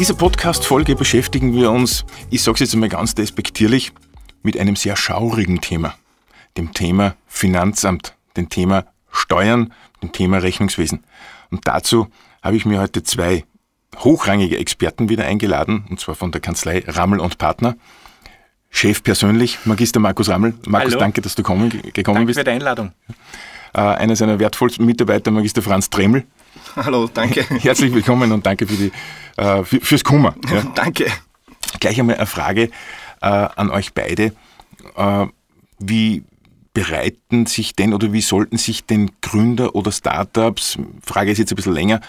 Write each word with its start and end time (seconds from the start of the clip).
dieser 0.00 0.14
Podcast-Folge 0.14 0.96
beschäftigen 0.96 1.52
wir 1.52 1.70
uns, 1.70 2.06
ich 2.30 2.42
sage 2.42 2.54
es 2.54 2.60
jetzt 2.60 2.72
einmal 2.72 2.88
ganz 2.88 3.14
despektierlich, 3.14 3.92
mit 4.42 4.58
einem 4.58 4.74
sehr 4.74 4.96
schaurigen 4.96 5.60
Thema. 5.60 5.94
Dem 6.56 6.72
Thema 6.72 7.16
Finanzamt, 7.26 8.14
dem 8.34 8.48
Thema 8.48 8.86
Steuern, 9.10 9.74
dem 10.02 10.10
Thema 10.10 10.38
Rechnungswesen. 10.38 11.04
Und 11.50 11.68
dazu 11.68 12.06
habe 12.42 12.56
ich 12.56 12.64
mir 12.64 12.80
heute 12.80 13.02
zwei 13.02 13.44
hochrangige 13.98 14.56
Experten 14.56 15.10
wieder 15.10 15.26
eingeladen, 15.26 15.84
und 15.90 16.00
zwar 16.00 16.14
von 16.14 16.32
der 16.32 16.40
Kanzlei 16.40 16.82
Rammel 16.86 17.20
und 17.20 17.36
Partner. 17.36 17.76
Chef 18.70 19.02
persönlich, 19.02 19.58
Magister 19.66 20.00
Markus 20.00 20.30
Rammel. 20.30 20.54
Markus, 20.66 20.92
Hallo. 20.92 21.00
danke, 21.00 21.20
dass 21.20 21.34
du 21.34 21.42
gekommen, 21.42 21.68
gekommen 21.68 22.14
Danke 22.14 22.24
bist. 22.24 22.38
für 22.38 22.44
die 22.44 22.52
Einladung. 22.52 22.92
Äh, 23.74 23.80
einer 23.80 24.16
seiner 24.16 24.38
wertvollsten 24.38 24.86
Mitarbeiter, 24.86 25.30
Magister 25.30 25.60
Franz 25.60 25.90
Dremel. 25.90 26.24
Hallo, 26.74 27.08
danke. 27.12 27.42
Herzlich 27.60 27.92
willkommen 27.92 28.32
und 28.32 28.44
danke 28.44 28.66
für 28.66 28.74
die, 28.74 28.92
äh, 29.40 29.64
für, 29.64 29.80
fürs 29.80 30.04
Kummer. 30.04 30.34
Ja. 30.50 30.62
danke. 30.74 31.06
Gleich 31.80 31.98
einmal 31.98 32.16
eine 32.16 32.26
Frage 32.26 32.70
äh, 33.22 33.26
an 33.26 33.70
euch 33.70 33.94
beide. 33.94 34.32
Äh, 34.96 35.26
wie 35.78 36.24
bereiten 36.74 37.46
sich 37.46 37.74
denn 37.74 37.94
oder 37.94 38.12
wie 38.12 38.20
sollten 38.20 38.58
sich 38.58 38.84
denn 38.84 39.10
Gründer 39.22 39.74
oder 39.74 39.90
Startups, 39.90 40.78
Frage 41.02 41.32
ist 41.32 41.38
jetzt 41.38 41.52
ein 41.52 41.56
bisschen 41.56 41.74
länger, 41.74 42.00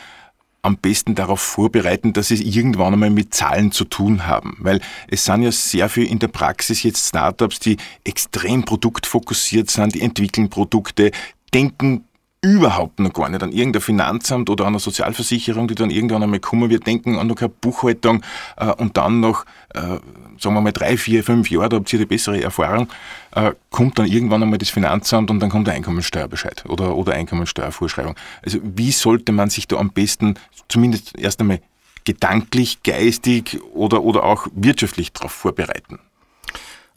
am 0.62 0.78
besten 0.78 1.16
darauf 1.16 1.42
vorbereiten, 1.42 2.14
dass 2.14 2.28
sie 2.28 2.44
irgendwann 2.44 2.94
einmal 2.94 3.10
mit 3.10 3.34
Zahlen 3.34 3.72
zu 3.72 3.86
tun 3.86 4.28
haben. 4.28 4.58
Weil 4.60 4.80
es 5.08 5.26
sind 5.26 5.42
ja 5.42 5.52
sehr 5.52 5.90
viel 5.90 6.06
in 6.06 6.20
der 6.20 6.28
Praxis 6.28 6.84
jetzt 6.84 7.08
Startups, 7.08 7.60
die 7.60 7.78
extrem 8.04 8.64
produktfokussiert 8.64 9.72
sind, 9.72 9.96
die 9.96 10.02
entwickeln 10.02 10.50
Produkte, 10.50 11.12
denken 11.54 12.04
überhaupt 12.44 13.00
noch 13.00 13.14
gar 13.14 13.30
nicht 13.30 13.44
an 13.44 13.52
irgendein 13.52 13.84
Finanzamt 13.84 14.50
oder 14.50 14.66
an 14.66 14.74
eine 14.74 14.80
Sozialversicherung, 14.80 15.68
die 15.68 15.76
dann 15.76 15.92
irgendwann 15.92 16.24
einmal 16.24 16.40
kommen. 16.40 16.72
Wir 16.72 16.80
denken 16.80 17.20
an 17.20 17.28
noch 17.28 17.36
keine 17.36 17.50
Buchhaltung 17.50 18.24
äh, 18.58 18.66
und 18.66 18.98
dann 18.98 19.20
noch, 19.20 19.46
äh, 19.76 20.00
sagen 20.40 20.56
wir 20.56 20.62
mal, 20.62 20.72
drei, 20.72 20.98
vier, 20.98 21.24
fünf 21.24 21.52
Jahre, 21.52 21.70
da 21.70 21.78
habt 21.78 21.94
ihr 21.94 22.00
die 22.00 22.06
bessere 22.08 22.42
Erfahrung, 22.42 22.88
äh, 23.36 23.52
kommt 23.70 24.00
dann 24.00 24.08
irgendwann 24.08 24.42
einmal 24.42 24.58
das 24.58 24.72
Finanzamt 24.72 25.30
und 25.30 25.40
dann 25.40 25.52
kommt 25.52 25.68
der 25.68 25.76
Einkommensteuerbescheid 25.76 26.66
oder, 26.68 26.96
oder 26.96 27.14
Einkommensteuervorschreibung. 27.14 28.16
Also 28.44 28.58
wie 28.64 28.92
sollte 28.92 29.32
man 29.32 29.52
sich 29.52 29.68
da 29.68 29.78
am 29.78 29.92
besten 29.92 30.34
zumindest 30.68 31.18
erst 31.20 31.42
einmal 31.42 31.62
gedanklich, 32.06 32.82
geistig 32.82 33.60
oder, 33.74 34.02
oder 34.02 34.24
auch 34.24 34.48
wirtschaftlich 34.56 35.14
darauf 35.14 35.32
vorbereiten? 35.32 36.00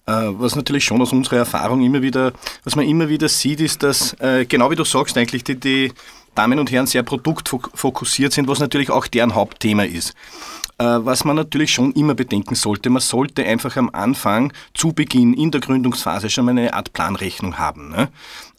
Äh, 0.06 0.12
Was 0.12 0.54
natürlich 0.54 0.84
schon 0.84 1.00
aus 1.00 1.12
unserer 1.12 1.38
Erfahrung 1.38 1.82
immer 1.82 2.02
wieder, 2.02 2.32
was 2.64 2.76
man 2.76 2.86
immer 2.86 3.08
wieder 3.08 3.28
sieht, 3.28 3.60
ist, 3.60 3.82
dass, 3.82 4.12
äh, 4.20 4.44
genau 4.44 4.70
wie 4.70 4.76
du 4.76 4.84
sagst, 4.84 5.16
eigentlich 5.16 5.44
die, 5.44 5.58
die 5.58 5.92
Damen 6.34 6.58
und 6.58 6.70
Herren 6.70 6.86
sehr 6.86 7.02
produktfokussiert 7.02 8.32
sind, 8.32 8.48
was 8.48 8.58
natürlich 8.58 8.90
auch 8.90 9.06
deren 9.06 9.34
Hauptthema 9.34 9.84
ist. 9.84 10.14
Äh, 10.76 10.84
Was 10.84 11.24
man 11.24 11.36
natürlich 11.36 11.72
schon 11.72 11.92
immer 11.92 12.14
bedenken 12.14 12.56
sollte, 12.56 12.90
man 12.90 13.00
sollte 13.00 13.44
einfach 13.44 13.76
am 13.76 13.88
Anfang, 13.90 14.52
zu 14.74 14.92
Beginn 14.92 15.32
in 15.32 15.52
der 15.52 15.60
Gründungsphase 15.60 16.28
schon 16.28 16.44
mal 16.44 16.50
eine 16.50 16.74
Art 16.74 16.92
Planrechnung 16.92 17.58
haben. 17.58 17.90
Ne? 17.90 18.08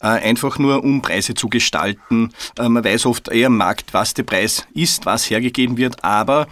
Einfach 0.00 0.58
nur, 0.58 0.82
um 0.82 1.02
Preise 1.02 1.34
zu 1.34 1.48
gestalten. 1.48 2.32
Man 2.58 2.82
weiß 2.82 3.06
oft 3.06 3.28
eher 3.28 3.48
am 3.48 3.56
Markt, 3.58 3.92
was 3.92 4.14
der 4.14 4.22
Preis 4.22 4.66
ist, 4.74 5.04
was 5.04 5.28
hergegeben 5.28 5.76
wird, 5.76 6.04
aber 6.04 6.46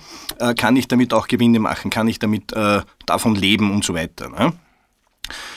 kann 0.57 0.77
ich 0.77 0.89
damit 0.89 1.15
auch 1.15 1.29
Gewinne 1.29 1.61
machen, 1.61 1.91
kann 1.91 2.09
ich 2.09 2.19
damit 2.19 2.53
davon 3.07 3.35
leben 3.35 3.71
und 3.71 3.85
so 3.85 3.95
weiter. 3.95 4.31
Ne? 4.31 4.55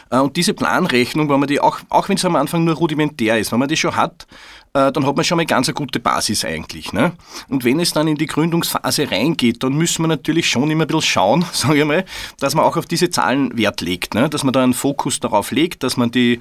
Äh, 0.10 0.18
Und 0.20 0.36
diese 0.38 0.54
Planrechnung, 0.54 1.30
wenn 1.30 1.40
man 1.40 1.48
die 1.48 1.60
auch, 1.60 1.80
auch 1.90 2.10
wenn 2.10 2.18
es 2.18 2.26
am 2.26 2.36
Anfang 2.36 2.64
nur 2.64 2.76
rudimentär 2.76 3.38
ist, 3.40 3.52
wenn 3.52 3.60
man 3.60 3.68
die 3.68 3.78
schon 3.78 3.96
hat, 3.96 4.28
äh, 4.74 4.92
dann 4.92 5.06
hat 5.06 5.16
man 5.16 5.26
schon 5.26 5.38
mal 5.38 5.46
ganz 5.46 5.68
eine 5.68 5.76
gute 5.76 6.00
Basis 6.00 6.46
eigentlich. 6.46 6.94
Ne? 6.94 7.14
Und 7.50 7.64
wenn 7.64 7.80
es 7.80 7.94
dann 7.94 8.08
in 8.08 8.16
die 8.16 8.28
Gründungsphase 8.28 9.10
reingeht, 9.10 9.64
dann 9.64 9.74
müssen 9.74 10.04
wir 10.04 10.08
natürlich 10.08 10.50
schon 10.50 10.70
immer 10.70 10.84
ein 10.84 10.88
bisschen 10.88 11.02
schauen, 11.02 11.46
sage 11.54 11.80
ich 11.80 11.86
mal, 11.86 12.06
dass 12.40 12.56
man 12.56 12.66
auch 12.66 12.78
auf 12.78 12.86
diese 12.86 13.10
Zahlen 13.10 13.58
Wert 13.58 13.82
legt, 13.82 14.14
ne? 14.14 14.30
dass 14.30 14.44
man 14.44 14.54
da 14.54 14.64
einen 14.64 14.74
Fokus 14.74 15.20
darauf 15.20 15.52
legt, 15.52 15.84
dass 15.84 15.98
man 15.98 16.12
die 16.12 16.40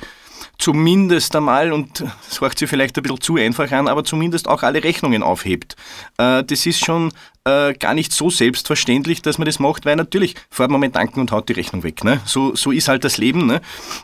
zumindest 0.59 1.34
einmal, 1.34 1.73
und 1.73 2.05
das 2.29 2.41
hört 2.41 2.59
sich 2.59 2.69
vielleicht 2.69 2.97
ein 2.97 3.03
bisschen 3.03 3.21
zu 3.21 3.37
einfach 3.37 3.71
an, 3.73 3.89
aber 3.89 4.05
zumindest 4.05 4.49
auch 4.49 4.62
alle 4.62 4.84
Rechnungen 4.84 5.23
aufhebt. 5.23 5.77
Äh, 6.19 6.45
Das 6.45 6.67
ist 6.67 6.84
schon 6.84 7.12
äh, 7.47 7.75
gar 7.75 7.95
nicht 7.95 8.12
so 8.12 8.29
selbstverständlich, 8.29 9.23
dass 9.23 9.39
man 9.39 9.47
das 9.47 9.61
macht, 9.61 9.87
weil 9.87 9.97
natürlich 9.97 10.34
fährt 10.51 10.71
man 10.71 10.81
mit 10.81 10.97
Danken 10.97 11.21
und 11.21 11.31
haut 11.31 11.49
die 11.49 11.53
Rechnung 11.53 11.84
weg. 11.84 12.03
Ne? 12.03 12.21
So, 12.25 12.57
so 12.57 12.73
ist 12.73 12.89
halt 12.89 13.05
das 13.05 13.19
Leben. 13.19 13.47
Ne? 13.47 13.61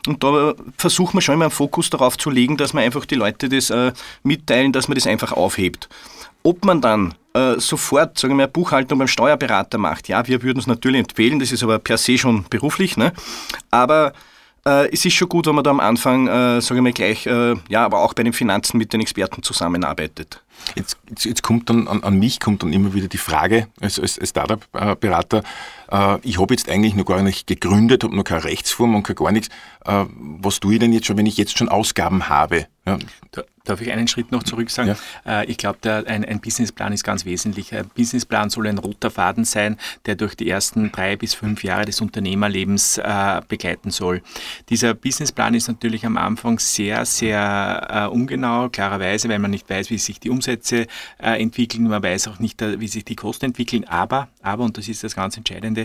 Und 0.07 0.23
da 0.23 0.53
versucht 0.77 1.13
man 1.13 1.21
schon 1.21 1.35
immer 1.35 1.45
einen 1.45 1.51
Fokus 1.51 1.89
darauf 1.89 2.17
zu 2.17 2.29
legen, 2.29 2.55
dass 2.55 2.73
man 2.73 2.83
einfach 2.83 3.05
die 3.05 3.15
Leute 3.15 3.49
das 3.49 3.69
äh, 3.69 3.91
mitteilen, 4.23 4.71
dass 4.71 4.87
man 4.87 4.95
das 4.95 5.05
einfach 5.05 5.33
aufhebt. 5.33 5.89
Ob 6.43 6.63
man 6.63 6.81
dann 6.81 7.15
äh, 7.33 7.59
sofort, 7.59 8.17
sagen 8.17 8.37
wir 8.37 8.47
Buchhaltung 8.47 8.99
beim 8.99 9.07
Steuerberater 9.07 9.77
macht, 9.77 10.07
ja, 10.07 10.25
wir 10.25 10.41
würden 10.41 10.59
es 10.59 10.67
natürlich 10.67 10.99
empfehlen, 10.99 11.39
das 11.39 11.51
ist 11.51 11.63
aber 11.63 11.79
per 11.79 11.97
se 11.97 12.17
schon 12.17 12.45
beruflich, 12.49 12.95
ne? 12.95 13.11
aber 13.71 14.13
äh, 14.65 14.91
es 14.91 15.03
ist 15.05 15.13
schon 15.13 15.29
gut, 15.29 15.47
wenn 15.47 15.55
man 15.55 15.63
da 15.63 15.71
am 15.71 15.79
Anfang, 15.79 16.27
äh, 16.27 16.61
sage 16.61 16.75
ich 16.79 16.83
mal, 16.83 16.93
gleich, 16.93 17.25
äh, 17.25 17.55
ja, 17.69 17.85
aber 17.85 17.99
auch 17.99 18.13
bei 18.13 18.23
den 18.23 18.33
Finanzen 18.33 18.77
mit 18.77 18.93
den 18.93 19.01
Experten 19.01 19.43
zusammenarbeitet. 19.43 20.41
Jetzt, 20.75 20.97
jetzt, 21.09 21.25
jetzt 21.25 21.43
kommt 21.43 21.69
dann 21.69 21.87
an, 21.87 22.03
an 22.03 22.17
mich 22.17 22.39
kommt 22.39 22.63
dann 22.63 22.73
immer 22.73 22.93
wieder 22.93 23.07
die 23.07 23.17
Frage 23.17 23.67
als, 23.81 23.99
als, 23.99 24.19
als 24.19 24.29
Startup-Berater, 24.29 25.43
ich 26.23 26.39
habe 26.39 26.53
jetzt 26.53 26.69
eigentlich 26.69 26.95
noch 26.95 27.05
gar 27.05 27.21
nicht 27.21 27.47
gegründet, 27.47 28.03
habe 28.03 28.15
noch 28.15 28.23
keine 28.23 28.43
Rechtsform 28.45 28.95
und 28.95 29.03
kein 29.03 29.15
gar 29.15 29.31
nichts. 29.31 29.49
Äh, 29.85 30.05
was 30.09 30.59
tue 30.59 30.73
ich 30.73 30.79
denn 30.79 30.93
jetzt 30.93 31.05
schon, 31.07 31.17
wenn 31.17 31.25
ich 31.25 31.37
jetzt 31.37 31.57
schon 31.57 31.69
Ausgaben 31.69 32.29
habe? 32.29 32.67
Ja, 32.85 32.97
Da- 33.31 33.43
Darf 33.65 33.79
ich 33.79 33.93
einen 33.93 34.09
Schritt 34.09 34.29
noch 34.33 34.43
zurück 34.43 34.69
sagen? 34.69 34.93
Äh, 35.25 35.45
Ich 35.49 35.55
glaube, 35.55 35.77
ein, 36.05 36.25
ein 36.25 36.41
Businessplan 36.41 36.91
ist 36.91 37.05
ganz 37.05 37.23
wesentlich. 37.23 37.73
Ein 37.73 37.89
Businessplan 37.95 38.49
soll 38.49 38.67
ein 38.67 38.77
roter 38.77 39.09
Faden 39.09 39.45
sein, 39.45 39.77
der 40.05 40.15
durch 40.15 40.35
die 40.35 40.49
ersten 40.49 40.91
drei 40.91 41.15
bis 41.15 41.33
fünf 41.33 41.63
Jahre 41.63 41.85
des 41.85 42.01
Unternehmerlebens 42.01 42.97
äh, 42.97 43.39
begleiten 43.47 43.89
soll. 43.89 44.21
Dieser 44.67 44.93
Businessplan 44.95 45.53
ist 45.53 45.69
natürlich 45.69 46.05
am 46.05 46.17
Anfang 46.17 46.59
sehr, 46.59 47.05
sehr 47.05 47.87
äh, 47.89 48.13
ungenau, 48.13 48.67
klarerweise, 48.67 49.29
weil 49.29 49.39
man 49.39 49.51
nicht 49.51 49.69
weiß, 49.69 49.89
wie 49.89 49.97
sich 49.97 50.19
die 50.19 50.29
Umsätze 50.29 50.87
äh, 51.21 51.41
entwickeln, 51.41 51.87
man 51.87 52.03
weiß 52.03 52.27
auch 52.27 52.39
nicht, 52.39 52.61
äh, 52.61 52.81
wie 52.81 52.89
sich 52.89 53.05
die 53.05 53.15
Kosten 53.15 53.45
entwickeln, 53.45 53.85
aber, 53.85 54.27
aber, 54.41 54.65
und 54.65 54.77
das 54.77 54.89
ist 54.89 55.05
das 55.05 55.15
ganz 55.15 55.37
Entscheidende, 55.37 55.82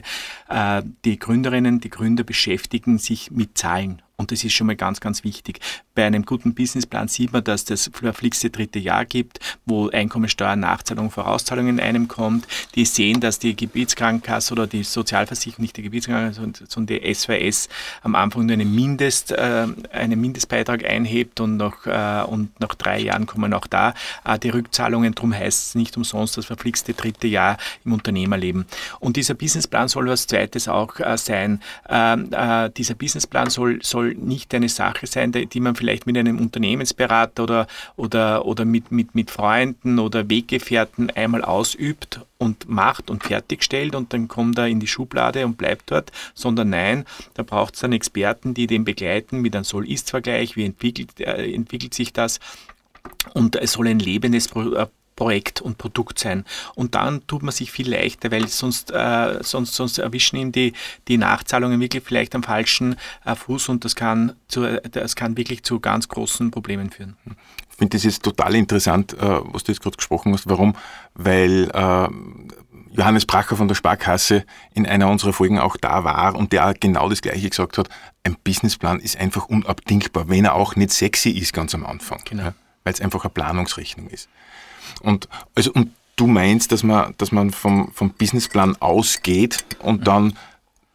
äh, 0.48 0.82
die 1.04 1.18
Gründerinnen, 1.18 1.80
die 1.80 1.90
Gründer 1.90 2.24
beschäftigen 2.24 2.98
sich 2.98 3.30
mit 3.30 3.56
Zahlen. 3.58 4.02
Und 4.20 4.32
das 4.32 4.42
ist 4.42 4.52
schon 4.52 4.66
mal 4.66 4.74
ganz, 4.74 4.98
ganz 4.98 5.22
wichtig. 5.22 5.60
Bei 5.94 6.04
einem 6.04 6.24
guten 6.24 6.52
Businessplan 6.52 7.06
sieht 7.06 7.32
man, 7.32 7.44
dass 7.44 7.64
das 7.64 7.88
verflixte 7.92 8.50
dritte 8.50 8.80
Jahr 8.80 9.04
gibt, 9.04 9.38
wo 9.64 9.90
Einkommensteuer, 9.90 10.56
Nachzahlung, 10.56 11.12
Vorauszahlungen 11.12 11.78
in 11.78 11.84
einem 11.84 12.08
kommt. 12.08 12.48
Die 12.74 12.84
sehen, 12.84 13.20
dass 13.20 13.38
die 13.38 13.54
Gebietskrankenkasse 13.54 14.52
oder 14.54 14.66
die 14.66 14.82
Sozialversicherung, 14.82 15.62
nicht 15.62 15.76
die 15.76 15.82
Gebietskrankenkasse, 15.82 16.66
sondern- 16.68 16.88
die 16.88 17.14
SWS 17.14 17.68
am 18.02 18.16
Anfang 18.16 18.46
nur 18.46 18.54
einen, 18.54 18.74
Mindest, 18.74 19.30
äh, 19.30 19.68
einen 19.92 20.20
Mindestbeitrag 20.20 20.84
einhebt 20.84 21.38
und 21.38 21.56
nach, 21.56 21.86
äh, 21.86 22.24
und 22.28 22.58
nach 22.58 22.74
drei 22.74 22.98
Jahren 22.98 23.26
kommen 23.26 23.54
auch 23.54 23.68
da 23.68 23.94
äh, 24.24 24.36
die 24.36 24.48
Rückzahlungen. 24.48 25.14
Darum 25.14 25.32
heißt 25.32 25.68
es 25.68 25.74
nicht 25.76 25.96
umsonst 25.96 26.36
das 26.36 26.46
verflixte 26.46 26.92
dritte 26.92 27.28
Jahr 27.28 27.56
im 27.84 27.92
Unternehmerleben. 27.92 28.66
Und 28.98 29.16
dieser 29.16 29.34
Businessplan 29.34 29.86
soll 29.86 30.08
was 30.08 30.26
Zweites 30.26 30.66
auch 30.66 30.98
äh, 30.98 31.16
sein. 31.16 31.60
Ähm, 31.88 32.30
äh, 32.32 32.68
dieser 32.70 32.96
Businessplan 32.96 33.50
soll, 33.50 33.78
soll 33.82 34.07
nicht 34.14 34.54
eine 34.54 34.68
Sache 34.68 35.06
sein, 35.06 35.32
die, 35.32 35.60
man 35.60 35.74
vielleicht 35.74 36.06
mit 36.06 36.16
einem 36.16 36.38
Unternehmensberater 36.38 37.42
oder, 37.42 37.66
oder, 37.96 38.44
oder 38.46 38.64
mit, 38.64 38.90
mit, 38.90 39.14
mit 39.14 39.30
Freunden 39.30 39.98
oder 39.98 40.28
Weggefährten 40.28 41.10
einmal 41.10 41.42
ausübt 41.42 42.20
und 42.38 42.68
macht 42.68 43.10
und 43.10 43.24
fertigstellt 43.24 43.94
und 43.94 44.12
dann 44.12 44.28
kommt 44.28 44.58
er 44.58 44.68
in 44.68 44.80
die 44.80 44.86
Schublade 44.86 45.44
und 45.44 45.58
bleibt 45.58 45.90
dort, 45.90 46.12
sondern 46.34 46.70
nein, 46.70 47.04
da 47.34 47.42
braucht 47.42 47.74
es 47.74 47.80
dann 47.80 47.92
Experten, 47.92 48.54
die 48.54 48.66
den 48.66 48.84
begleiten 48.84 49.40
mit 49.40 49.54
einem 49.54 49.64
Soll-Ist-Vergleich, 49.64 50.56
wie 50.56 50.64
entwickelt, 50.64 51.20
äh, 51.20 51.52
entwickelt 51.52 51.94
sich 51.94 52.12
das. 52.12 52.40
Und 53.34 53.56
es 53.56 53.72
soll 53.72 53.88
ein 53.88 53.98
lebendes 53.98 54.48
äh, 54.54 54.86
Projekt 55.18 55.60
und 55.60 55.78
Produkt 55.78 56.20
sein. 56.20 56.44
Und 56.76 56.94
dann 56.94 57.26
tut 57.26 57.42
man 57.42 57.50
sich 57.50 57.72
viel 57.72 57.90
leichter, 57.90 58.30
weil 58.30 58.46
sonst, 58.46 58.92
äh, 58.92 59.42
sonst, 59.42 59.74
sonst 59.74 59.98
erwischen 59.98 60.36
ihm 60.36 60.52
die, 60.52 60.74
die 61.08 61.18
Nachzahlungen 61.18 61.80
wirklich 61.80 62.04
vielleicht 62.04 62.36
am 62.36 62.44
falschen 62.44 62.94
äh, 63.24 63.34
Fuß 63.34 63.68
und 63.68 63.84
das 63.84 63.96
kann, 63.96 64.34
zu, 64.46 64.80
das 64.88 65.16
kann 65.16 65.36
wirklich 65.36 65.64
zu 65.64 65.80
ganz 65.80 66.06
großen 66.06 66.52
Problemen 66.52 66.90
führen. 66.90 67.16
Ich 67.68 67.76
finde 67.76 67.96
das 67.96 68.04
jetzt 68.04 68.22
total 68.22 68.54
interessant, 68.54 69.14
äh, 69.14 69.40
was 69.52 69.64
du 69.64 69.72
jetzt 69.72 69.82
gerade 69.82 69.96
gesprochen 69.96 70.32
hast. 70.32 70.48
Warum? 70.48 70.76
Weil 71.14 71.68
äh, 71.74 72.08
Johannes 72.92 73.26
Bracher 73.26 73.56
von 73.56 73.66
der 73.66 73.74
Sparkasse 73.74 74.44
in 74.72 74.86
einer 74.86 75.08
unserer 75.08 75.32
Folgen 75.32 75.58
auch 75.58 75.76
da 75.76 76.04
war 76.04 76.36
und 76.36 76.52
der 76.52 76.74
genau 76.78 77.08
das 77.08 77.22
Gleiche 77.22 77.50
gesagt 77.50 77.76
hat. 77.76 77.88
Ein 78.22 78.36
Businessplan 78.44 79.00
ist 79.00 79.18
einfach 79.18 79.46
unabdingbar, 79.46 80.28
wenn 80.28 80.44
er 80.44 80.54
auch 80.54 80.76
nicht 80.76 80.92
sexy 80.92 81.30
ist 81.30 81.52
ganz 81.52 81.74
am 81.74 81.84
Anfang. 81.84 82.20
Genau. 82.24 82.44
Ja, 82.44 82.54
weil 82.88 82.94
es 82.94 83.02
einfach 83.02 83.22
eine 83.22 83.30
Planungsrechnung 83.30 84.08
ist. 84.08 84.30
Und, 85.02 85.28
also, 85.54 85.70
und 85.72 85.90
du 86.16 86.26
meinst, 86.26 86.72
dass 86.72 86.82
man, 86.82 87.14
dass 87.18 87.32
man 87.32 87.50
vom, 87.50 87.92
vom 87.92 88.14
Businessplan 88.14 88.76
ausgeht 88.80 89.66
und 89.80 90.06
dann 90.06 90.38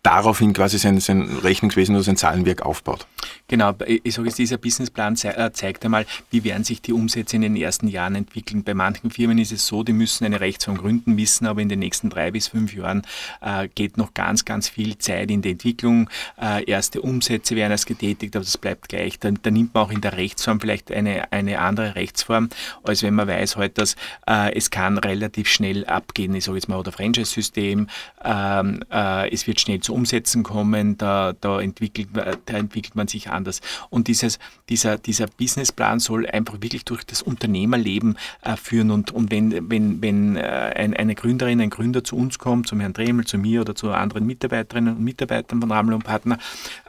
daraufhin 0.04 0.52
quasi 0.54 0.78
sein, 0.78 1.00
sein 1.00 1.22
Rechnungswesen 1.44 1.96
oder 1.96 2.04
sein 2.04 2.18
Zahlenwerk 2.18 2.62
aufbaut. 2.62 3.08
Genau, 3.48 3.74
ich 3.86 4.14
sage 4.14 4.28
jetzt, 4.28 4.38
dieser 4.38 4.58
Businessplan 4.58 5.16
äh, 5.24 5.52
zeigt 5.54 5.86
einmal, 5.86 6.06
wie 6.30 6.44
werden 6.44 6.64
sich 6.64 6.82
die 6.82 6.92
Umsätze 6.92 7.38
in 7.38 7.42
den 7.42 7.56
ersten 7.56 7.88
Jahren 7.88 8.16
entwickeln. 8.16 8.64
Bei 8.64 8.74
manchen 8.74 9.12
Firmen 9.12 9.38
ist 9.38 9.52
es 9.52 9.66
so, 9.66 9.84
die 9.84 9.94
müssen 9.94 10.26
eine 10.26 10.42
Rechtsform 10.42 10.78
gründen, 10.78 11.18
wissen 11.18 11.48
aber 11.48 11.62
in 11.62 11.70
den 11.70 11.80
nächsten 11.80 12.10
drei 12.10 12.32
bis 12.32 12.50
fünf 12.50 12.74
Jahren 12.74 13.04
äh, 13.42 13.70
geht 13.74 13.98
noch 13.98 14.14
ganz, 14.14 14.44
ganz 14.44 14.68
viel 14.68 14.98
Zeit 14.98 15.32
in 15.32 15.42
die 15.42 15.52
Entwicklung. 15.52 16.10
Äh, 16.42 16.66
erste 16.66 17.02
Umsätze 17.02 17.56
werden 17.56 17.72
erst 17.72 17.86
getätigt, 17.86 18.36
aber 18.36 18.44
das 18.44 18.58
bleibt 18.58 18.90
gleich. 18.90 19.20
Da, 19.20 19.32
da, 19.32 19.52
nimmt 19.52 19.74
man 19.74 19.84
auch 19.84 19.92
in 19.92 20.02
der 20.02 20.18
Rechtsform 20.18 20.60
vielleicht 20.60 20.92
eine, 20.92 21.32
eine 21.32 21.60
andere 21.60 21.96
Rechtsform, 21.96 22.50
als 22.84 23.04
wenn 23.04 23.14
man 23.14 23.28
weiß 23.28 23.56
heute, 23.56 23.76
dass 23.76 23.96
äh, 24.28 24.54
es 24.54 24.70
kann 24.70 24.98
relativ 24.98 25.48
schnell 25.48 25.86
abgehen. 25.86 26.36
Ich 26.36 26.46
sage 26.46 26.58
jetzt 26.58 26.68
mal, 26.68 26.78
oder 26.78 26.92
Franchise-System, 26.92 27.88
ähm, 28.26 28.84
äh, 28.92 29.32
es 29.34 29.48
wird 29.48 29.62
schnell 29.62 29.80
zu 29.80 29.93
Umsätzen 29.94 30.44
kommen, 30.44 30.98
da, 30.98 31.34
da, 31.40 31.62
entwickelt, 31.62 32.10
da 32.14 32.58
entwickelt 32.58 32.96
man 32.96 33.08
sich 33.08 33.30
anders. 33.30 33.62
Und 33.90 34.08
dieses, 34.08 34.40
dieser, 34.70 34.98
dieser 34.98 35.28
Businessplan 35.28 36.00
soll 36.00 36.28
einfach 36.28 36.62
wirklich 36.62 36.86
durch 36.86 37.04
das 37.06 37.22
Unternehmerleben 37.22 38.18
äh, 38.42 38.56
führen. 38.56 38.92
Und, 38.92 39.12
und 39.12 39.32
wenn, 39.32 39.70
wenn, 39.70 40.02
wenn 40.02 40.36
äh, 40.36 40.42
ein, 40.42 40.94
eine 40.94 41.16
Gründerin, 41.16 41.62
ein 41.62 41.70
Gründer 41.70 42.04
zu 42.04 42.16
uns 42.16 42.40
kommt, 42.40 42.68
zum 42.68 42.80
Herrn 42.80 42.94
Dremel, 42.94 43.26
zu 43.26 43.38
mir 43.38 43.62
oder 43.62 43.76
zu 43.76 43.92
anderen 43.92 44.26
Mitarbeiterinnen 44.26 44.96
und 44.98 45.04
Mitarbeitern 45.04 45.62
von 45.62 45.72
Ramel 45.72 45.94
und 45.94 46.04
Partner, 46.04 46.38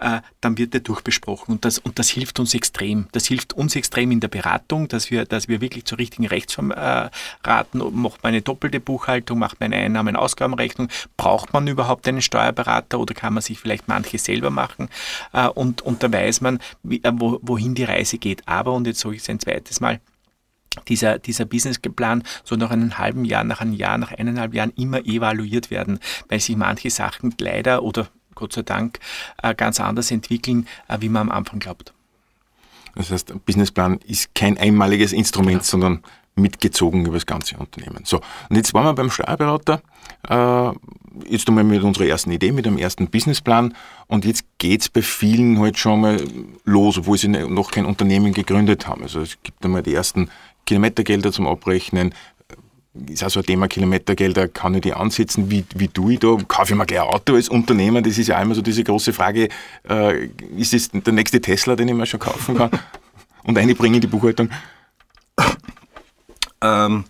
äh, 0.00 0.20
dann 0.40 0.58
wird 0.58 0.74
der 0.74 0.80
durchbesprochen. 0.80 1.52
Und 1.52 1.64
das, 1.64 1.78
und 1.78 1.98
das 1.98 2.08
hilft 2.08 2.40
uns 2.40 2.54
extrem. 2.54 3.06
Das 3.12 3.26
hilft 3.26 3.52
uns 3.52 3.76
extrem 3.76 4.10
in 4.10 4.20
der 4.20 4.28
Beratung, 4.28 4.88
dass 4.88 5.10
wir, 5.10 5.24
dass 5.24 5.48
wir 5.48 5.60
wirklich 5.60 5.84
zur 5.84 5.98
richtigen 5.98 6.26
Rechtsform 6.26 6.70
äh, 6.70 7.10
raten. 7.44 7.82
Macht 7.92 8.22
man 8.22 8.30
eine 8.32 8.42
doppelte 8.42 8.80
Buchhaltung, 8.80 9.38
macht 9.38 9.60
man 9.60 9.72
eine 9.72 9.84
Einnahmen-Ausgabenrechnung? 9.84 10.88
Braucht 11.16 11.52
man 11.52 11.66
überhaupt 11.66 12.08
einen 12.08 12.22
Steuerberater 12.22 12.93
oder 12.98 13.14
kann 13.14 13.34
man 13.34 13.42
sich 13.42 13.58
vielleicht 13.58 13.88
manche 13.88 14.18
selber 14.18 14.50
machen? 14.50 14.88
Äh, 15.32 15.48
und, 15.48 15.82
und 15.82 16.02
da 16.02 16.12
weiß 16.12 16.40
man, 16.40 16.58
wie, 16.82 17.02
äh, 17.02 17.12
wo, 17.14 17.38
wohin 17.42 17.74
die 17.74 17.84
Reise 17.84 18.18
geht. 18.18 18.46
Aber, 18.46 18.72
und 18.72 18.86
jetzt 18.86 19.00
sage 19.00 19.16
ich 19.16 19.22
es 19.22 19.28
ein 19.28 19.40
zweites 19.40 19.80
Mal, 19.80 20.00
dieser, 20.88 21.18
dieser 21.18 21.44
Businessplan 21.44 22.24
soll 22.42 22.58
nach 22.58 22.70
einem 22.70 22.98
halben 22.98 23.24
Jahr, 23.24 23.44
nach 23.44 23.60
einem 23.60 23.74
Jahr, 23.74 23.98
nach 23.98 24.12
eineinhalb 24.12 24.54
Jahren 24.54 24.72
immer 24.76 25.04
evaluiert 25.06 25.70
werden, 25.70 26.00
weil 26.28 26.40
sich 26.40 26.56
manche 26.56 26.90
Sachen 26.90 27.34
leider 27.38 27.82
oder 27.82 28.08
Gott 28.34 28.52
sei 28.52 28.62
Dank 28.62 28.98
äh, 29.42 29.54
ganz 29.54 29.80
anders 29.80 30.10
entwickeln, 30.10 30.66
äh, 30.88 30.98
wie 31.00 31.08
man 31.08 31.22
am 31.22 31.30
Anfang 31.30 31.60
glaubt. 31.60 31.94
Das 32.96 33.10
heißt, 33.10 33.32
ein 33.32 33.40
Businessplan 33.40 33.98
ist 34.06 34.34
kein 34.34 34.56
einmaliges 34.58 35.12
Instrument, 35.12 35.62
ja. 35.62 35.64
sondern 35.64 36.02
mitgezogen 36.36 37.06
über 37.06 37.14
das 37.14 37.26
ganze 37.26 37.56
Unternehmen. 37.56 38.04
So, 38.04 38.20
und 38.48 38.56
jetzt 38.56 38.74
waren 38.74 38.84
wir 38.84 38.94
beim 38.94 39.10
Steuerberater, 39.10 39.82
äh, 40.28 40.70
jetzt 41.28 41.48
einmal 41.48 41.64
mit 41.64 41.82
unserer 41.82 42.06
ersten 42.06 42.30
Idee, 42.32 42.52
mit 42.52 42.66
dem 42.66 42.78
ersten 42.78 43.08
Businessplan 43.08 43.74
und 44.08 44.24
jetzt 44.24 44.44
geht 44.58 44.82
es 44.82 44.88
bei 44.88 45.02
vielen 45.02 45.60
halt 45.60 45.78
schon 45.78 46.00
mal 46.00 46.20
los, 46.64 46.98
obwohl 46.98 47.18
sie 47.18 47.28
noch 47.28 47.70
kein 47.70 47.86
Unternehmen 47.86 48.32
gegründet 48.32 48.86
haben. 48.86 49.02
Also 49.02 49.20
es 49.20 49.38
gibt 49.42 49.64
einmal 49.64 49.82
die 49.82 49.94
ersten 49.94 50.28
Kilometergelder 50.66 51.30
zum 51.30 51.46
Abrechnen, 51.46 52.14
ist 53.08 53.24
also 53.24 53.40
ein 53.40 53.46
Thema 53.46 53.66
Kilometergelder, 53.66 54.48
kann 54.48 54.74
ich 54.74 54.82
die 54.82 54.92
ansetzen, 54.92 55.50
wie, 55.50 55.64
wie 55.74 55.88
tue 55.88 56.14
ich 56.14 56.20
da? 56.20 56.36
Kaufe 56.46 56.72
ich 56.72 56.78
mir 56.78 56.86
gleich 56.86 57.00
ein 57.00 57.08
Auto 57.08 57.34
als 57.34 57.48
Unternehmer? 57.48 58.02
Das 58.02 58.16
ist 58.18 58.28
ja 58.28 58.40
immer 58.40 58.54
so 58.54 58.62
diese 58.62 58.84
große 58.84 59.12
Frage, 59.12 59.48
äh, 59.88 60.26
ist 60.56 60.74
es 60.74 60.90
der 60.90 61.12
nächste 61.12 61.40
Tesla, 61.40 61.74
den 61.74 61.88
ich 61.88 61.94
mir 61.94 62.06
schon 62.06 62.20
kaufen 62.20 62.56
kann 62.56 62.70
und 63.42 63.58
einbringen 63.58 63.96
in 63.96 64.00
die 64.00 64.06
Buchhaltung? 64.06 64.48
Ähm, 66.64 67.04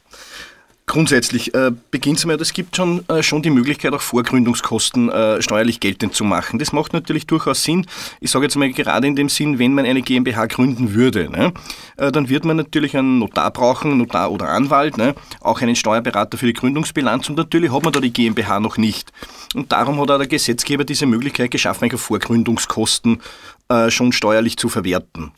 Grundsätzlich 0.87 1.55
äh, 1.55 1.73
beginnt 1.91 2.19
es 2.19 2.27
mal, 2.27 2.39
es 2.39 2.53
gibt 2.53 2.77
schon, 2.77 3.09
äh, 3.09 3.23
schon 3.23 3.41
die 3.41 3.49
Möglichkeit, 3.49 3.95
auch 3.95 4.03
Vorgründungskosten 4.03 5.09
äh, 5.09 5.41
steuerlich 5.41 5.81
geltend 5.81 6.15
zu 6.15 6.25
machen. 6.25 6.59
Das 6.59 6.73
macht 6.73 6.93
natürlich 6.93 7.27
durchaus 7.27 7.65
Sinn. 7.65 7.87
Ich 8.21 8.31
sage 8.31 8.45
jetzt 8.45 8.57
mal 8.57 8.71
gerade 8.71 9.07
in 9.07 9.17
dem 9.17 9.31
Sinn, 9.31 9.59
wenn 9.59 9.73
man 9.73 9.87
eine 9.87 10.03
GmbH 10.03 10.45
gründen 10.45 10.93
würde, 10.93 11.31
ne, 11.31 11.55
äh, 11.97 12.13
dann 12.13 12.29
wird 12.29 12.45
man 12.45 12.59
natürlich 12.59 12.95
einen 12.99 13.19
Notar 13.19 13.51
brauchen, 13.51 13.97
Notar 13.97 14.31
oder 14.31 14.51
Anwalt, 14.51 14.99
ne, 14.99 15.15
auch 15.41 15.63
einen 15.63 15.75
Steuerberater 15.75 16.37
für 16.37 16.47
die 16.47 16.53
Gründungsbilanz 16.53 17.31
und 17.31 17.39
natürlich 17.39 17.73
hat 17.73 17.83
man 17.83 17.93
da 17.93 18.01
die 18.01 18.13
GmbH 18.13 18.61
noch 18.61 18.77
nicht. 18.77 19.11
Und 19.55 19.73
darum 19.73 19.99
hat 20.01 20.11
auch 20.11 20.19
der 20.19 20.27
Gesetzgeber 20.27 20.85
diese 20.85 21.07
Möglichkeit 21.07 21.51
geschaffen, 21.51 21.91
Vorgründungskosten 21.91 23.23
äh, 23.71 23.91
schon 23.91 24.13
steuerlich 24.13 24.59
zu 24.59 24.69
verwerten. 24.69 25.33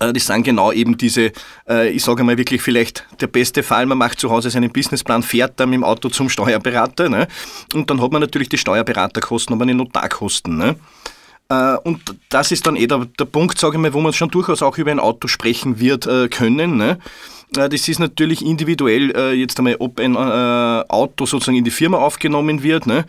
Äh, 0.00 0.12
das 0.12 0.26
sind 0.26 0.42
genau 0.42 0.72
eben 0.72 0.96
diese, 0.96 1.32
äh, 1.68 1.90
ich 1.90 2.02
sage 2.02 2.24
mal 2.24 2.38
wirklich 2.38 2.62
vielleicht 2.62 3.06
der 3.20 3.26
beste 3.26 3.62
Fall, 3.62 3.86
man 3.86 3.98
macht 3.98 4.20
zu 4.20 4.30
Hause 4.30 4.50
seinen 4.50 4.70
Businessplan, 4.70 5.22
fährt 5.22 5.58
dann 5.60 5.70
mit 5.70 5.78
dem 5.78 5.84
Auto 5.84 6.08
zum 6.08 6.28
Steuerberater 6.28 7.08
ne? 7.08 7.28
und 7.74 7.90
dann 7.90 8.00
hat 8.00 8.12
man 8.12 8.20
natürlich 8.20 8.48
die 8.48 8.58
Steuerberaterkosten, 8.58 9.54
aber 9.54 9.66
die 9.66 9.74
Notarkosten. 9.74 10.56
Ne? 10.56 10.76
Äh, 11.50 11.76
und 11.84 12.00
das 12.28 12.52
ist 12.52 12.66
dann 12.66 12.76
eh 12.76 12.86
der, 12.86 13.06
der 13.18 13.24
Punkt, 13.24 13.58
sage 13.58 13.76
ich 13.76 13.80
mal, 13.80 13.94
wo 13.94 14.00
man 14.00 14.12
schon 14.12 14.30
durchaus 14.30 14.62
auch 14.62 14.76
über 14.76 14.90
ein 14.90 15.00
Auto 15.00 15.28
sprechen 15.28 15.80
wird 15.80 16.08
können. 16.30 16.76
Ne? 16.76 16.98
Äh, 17.56 17.70
das 17.70 17.88
ist 17.88 17.98
natürlich 17.98 18.44
individuell 18.44 19.16
äh, 19.16 19.32
jetzt 19.32 19.58
einmal, 19.58 19.76
ob 19.78 19.98
ein 19.98 20.16
Auto 20.16 21.24
sozusagen 21.24 21.56
in 21.56 21.64
die 21.64 21.70
Firma 21.70 21.98
aufgenommen 21.98 22.62
wird. 22.62 22.86
Ne? 22.86 23.04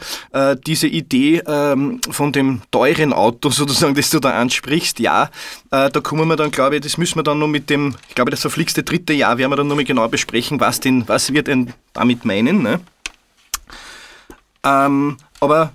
Diese 0.65 0.87
Idee 0.87 1.41
ähm, 1.45 1.99
von 2.09 2.31
dem 2.31 2.61
teuren 2.71 3.13
Auto 3.13 3.49
sozusagen, 3.49 3.95
das 3.95 4.09
du 4.09 4.19
da 4.19 4.31
ansprichst, 4.31 4.99
ja, 4.99 5.29
da 5.69 5.89
kommen 5.89 6.27
wir 6.27 6.35
dann, 6.35 6.51
glaube 6.51 6.75
ich, 6.75 6.81
das 6.81 6.97
müssen 6.97 7.17
wir 7.17 7.23
dann 7.23 7.39
noch 7.39 7.47
mit 7.47 7.69
dem, 7.69 7.95
ich 8.07 8.15
glaube, 8.15 8.31
das 8.31 8.41
verflixte 8.41 8.83
dritte 8.83 9.13
Jahr 9.13 9.37
werden 9.37 9.51
wir 9.51 9.57
dann 9.57 9.67
noch 9.67 9.75
mal 9.75 9.85
genau 9.85 10.07
besprechen, 10.07 10.59
was 10.59 10.79
denn, 10.79 11.07
was 11.07 11.33
wir 11.33 11.43
denn 11.43 11.73
damit 11.93 12.25
meinen. 12.25 12.61
Ne? 12.63 12.79
Ähm, 14.63 15.17
aber 15.39 15.73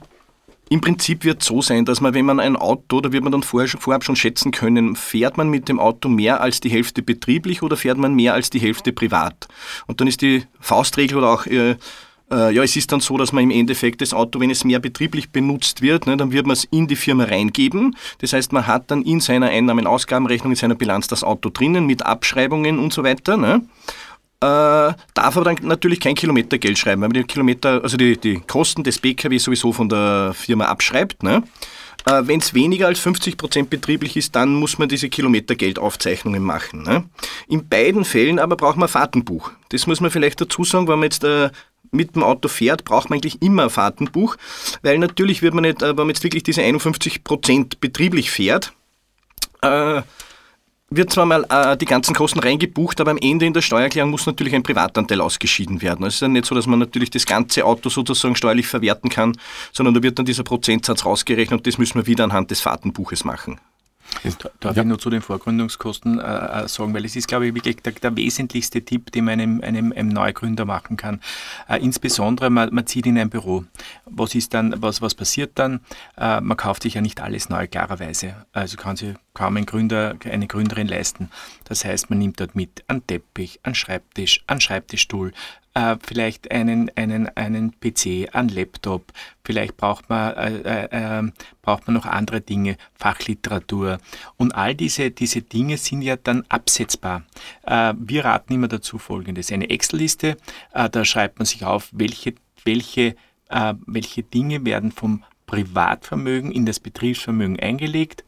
im 0.71 0.81
Prinzip 0.81 1.25
wird 1.25 1.43
es 1.43 1.49
so 1.49 1.61
sein, 1.61 1.85
dass 1.85 2.01
man, 2.01 2.15
wenn 2.15 2.25
man 2.25 2.41
ein 2.41 2.57
Auto, 2.57 3.01
da 3.01 3.13
wird 3.13 3.23
man 3.23 3.33
dann 3.33 3.43
vorher, 3.43 3.69
vorab 3.69 4.05
schon 4.05 4.17
schätzen 4.17 4.51
können, 4.51 4.97
fährt 4.97 5.37
man 5.37 5.49
mit 5.49 5.69
dem 5.69 5.79
Auto 5.79 6.09
mehr 6.09 6.41
als 6.41 6.61
die 6.61 6.71
Hälfte 6.71 7.03
betrieblich 7.03 7.63
oder 7.63 7.77
fährt 7.77 7.99
man 7.99 8.15
mehr 8.15 8.35
als 8.35 8.51
die 8.51 8.61
Hälfte 8.61 8.93
privat? 8.93 9.49
Und 9.87 10.01
dann 10.01 10.09
ist 10.09 10.23
die 10.23 10.45
Faustregel 10.61 11.19
oder 11.19 11.31
auch, 11.31 11.47
äh, 11.47 11.77
äh, 12.31 12.55
ja, 12.55 12.63
es 12.63 12.77
ist 12.77 12.91
dann 12.93 13.01
so, 13.01 13.19
dass 13.19 13.33
man 13.33 13.45
im 13.45 13.51
Endeffekt 13.51 14.01
das 14.01 14.15
Auto, 14.15 14.41
wenn 14.41 14.51
es 14.51 14.65
mehr 14.65 14.81
betrieblich 14.81 15.31
benutzt 15.31 15.83
wird, 15.83 16.07
ne, 16.07 16.17
dann 16.17 16.33
wird 16.33 16.47
man 16.47 16.55
es 16.55 16.65
in 16.65 16.87
die 16.87 16.97
Firma 16.97 17.25
reingeben. 17.25 17.97
Das 18.19 18.33
heißt, 18.33 18.53
man 18.53 18.67
hat 18.67 18.91
dann 18.91 19.03
in 19.03 19.21
seiner 19.21 19.49
Einnahmen-Ausgabenrechnung, 19.49 20.53
in 20.53 20.57
seiner 20.57 20.75
Bilanz 20.75 21.07
das 21.07 21.23
Auto 21.23 21.51
drinnen 21.51 21.87
mit 21.87 22.05
Abschreibungen 22.05 22.79
und 22.79 22.93
so 22.93 23.05
weiter. 23.05 23.37
Ne? 23.37 23.63
Äh, 24.45 24.95
darf 25.15 25.37
aber 25.37 25.45
dann 25.45 25.57
natürlich 25.63 26.01
kein 26.01 26.15
Kilometergeld 26.15 26.77
schreiben, 26.77 27.01
weil 27.01 27.09
man 27.09 27.15
die 27.15 27.25
Kilometer, 27.25 27.83
also 27.83 27.97
die, 27.97 28.19
die 28.19 28.41
Kosten 28.41 28.85
des 28.85 28.99
PKW 28.99 29.39
sowieso 29.39 29.73
von 29.73 29.89
der 29.89 30.33
Firma 30.35 30.67
abschreibt. 30.67 31.23
Ne? 31.23 31.43
Äh, 32.05 32.23
Wenn 32.25 32.41
es 32.41 32.53
weniger 32.53 32.87
als 32.89 33.01
50% 33.01 33.69
betrieblich 33.69 34.17
ist, 34.17 34.37
dann 34.37 34.55
muss 34.55 34.79
man 34.79 34.89
diese 34.89 35.09
Kilometergeldaufzeichnungen 35.09 36.43
machen. 36.43 36.83
Ne? 36.83 37.05
In 37.49 37.69
beiden 37.69 38.05
Fällen 38.05 38.39
aber 38.39 38.57
braucht 38.57 38.77
man 38.77 38.89
ein 38.89 38.93
Fahrtenbuch. 38.93 39.51
Das 39.71 39.87
muss 39.87 40.01
man 40.01 40.11
vielleicht 40.11 40.41
dazu 40.41 40.63
sagen, 40.63 40.89
wenn 40.89 40.99
man 40.99 41.05
jetzt 41.05 41.25
äh, 41.25 41.51
mit 41.91 42.15
dem 42.15 42.23
Auto 42.23 42.49
fährt, 42.49 42.85
braucht 42.85 43.09
man 43.09 43.17
eigentlich 43.17 43.41
immer 43.41 43.65
ein 43.65 43.71
Fahrtenbuch, 43.71 44.37
weil 44.83 44.99
natürlich 44.99 45.41
wird 45.41 45.55
man 45.55 45.63
nicht, 45.63 45.81
äh, 45.81 45.89
wenn 45.89 45.97
man 45.97 46.09
jetzt 46.09 46.23
wirklich 46.23 46.43
diese 46.43 46.61
51% 46.61 47.77
betrieblich 47.81 48.31
fährt, 48.31 48.75
äh, 49.63 50.03
wird 50.91 51.11
zwar 51.11 51.27
mal 51.27 51.45
äh, 51.49 51.77
die 51.77 51.87
ganzen 51.87 52.15
Kosten 52.15 52.39
reingebucht, 52.39 53.01
aber 53.01 53.11
am 53.11 53.19
Ende 53.19 53.47
in 53.47 53.53
der 53.53 53.63
Steuererklärung 53.63 54.11
muss 54.11 54.27
natürlich 54.27 54.55
ein 54.55 54.63
Privatanteil 54.63 55.21
ausgeschieden 55.21 55.83
werden. 55.83 56.07
Es 56.07 56.15
ist 56.15 56.21
ja 56.21 56.29
nicht 56.29 56.47
so, 56.47 56.55
dass 56.55 56.67
man 56.67 56.79
natürlich 56.79 57.11
das 57.11 57.27
ganze 57.27 57.65
Auto 57.65 57.89
sozusagen 57.89 58.37
steuerlich 58.37 58.67
verwerten 58.67 59.11
kann, 59.11 59.37
sondern 59.73 59.95
da 59.95 60.03
wird 60.03 60.19
dann 60.19 60.27
dieser 60.27 60.45
Prozentsatz 60.45 61.05
rausgerechnet 61.05 61.61
und 61.61 61.67
das 61.67 61.79
müssen 61.79 61.97
wir 61.97 62.07
wieder 62.07 62.25
anhand 62.25 62.51
des 62.51 62.61
Fahrtenbuches 62.61 63.25
machen. 63.25 63.59
Darf 64.61 64.77
ja. 64.77 64.83
ich 64.83 64.89
nur 64.89 64.99
zu 64.99 65.11
den 65.11 65.23
Vorgründungskosten 65.23 66.19
äh, 66.19 66.23
äh, 66.65 66.69
sagen, 66.69 66.95
weil 66.95 67.05
es 67.05 67.17
ist, 67.17 67.29
glaube 67.29 67.47
ich, 67.47 67.55
wirklich 67.55 67.77
der, 67.77 67.93
der 67.93 68.17
wesentlichste 68.17 68.83
Tipp, 68.83 69.13
den 69.13 69.25
man 69.25 69.41
einem, 69.41 69.61
einem, 69.61 69.93
einem 69.93 70.09
Neugründer 70.09 70.65
machen 70.65 70.97
kann. 70.97 71.21
Äh, 71.69 71.79
insbesondere, 71.83 72.51
man, 72.51 72.73
man, 72.75 72.87
zieht 72.87 73.07
in 73.07 73.19
ein 73.19 73.31
Büro. 73.31 73.65
Was 74.07 74.35
ist 74.35 74.55
dann, 74.55 74.75
was, 74.79 75.03
was 75.03 75.15
passiert 75.15 75.53
dann? 75.59 75.81
Äh, 76.17 76.41
man 76.41 76.57
kauft 76.57 76.83
sich 76.83 76.95
ja 76.95 77.01
nicht 77.01 77.21
alles 77.21 77.49
neu, 77.49 77.67
klarerweise. 77.67 78.47
Also 78.53 78.77
kann 78.77 78.97
sich 78.97 79.15
kaum 79.35 79.57
ein 79.57 79.67
Gründer, 79.67 80.17
eine 80.25 80.47
Gründerin 80.47 80.87
leisten. 80.87 81.31
Das 81.65 81.85
heißt, 81.85 82.11
man 82.11 82.19
nimmt 82.19 82.41
dort 82.41 82.55
mit 82.55 82.85
einen 82.89 83.07
Teppich, 83.07 83.61
einen 83.63 83.75
Schreibtisch, 83.75 84.45
einen 84.47 84.61
Schreibtischstuhl, 84.61 85.33
äh, 85.75 85.97
vielleicht 86.03 86.51
einen, 86.51 86.91
einen, 86.97 87.29
einen 87.37 87.73
PC, 87.79 88.35
einen 88.35 88.49
Laptop, 88.49 89.13
vielleicht 89.45 89.77
braucht 89.77 90.09
man, 90.09 90.35
äh, 90.35 90.61
äh, 90.61 90.89
ähm, 90.93 91.33
braucht 91.63 91.87
man 91.87 91.95
noch 91.95 92.07
andere 92.07 92.41
Dinge, 92.41 92.77
Fachliteratur. 92.95 93.99
Und 94.37 94.53
all 94.53 94.75
diese, 94.75 95.11
diese 95.11 95.43
Dinge 95.43 95.77
sind 95.77 96.03
ja 96.03 96.17
dann 96.17 96.45
absetzbar. 96.49 97.25
Äh, 97.65 97.95
wir 97.99 98.25
raten 98.25 98.55
immer 98.55 98.69
dazu 98.69 98.99
folgendes, 98.99 99.53
eine 99.53 99.69
Excel-Liste, 99.69 100.37
äh, 100.73 100.89
da 100.89 101.05
schreibt 101.05 101.39
man 101.39 101.47
sich 101.47 101.65
auf, 101.65 101.91
welche, 101.93 102.35
welche, 102.65 103.17
äh, 103.51 103.75
welche 103.87 104.23
Dinge 104.23 104.65
werden 104.65 104.93
vom 104.93 105.25
Privatvermögen 105.47 106.53
in 106.53 106.65
das 106.65 106.81
Betriebsvermögen 106.81 107.61
eingelegt 107.61 108.25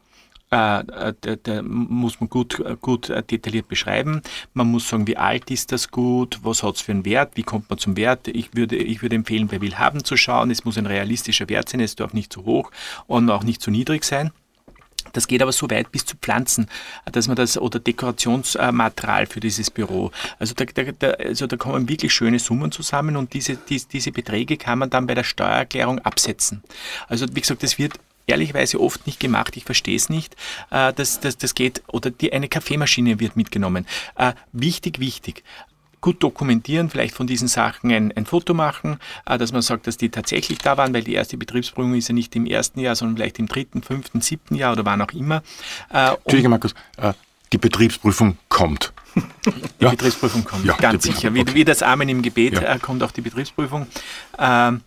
muss 0.49 2.19
man 2.19 2.29
gut, 2.29 2.63
gut 2.81 3.09
äh, 3.09 3.21
detailliert 3.21 3.67
beschreiben. 3.67 4.21
Man 4.53 4.67
muss 4.67 4.87
sagen, 4.87 5.05
wie 5.07 5.17
alt 5.17 5.51
ist 5.51 5.71
das 5.71 5.91
Gut, 5.91 6.39
was 6.43 6.63
hat 6.63 6.75
es 6.75 6.81
für 6.81 6.93
einen 6.93 7.05
Wert, 7.05 7.31
wie 7.35 7.43
kommt 7.43 7.69
man 7.69 7.79
zum 7.79 7.97
Wert. 7.97 8.27
Ich 8.29 8.55
würde, 8.55 8.77
ich 8.77 9.01
würde 9.01 9.15
empfehlen, 9.15 9.47
bei 9.47 9.59
Willhaben 9.59 10.03
zu 10.03 10.15
schauen. 10.15 10.49
Es 10.49 10.63
muss 10.63 10.77
ein 10.77 10.85
realistischer 10.85 11.49
Wert 11.49 11.69
sein, 11.69 11.81
es 11.81 11.95
darf 11.95 12.13
nicht 12.13 12.31
zu 12.31 12.45
hoch 12.45 12.71
und 13.07 13.29
auch 13.29 13.43
nicht 13.43 13.61
zu 13.61 13.71
niedrig 13.71 14.05
sein. 14.05 14.31
Das 15.13 15.27
geht 15.27 15.41
aber 15.41 15.51
so 15.51 15.69
weit 15.69 15.91
bis 15.91 16.05
zu 16.05 16.15
Pflanzen, 16.17 16.67
dass 17.11 17.27
man 17.27 17.35
das 17.35 17.57
oder 17.57 17.79
Dekorationsmaterial 17.79 19.25
für 19.25 19.39
dieses 19.39 19.71
Büro. 19.71 20.11
Also 20.39 20.53
da, 20.53 20.65
da, 20.65 21.09
also 21.11 21.47
da 21.47 21.57
kommen 21.57 21.89
wirklich 21.89 22.13
schöne 22.13 22.39
Summen 22.39 22.71
zusammen 22.71 23.15
und 23.15 23.33
diese, 23.33 23.55
die, 23.55 23.81
diese 23.91 24.11
Beträge 24.11 24.57
kann 24.57 24.79
man 24.79 24.89
dann 24.89 25.07
bei 25.07 25.15
der 25.15 25.23
Steuererklärung 25.23 25.99
absetzen. 25.99 26.63
Also 27.07 27.25
wie 27.33 27.41
gesagt, 27.41 27.63
das 27.63 27.77
wird 27.77 27.93
ehrlicherweise 28.27 28.79
oft 28.79 29.07
nicht 29.07 29.19
gemacht. 29.19 29.57
Ich 29.57 29.65
verstehe 29.65 29.95
es 29.95 30.09
nicht. 30.09 30.35
Äh, 30.69 30.93
das, 30.93 31.19
das, 31.19 31.37
das 31.37 31.55
geht, 31.55 31.81
oder 31.87 32.11
die, 32.11 32.31
eine 32.31 32.47
Kaffeemaschine 32.47 33.19
wird 33.19 33.35
mitgenommen. 33.35 33.87
Äh, 34.15 34.33
wichtig, 34.51 34.99
wichtig 34.99 35.43
gut 35.99 36.21
dokumentieren, 36.21 36.89
vielleicht 36.89 37.15
von 37.15 37.27
diesen 37.27 37.47
Sachen 37.47 37.91
ein, 37.91 38.11
ein 38.15 38.25
Foto 38.25 38.53
machen, 38.53 38.99
äh, 39.25 39.37
dass 39.37 39.51
man 39.51 39.61
sagt, 39.61 39.87
dass 39.87 39.97
die 39.97 40.09
tatsächlich 40.09 40.59
da 40.59 40.77
waren, 40.77 40.93
weil 40.93 41.03
die 41.03 41.13
erste 41.13 41.37
Betriebsprüfung 41.37 41.95
ist 41.95 42.07
ja 42.07 42.13
nicht 42.13 42.35
im 42.35 42.45
ersten 42.45 42.79
Jahr, 42.79 42.95
sondern 42.95 43.17
vielleicht 43.17 43.39
im 43.39 43.47
dritten, 43.47 43.81
fünften, 43.81 44.21
siebten 44.21 44.55
Jahr 44.55 44.73
oder 44.73 44.85
wann 44.85 45.01
auch 45.01 45.11
immer. 45.11 45.41
Äh, 45.91 46.13
Entschuldige, 46.13 46.49
Markus, 46.49 46.75
äh, 46.97 47.13
die 47.51 47.57
Betriebsprüfung 47.57 48.37
kommt. 48.49 48.93
Die 49.15 49.83
ja. 49.83 49.89
Betriebsprüfung 49.89 50.43
kommt, 50.43 50.65
ja, 50.65 50.75
ganz 50.75 51.03
sicher. 51.03 51.33
Wie, 51.33 51.41
okay. 51.41 51.55
wie, 51.55 51.65
das 51.65 51.81
Amen 51.81 52.07
im 52.09 52.21
Gebet 52.21 52.53
ja. 52.53 52.75
äh, 52.75 52.79
kommt 52.79 53.01
auch 53.01 53.11
die 53.11 53.21
Betriebsprüfung. 53.21 53.87
Ähm, 54.37 54.81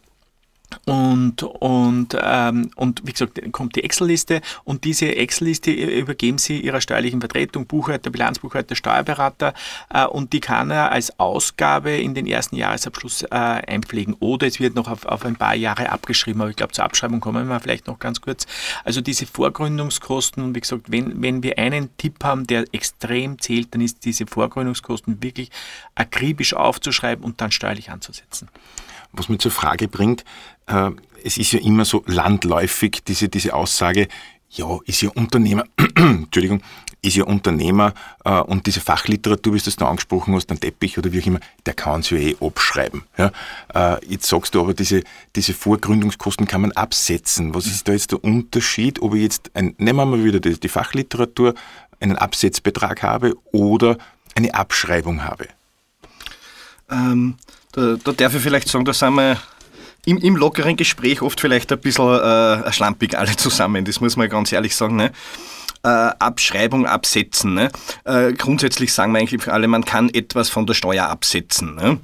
und, 0.87 1.43
und, 1.43 2.17
ähm, 2.21 2.71
und 2.77 3.03
wie 3.05 3.13
gesagt, 3.13 3.41
kommt 3.53 3.77
die 3.77 3.85
Excel-Liste 3.85 4.41
und 4.65 4.85
diese 4.85 5.15
Excel-Liste 5.15 5.71
übergeben 5.71 6.39
Sie 6.39 6.61
Ihrer 6.61 6.81
steuerlichen 6.81 7.21
Vertretung, 7.21 7.67
Buchhalter, 7.67 8.11
Bilanzbuchhalter, 8.11 8.75
Steuerberater 8.75 9.55
äh, 9.93 10.07
und 10.07 10.33
die 10.33 10.41
kann 10.41 10.71
er 10.71 10.93
als 10.93 11.19
Ausgabe 11.19 11.93
in 11.93 12.15
den 12.15 12.27
ersten 12.27 12.57
Jahresabschluss 12.57 13.23
äh, 13.23 13.29
einpflegen. 13.31 14.15
Oder 14.21 14.47
es 14.47 14.61
wird 14.61 14.75
noch 14.75 14.89
auf, 14.89 15.07
auf 15.07 15.25
ein 15.25 15.37
paar 15.37 15.55
Jahre 15.55 15.91
abgeschrieben, 15.91 16.41
aber 16.41 16.51
ich 16.51 16.57
glaube, 16.57 16.73
zur 16.73 16.85
Abschreibung 16.85 17.21
kommen 17.21 17.49
wir 17.49 17.61
vielleicht 17.61 17.87
noch 17.87 17.99
ganz 17.99 18.21
kurz. 18.21 18.47
Also 18.85 19.01
diese 19.01 19.27
Vorgründungskosten 19.27 20.43
und 20.43 20.55
wie 20.55 20.61
gesagt, 20.61 20.91
wenn, 20.91 21.23
wenn 21.23 21.43
wir 21.43 21.59
einen 21.59 21.97
Tipp 21.97 22.23
haben, 22.25 22.47
der 22.47 22.65
extrem 22.73 23.39
zählt, 23.39 23.75
dann 23.75 23.81
ist 23.81 24.05
diese 24.05 24.27
Vorgründungskosten 24.27 25.23
wirklich 25.23 25.51
akribisch 25.95 26.55
aufzuschreiben 26.55 27.25
und 27.25 27.41
dann 27.41 27.51
steuerlich 27.51 27.91
anzusetzen 27.91 28.49
was 29.13 29.29
mich 29.29 29.41
zur 29.41 29.51
Frage 29.51 29.89
bringt, 29.89 30.25
äh, 30.67 30.91
es 31.25 31.37
ist 31.37 31.53
ja 31.53 31.61
immer 31.61 31.85
so 31.85 32.03
landläufig 32.07 33.03
diese, 33.07 33.29
diese 33.29 33.55
Aussage, 33.55 34.09
ja, 34.51 34.79
ist 34.85 35.03
ja 35.03 35.11
Unternehmer, 35.11 35.65
Entschuldigung, 35.95 36.63
ist 37.03 37.17
ja 37.17 37.25
Unternehmer 37.25 37.95
äh, 38.25 38.41
und 38.41 38.67
diese 38.67 38.81
Fachliteratur, 38.81 39.55
wie 39.55 39.59
du 39.59 39.65
das 39.65 39.77
da 39.77 39.89
angesprochen 39.89 40.35
hast, 40.35 40.51
ein 40.51 40.61
Teppich 40.61 40.99
oder 40.99 41.13
wie 41.13 41.23
auch 41.23 41.27
immer, 41.27 41.41
der 41.67 41.75
kann 41.75 42.01
es 42.01 42.11
ja 42.11 42.19
eh 42.19 42.37
abschreiben. 42.41 43.05
Ja? 43.17 43.33
Äh, 43.75 44.07
jetzt 44.07 44.27
sagst 44.27 44.55
du 44.55 44.61
aber, 44.61 44.75
diese, 44.75 45.03
diese 45.37 45.55
Vorgründungskosten 45.55 46.47
kann 46.47 46.63
man 46.63 46.73
absetzen. 46.73 47.55
Was 47.55 47.67
ist 47.67 47.89
da 47.89 47.93
jetzt 47.93 48.13
der 48.13 48.23
Unterschied, 48.23 49.01
ob 49.01 49.15
ich 49.15 49.23
jetzt, 49.23 49.51
ein, 49.55 49.75
nehmen 49.79 49.99
wir 49.99 50.07
mal 50.07 50.25
wieder 50.25 50.41
die, 50.41 50.59
die 50.59 50.69
Fachliteratur, 50.69 51.55
einen 52.01 52.17
Absetzbetrag 52.17 53.03
habe 53.03 53.35
oder 53.53 53.97
eine 54.35 54.55
Abschreibung 54.55 55.25
habe? 55.25 55.49
Ähm, 56.91 57.37
da, 57.73 57.97
da 58.03 58.13
darf 58.13 58.35
ich 58.35 58.43
vielleicht 58.43 58.69
sagen, 58.69 58.85
da 58.85 58.93
sind 58.93 59.15
wir 59.15 59.37
im, 60.07 60.19
im 60.19 60.37
lockeren 60.37 60.77
Gespräch 60.77 61.23
oft 61.23 61.41
vielleicht 61.41 61.73
ein 61.73 61.81
bisschen 61.81 62.09
äh, 62.09 62.73
schlampig 62.73 63.17
alle 63.17 63.37
zusammen, 63.37 63.85
das 63.85 64.01
muss 64.01 64.17
man 64.17 64.29
ganz 64.29 64.53
ehrlich 64.53 64.75
sagen. 64.75 64.97
Ne? 64.97 65.13
Äh, 65.83 65.89
Abschreibung 65.89 66.87
absetzen. 66.87 67.55
Ne? 67.55 67.71
Äh, 68.05 68.33
grundsätzlich 68.35 68.93
sagen 68.93 69.13
wir 69.13 69.21
eigentlich 69.21 69.49
alle, 69.49 69.67
man 69.67 69.85
kann 69.85 70.11
etwas 70.11 70.51
von 70.51 70.67
der 70.67 70.75
Steuer 70.75 71.07
absetzen. 71.07 71.75
Ne? 71.75 71.99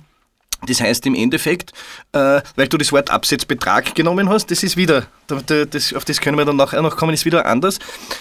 Das 0.66 0.80
heißt 0.80 1.04
im 1.06 1.14
Endeffekt, 1.14 1.72
äh, 2.12 2.40
weil 2.56 2.68
du 2.68 2.78
das 2.78 2.92
Wort 2.92 3.10
Absetzbetrag 3.10 3.94
genommen 3.94 4.30
hast, 4.30 4.50
das 4.50 4.62
ist 4.62 4.76
wieder, 4.76 5.06
das, 5.26 5.94
auf 5.94 6.04
das 6.04 6.20
können 6.20 6.38
wir 6.38 6.44
dann 6.44 6.56
nachher 6.56 6.82
noch 6.82 6.96
kommen, 6.96 7.14
ist 7.14 7.24
wieder 7.24 7.46
anders. 7.46 7.78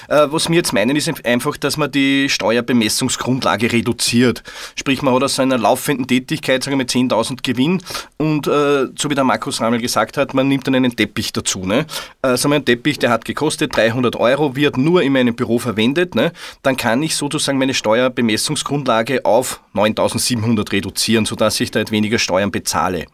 Äh, 0.08 0.28
was 0.30 0.50
wir 0.50 0.56
jetzt 0.56 0.74
meinen, 0.74 0.96
ist 0.96 1.10
einfach, 1.26 1.58
dass 1.58 1.78
man 1.78 1.92
die 1.92 2.30
Steuerbemessungsgrundlage 2.30 3.72
reduziert. 3.72 4.44
Sprich, 4.76 5.02
man 5.02 5.14
hat 5.14 5.24
aus 5.24 5.40
einer 5.40 5.58
laufenden 5.58 6.08
Tätigkeit, 6.08 6.64
sagen 6.64 6.74
wir 6.74 6.84
mit 6.84 6.90
10.000 6.90 7.40
Gewinn 7.44 7.82
und 8.18 8.48
äh, 8.48 8.88
so 8.98 9.10
wie 9.10 9.16
der 9.16 9.24
Markus 9.24 9.62
Rammel 9.62 9.82
gesagt 9.82 10.18
hat, 10.18 10.34
man 10.34 10.48
nimmt 10.48 10.68
dann 10.68 10.76
einen 10.76 10.96
Teppich 10.96 11.34
dazu. 11.34 11.66
Ne? 11.66 11.86
Äh, 12.22 12.38
sagen 12.38 12.52
wir, 12.52 12.56
ein 12.58 12.66
Teppich, 12.66 13.00
der 13.00 13.10
hat 13.10 13.26
gekostet 13.26 13.76
300 13.76 14.16
Euro, 14.16 14.56
wird 14.56 14.78
nur 14.78 15.02
in 15.02 15.14
meinem 15.14 15.36
Büro 15.36 15.60
verwendet, 15.60 16.16
ne? 16.16 16.32
dann 16.64 16.78
kann 16.78 17.02
ich 17.04 17.16
sozusagen 17.16 17.58
meine 17.58 17.74
Steuerbemessungsgrundlage 17.74 19.26
auf 19.26 19.62
9.700 19.74 20.72
reduzieren, 20.72 21.26
sodass 21.26 21.60
ich 21.60 21.72
da 21.72 21.80
halt 21.80 21.92
weniger 21.92 22.20
Steuern 22.20 22.52
bezahle. 22.52 23.06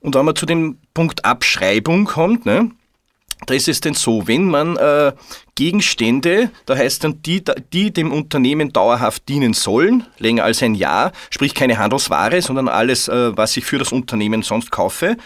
Und 0.00 0.16
wenn 0.16 0.24
man 0.24 0.34
zu 0.34 0.46
dem 0.46 0.78
Punkt 0.94 1.24
Abschreibung 1.24 2.04
kommt, 2.04 2.44
ne, 2.44 2.70
da 3.46 3.54
ist 3.54 3.68
es 3.68 3.80
denn 3.80 3.94
so, 3.94 4.26
wenn 4.26 4.46
man 4.46 4.76
äh, 4.76 5.12
Gegenstände, 5.54 6.50
da 6.66 6.76
heißt 6.76 7.04
dann 7.04 7.22
die, 7.22 7.42
die 7.72 7.92
dem 7.92 8.12
Unternehmen 8.12 8.72
dauerhaft 8.72 9.28
dienen 9.28 9.52
sollen, 9.52 10.06
länger 10.18 10.44
als 10.44 10.62
ein 10.62 10.74
Jahr, 10.74 11.12
sprich 11.30 11.54
keine 11.54 11.78
Handelsware, 11.78 12.40
sondern 12.40 12.68
alles, 12.68 13.08
äh, 13.08 13.36
was 13.36 13.56
ich 13.56 13.64
für 13.64 13.78
das 13.78 13.92
Unternehmen 13.92 14.42
sonst 14.42 14.70
kaufe, 14.70 15.16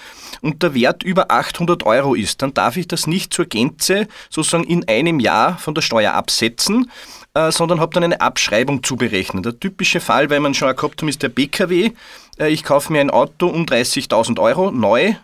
und 0.42 0.62
der 0.62 0.75
Wert 0.75 1.02
über 1.02 1.30
800 1.30 1.85
Euro 1.85 2.14
ist, 2.14 2.42
dann 2.42 2.54
darf 2.54 2.76
ich 2.76 2.88
das 2.88 3.06
nicht 3.06 3.32
zur 3.32 3.46
Gänze 3.46 4.06
sozusagen 4.30 4.64
in 4.64 4.87
einem 4.88 5.20
Jahr 5.20 5.58
von 5.58 5.75
der 5.75 5.82
Steuer 5.82 6.12
absetzen, 6.12 6.90
äh, 7.35 7.50
sondern 7.50 7.80
habe 7.80 7.94
dann 7.94 8.04
eine 8.04 8.20
Abschreibung 8.20 8.82
zu 8.82 8.96
berechnen. 8.96 9.42
Der 9.42 9.58
typische 9.58 10.00
Fall, 10.00 10.30
weil 10.30 10.40
man 10.40 10.54
schon 10.54 10.75
gehabt 10.75 11.02
hat, 11.02 11.08
ist 11.08 11.23
der 11.23 11.28
BKW. 11.28 11.92
Äh, 12.38 12.49
ich 12.49 12.64
kaufe 12.64 12.92
mir 12.92 13.00
ein 13.00 13.11
Auto 13.11 13.46
um 13.49 13.64
30.000 13.64 14.40
Euro 14.40 14.70
neu, 14.70 15.14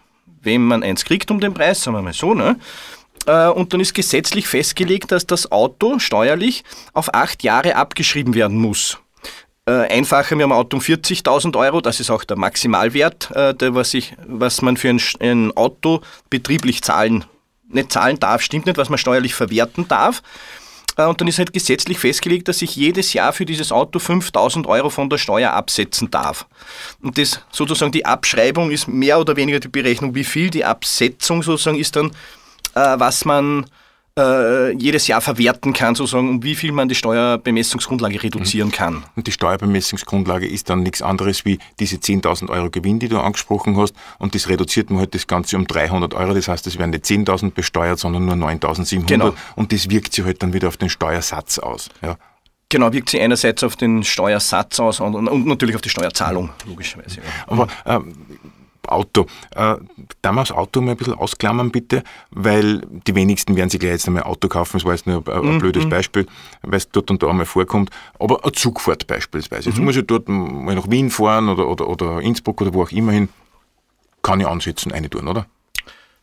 wenn 0.42 0.62
man 0.62 0.82
eins 0.82 1.04
kriegt 1.04 1.30
um 1.30 1.40
den 1.40 1.54
Preis, 1.54 1.82
sagen 1.82 1.96
wir 1.96 2.02
mal 2.02 2.12
so, 2.12 2.34
ne? 2.34 2.56
Äh, 3.26 3.49
und 3.49 3.72
dann 3.72 3.80
ist 3.80 3.94
gesetzlich 3.94 4.49
festgelegt, 4.49 5.12
dass 5.12 5.26
das 5.26 5.50
Auto 5.50 5.99
steuerlich 5.99 6.64
auf 6.92 7.14
acht 7.14 7.42
Jahre 7.42 7.76
abgeschrieben 7.76 8.34
werden 8.34 8.58
muss. 8.58 8.99
Einfacher, 9.64 10.37
wir 10.37 10.42
haben 10.42 10.50
ein 10.50 10.58
Auto 10.58 10.78
um 10.78 10.82
40.000 10.82 11.56
Euro, 11.56 11.80
das 11.80 12.00
ist 12.00 12.11
auch 12.11 12.25
der 12.25 12.37
Maximalwert, 12.37 13.30
was, 13.32 13.94
ich, 13.94 14.12
was 14.26 14.61
man 14.61 14.76
für 14.76 14.88
ein, 14.88 15.00
ein 15.20 15.56
Auto 15.56 16.00
betrieblich 16.30 16.82
zahlen, 16.82 17.25
nicht 17.68 17.92
zahlen 17.92 18.18
darf, 18.18 18.42
stimmt 18.42 18.66
nicht, 18.66 18.76
was 18.76 18.88
man 18.88 18.99
steuerlich 18.99 19.34
verwerten 19.34 19.87
darf. 19.87 20.20
Äh, 20.96 21.04
und 21.04 21.20
dann 21.20 21.28
ist 21.28 21.38
halt 21.38 21.52
gesetzlich 21.52 21.99
festgelegt, 21.99 22.49
dass 22.49 22.62
ich 22.62 22.76
jedes 22.76 23.12
Jahr 23.12 23.32
für 23.32 23.46
dieses 23.46 23.72
Auto 23.72 23.99
5000 23.99 24.66
Euro 24.66 24.90
von 24.90 25.08
der 25.11 25.18
Steuer 25.18 25.52
absetzen 25.52 26.11
darf. 26.11 26.46
Und 27.02 27.18
das 27.18 27.40
sozusagen 27.50 27.92
die 27.92 28.06
Abschreibung 28.06 28.70
ist 28.70 28.88
mehr 28.88 29.18
oder 29.18 29.37
weniger 29.37 29.61
die 29.61 29.68
Berechnung, 29.68 30.14
wie 30.14 30.25
viel 30.25 30.50
die 30.50 30.64
Absetzung 30.64 31.42
sozusagen 31.42 31.78
ist 31.78 31.96
dann, 31.96 32.11
äh, 32.75 32.94
was 32.99 33.25
man 33.25 33.66
äh, 34.19 34.73
jedes 34.73 35.07
Jahr 35.07 35.21
verwerten 35.21 35.73
kann, 35.73 35.95
sozusagen, 35.95 36.28
um 36.28 36.42
wie 36.42 36.54
viel 36.54 36.73
man 36.73 36.88
die 36.88 36.95
Steuerbemessungsgrundlage 36.95 38.23
reduzieren 38.23 38.69
mhm. 38.69 38.73
kann. 38.73 39.04
Und 39.16 39.26
die 39.26 39.33
Steuerbemessungsgrundlage 39.33 40.47
ist 40.47 40.69
dann 40.69 40.83
nichts 40.83 41.02
anderes 41.02 41.45
wie 41.45 41.59
diese 41.81 41.97
10.000 41.97 42.50
Euro 42.50 42.71
Gewinn, 42.71 42.99
die 42.99 43.09
du 43.09 43.19
angesprochen 43.19 43.76
hast, 43.76 43.95
und 44.19 44.35
das 44.35 44.49
reduziert 44.49 44.90
man 44.90 45.00
halt 45.00 45.14
das 45.14 45.26
Ganze 45.26 45.57
um 45.57 45.66
300 45.66 46.14
Euro. 46.14 46.35
Das 46.35 46.49
heißt, 46.49 46.66
es 46.66 46.78
werden 46.78 46.90
nicht 46.90 47.04
10.000 47.04 47.52
besteuert, 47.52 47.99
sondern 47.99 48.26
nur 48.26 48.35
9.700. 48.35 49.07
Genau. 49.07 49.35
Und 49.57 49.73
das 49.73 49.88
wirkt 49.88 50.12
sich 50.12 50.25
halt 50.25 50.42
dann 50.42 50.52
wieder 50.52 50.69
auf 50.69 50.76
den 50.76 50.90
Steuersatz 50.90 51.59
aus. 51.59 51.88
Ja. 52.02 52.16
Genau, 52.69 52.92
wirkt 52.92 53.11
sich 53.11 53.21
einerseits 53.21 53.62
auf 53.64 53.76
den 53.76 54.02
Steuersatz 54.02 54.81
aus 54.81 55.00
und, 55.00 55.14
und 55.14 55.47
natürlich 55.47 55.75
auf 55.75 55.83
die 55.83 55.90
Steuerzahlung, 55.90 56.50
logischerweise. 56.66 57.16
Ja. 57.16 57.23
Aber 57.47 57.69
ähm, 57.85 58.14
Auto. 58.88 59.26
Äh, 59.54 59.76
damals 60.22 60.50
Auto 60.50 60.80
mal 60.80 60.92
ein 60.92 60.96
bisschen 60.96 61.14
ausklammern 61.14 61.70
bitte, 61.70 62.02
weil 62.30 62.82
die 63.06 63.14
wenigsten 63.14 63.56
werden 63.56 63.70
sich 63.70 63.80
gleich 63.80 63.92
jetzt 63.92 64.06
einmal 64.06 64.24
Auto 64.24 64.48
kaufen. 64.48 64.78
Das 64.78 64.84
war 64.84 64.92
jetzt 64.92 65.06
nur 65.06 65.26
ein, 65.26 65.32
ein 65.32 65.54
mhm. 65.54 65.58
blödes 65.58 65.88
Beispiel, 65.88 66.26
weil 66.62 66.78
es 66.78 66.88
dort 66.90 67.10
und 67.10 67.22
da 67.22 67.28
einmal 67.28 67.46
vorkommt. 67.46 67.90
Aber 68.18 68.42
eine 68.42 68.52
Zugfahrt 68.52 69.06
beispielsweise. 69.06 69.70
Jetzt 69.70 69.78
mhm. 69.78 69.84
muss 69.84 69.96
ich 69.96 70.06
dort 70.06 70.28
mal 70.28 70.74
nach 70.74 70.90
Wien 70.90 71.10
fahren 71.10 71.48
oder, 71.48 71.68
oder, 71.68 71.88
oder 71.88 72.20
Innsbruck 72.20 72.60
oder 72.60 72.74
wo 72.74 72.82
auch 72.82 72.90
immer 72.90 73.12
hin. 73.12 73.28
Kann 74.22 74.40
ich 74.40 74.46
ansetzen, 74.46 74.92
eine 74.92 75.10
tun, 75.10 75.26
oder? 75.26 75.46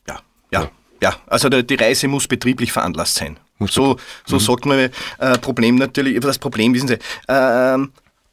Ja, 0.08 0.20
ja, 0.52 0.62
ja. 0.62 0.70
ja. 1.02 1.16
Also 1.28 1.50
die 1.50 1.76
Reise 1.76 2.08
muss 2.08 2.28
betrieblich 2.28 2.72
veranlasst 2.72 3.16
sein. 3.16 3.38
Muss 3.58 3.74
so 3.74 3.98
so 4.26 4.38
mhm. 4.38 4.40
sagt 4.40 4.66
man, 4.66 4.80
äh, 4.80 5.38
Problem 5.40 5.76
natürlich, 5.76 6.20
das 6.20 6.40
Problem 6.40 6.74
wissen 6.74 6.88
Sie, 6.88 6.98
äh, 7.28 7.78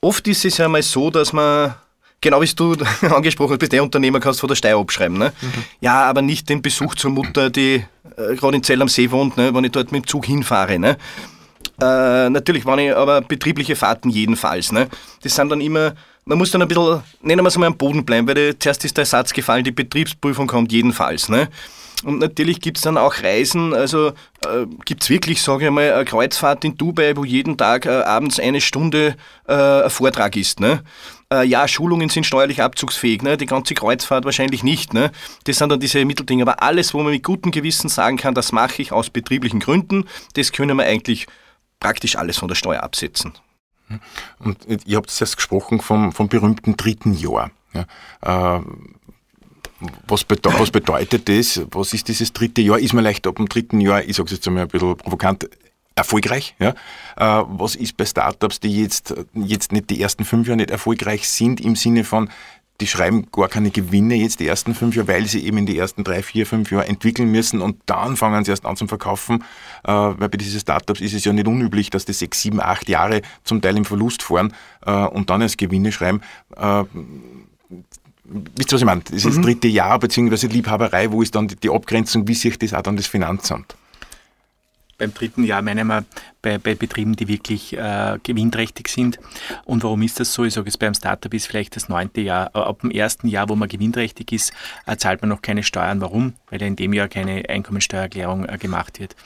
oft 0.00 0.26
ist 0.28 0.44
es 0.44 0.58
ja 0.58 0.68
mal 0.68 0.82
so, 0.82 1.10
dass 1.10 1.32
man 1.32 1.74
genau 2.20 2.40
wie 2.40 2.46
du 2.46 2.76
angesprochen 3.14 3.52
hast, 3.52 3.58
bist 3.58 3.72
der 3.72 3.82
Unternehmer, 3.82 4.20
kannst 4.20 4.40
von 4.40 4.48
der 4.48 4.56
Steuer 4.56 4.78
abschreiben. 4.78 5.18
Ne? 5.18 5.32
Mhm. 5.40 5.64
Ja, 5.80 6.04
aber 6.04 6.22
nicht 6.22 6.48
den 6.48 6.62
Besuch 6.62 6.94
zur 6.94 7.10
Mutter, 7.10 7.50
die 7.50 7.84
äh, 8.16 8.34
gerade 8.36 8.56
in 8.56 8.62
Zell 8.62 8.82
am 8.82 8.88
See 8.88 9.10
wohnt, 9.10 9.36
ne, 9.36 9.54
wenn 9.54 9.64
ich 9.64 9.72
dort 9.72 9.92
mit 9.92 10.04
dem 10.04 10.08
Zug 10.08 10.26
hinfahre. 10.26 10.78
Ne? 10.78 10.96
Äh, 11.80 12.30
natürlich 12.30 12.64
waren 12.64 12.78
ich 12.78 12.94
aber 12.94 13.20
betriebliche 13.20 13.76
Fahrten 13.76 14.10
jedenfalls. 14.10 14.72
Ne? 14.72 14.88
Das 15.22 15.34
sind 15.34 15.50
dann 15.50 15.60
immer, 15.60 15.94
man 16.24 16.38
muss 16.38 16.50
dann 16.50 16.62
ein 16.62 16.68
bisschen, 16.68 17.02
nennen 17.22 17.44
wir 17.44 17.48
es 17.48 17.58
mal 17.58 17.66
am 17.66 17.76
Boden 17.76 18.04
bleiben, 18.04 18.26
weil 18.28 18.58
zuerst 18.58 18.84
ist 18.84 18.96
der 18.96 19.04
Satz 19.04 19.32
gefallen, 19.32 19.64
die 19.64 19.72
Betriebsprüfung 19.72 20.46
kommt 20.46 20.72
jedenfalls. 20.72 21.28
Ne? 21.28 21.48
Und 22.04 22.18
natürlich 22.18 22.60
gibt 22.60 22.76
es 22.76 22.82
dann 22.82 22.98
auch 22.98 23.22
Reisen, 23.22 23.72
also 23.74 24.08
äh, 24.08 24.66
gibt 24.84 25.02
es 25.02 25.10
wirklich, 25.10 25.42
sage 25.42 25.66
ich 25.66 25.70
mal, 25.70 25.92
eine 25.92 26.04
Kreuzfahrt 26.04 26.64
in 26.64 26.76
Dubai, 26.76 27.16
wo 27.16 27.24
jeden 27.24 27.56
Tag 27.56 27.86
äh, 27.86 28.02
abends 28.02 28.38
eine 28.38 28.60
Stunde 28.60 29.16
äh, 29.48 29.82
ein 29.82 29.90
Vortrag 29.90 30.36
ist. 30.36 30.60
Ne? 30.60 30.82
Äh, 31.32 31.44
ja, 31.44 31.66
Schulungen 31.66 32.08
sind 32.08 32.24
steuerlich 32.24 32.62
abzugsfähig, 32.62 33.22
ne? 33.22 33.36
die 33.36 33.46
ganze 33.46 33.74
Kreuzfahrt 33.74 34.24
wahrscheinlich 34.24 34.62
nicht. 34.62 34.94
Ne? 34.94 35.10
Das 35.44 35.56
sind 35.56 35.70
dann 35.70 35.80
diese 35.80 36.04
Mitteldinge. 36.04 36.42
Aber 36.42 36.62
alles, 36.62 36.94
wo 36.94 37.02
man 37.02 37.12
mit 37.12 37.22
gutem 37.22 37.52
Gewissen 37.52 37.88
sagen 37.88 38.16
kann, 38.16 38.34
das 38.34 38.52
mache 38.52 38.82
ich 38.82 38.92
aus 38.92 39.10
betrieblichen 39.10 39.60
Gründen, 39.60 40.04
das 40.34 40.52
können 40.52 40.76
wir 40.76 40.84
eigentlich 40.84 41.26
praktisch 41.80 42.16
alles 42.16 42.38
von 42.38 42.48
der 42.48 42.54
Steuer 42.54 42.82
absetzen. 42.82 43.34
Und 44.40 44.58
ihr 44.84 44.96
habt 44.96 45.10
jetzt 45.18 45.36
gesprochen 45.36 45.80
vom, 45.80 46.12
vom 46.12 46.28
berühmten 46.28 46.76
dritten 46.76 47.14
Jahr. 47.14 47.50
Ja, 47.72 48.56
äh, 48.56 48.62
was, 50.08 50.24
bede 50.24 50.50
was, 50.58 50.70
bedeutet 50.70 51.28
das? 51.28 51.60
Was 51.70 51.92
ist 51.92 52.08
dieses 52.08 52.32
dritte 52.32 52.62
Jahr? 52.62 52.78
Ist 52.78 52.94
man 52.94 53.04
leicht 53.04 53.26
ab 53.26 53.36
dem 53.36 53.48
dritten 53.48 53.80
Jahr, 53.80 54.02
ich 54.02 54.16
sage 54.16 54.26
es 54.26 54.32
jetzt 54.32 54.48
einmal 54.48 54.62
ein 54.62 54.68
bisschen 54.68 54.96
provokant, 54.96 55.48
erfolgreich. 55.96 56.54
Ja? 56.58 56.70
Äh, 57.16 57.44
was 57.48 57.74
ist 57.74 57.96
bei 57.96 58.04
Startups, 58.04 58.60
die 58.60 58.82
jetzt, 58.82 59.14
jetzt 59.34 59.72
nicht 59.72 59.90
die 59.90 60.00
ersten 60.00 60.24
fünf 60.24 60.46
Jahre 60.46 60.58
nicht 60.58 60.70
erfolgreich 60.70 61.28
sind, 61.28 61.60
im 61.60 61.74
Sinne 61.74 62.04
von, 62.04 62.28
die 62.80 62.86
schreiben 62.86 63.26
gar 63.32 63.48
keine 63.48 63.70
Gewinne 63.70 64.16
jetzt 64.16 64.38
die 64.38 64.46
ersten 64.46 64.74
fünf 64.74 64.94
Jahre, 64.94 65.08
weil 65.08 65.26
sie 65.26 65.44
eben 65.46 65.56
in 65.56 65.66
die 65.66 65.78
ersten 65.78 66.04
drei, 66.04 66.22
vier, 66.22 66.46
fünf 66.46 66.70
Jahre 66.70 66.86
entwickeln 66.86 67.30
müssen 67.30 67.62
und 67.62 67.78
dann 67.86 68.16
fangen 68.16 68.44
sie 68.44 68.50
erst 68.50 68.66
an 68.66 68.76
zum 68.76 68.88
Verkaufen. 68.88 69.44
Äh, 69.84 69.92
weil 69.92 70.28
bei 70.28 70.36
diesen 70.36 70.60
Startups 70.60 71.00
ist 71.00 71.14
es 71.14 71.24
ja 71.24 71.32
nicht 71.32 71.48
unüblich, 71.48 71.88
dass 71.88 72.04
die 72.04 72.12
sechs, 72.12 72.42
sieben, 72.42 72.60
acht 72.60 72.88
Jahre 72.88 73.22
zum 73.44 73.62
Teil 73.62 73.76
im 73.78 73.86
Verlust 73.86 74.22
fahren 74.22 74.52
äh, 74.84 74.92
und 74.92 75.30
dann 75.30 75.40
erst 75.40 75.56
Gewinne 75.56 75.90
schreiben. 75.90 76.20
Äh, 76.54 76.84
wisst 78.24 78.72
ihr, 78.72 78.74
was 78.74 78.80
ich 78.80 78.84
meine? 78.84 79.00
Das 79.00 79.14
ist 79.14 79.24
das 79.26 79.36
mhm. 79.36 79.42
dritte 79.42 79.68
Jahr, 79.68 79.98
beziehungsweise 79.98 80.48
Liebhaberei, 80.48 81.10
wo 81.10 81.22
ist 81.22 81.34
dann 81.34 81.48
die, 81.48 81.56
die 81.56 81.70
Abgrenzung, 81.70 82.28
wie 82.28 82.34
sich 82.34 82.58
das 82.58 82.74
auch 82.74 82.82
dann 82.82 82.96
das 82.96 83.06
Finanzamt? 83.06 83.74
Beim 84.98 85.12
dritten 85.14 85.44
Jahr 85.44 85.62
meinen 85.62 85.86
wir 85.86 86.04
bei, 86.46 86.58
bei 86.58 86.74
Betrieben, 86.76 87.16
die 87.16 87.26
wirklich 87.26 87.76
äh, 87.76 88.18
gewinnträchtig 88.22 88.86
sind. 88.86 89.18
Und 89.64 89.82
warum 89.82 90.02
ist 90.02 90.20
das 90.20 90.32
so? 90.32 90.44
Ich 90.44 90.54
sage 90.54 90.68
es 90.68 90.78
beim 90.78 90.94
Startup 90.94 91.32
ist 91.34 91.46
vielleicht 91.48 91.74
das 91.74 91.88
neunte 91.88 92.20
Jahr. 92.20 92.52
Äh, 92.54 92.58
ab 92.58 92.82
dem 92.82 92.92
ersten 92.92 93.26
Jahr, 93.26 93.48
wo 93.48 93.56
man 93.56 93.68
gewinnträchtig 93.68 94.30
ist, 94.30 94.52
äh, 94.86 94.96
zahlt 94.96 95.22
man 95.22 95.30
noch 95.30 95.42
keine 95.42 95.64
Steuern. 95.64 96.00
Warum? 96.00 96.34
Weil 96.48 96.62
in 96.62 96.76
dem 96.76 96.92
Jahr 96.92 97.08
keine 97.08 97.48
Einkommensteuererklärung 97.48 98.48
äh, 98.48 98.58
gemacht 98.58 99.00
wird. 99.00 99.16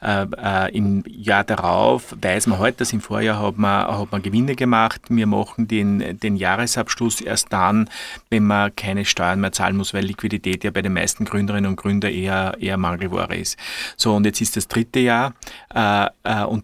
Äh, 0.00 0.26
äh, 0.36 0.76
Im 0.76 1.04
Jahr 1.06 1.44
darauf 1.44 2.16
weiß 2.20 2.48
man 2.48 2.58
heute, 2.58 2.78
dass 2.78 2.92
im 2.92 3.00
Vorjahr 3.00 3.40
hat 3.40 3.56
man, 3.56 3.86
hat 3.86 4.10
man 4.10 4.22
Gewinne 4.22 4.56
gemacht. 4.56 5.02
Wir 5.10 5.26
machen 5.26 5.68
den, 5.68 6.18
den 6.18 6.36
Jahresabschluss 6.36 7.20
erst 7.20 7.52
dann, 7.52 7.88
wenn 8.28 8.44
man 8.44 8.74
keine 8.74 9.04
Steuern 9.04 9.40
mehr 9.40 9.52
zahlen 9.52 9.76
muss, 9.76 9.94
weil 9.94 10.04
Liquidität 10.04 10.64
ja 10.64 10.72
bei 10.72 10.82
den 10.82 10.94
meisten 10.94 11.24
Gründerinnen 11.24 11.70
und 11.70 11.76
Gründern 11.76 12.12
eher, 12.12 12.56
eher 12.58 12.78
Mangelware 12.78 13.36
ist. 13.36 13.56
So, 13.96 14.14
und 14.14 14.26
jetzt 14.26 14.40
ist 14.40 14.56
das 14.56 14.66
dritte 14.66 14.98
Jahr 14.98 15.34
äh, 15.72 16.08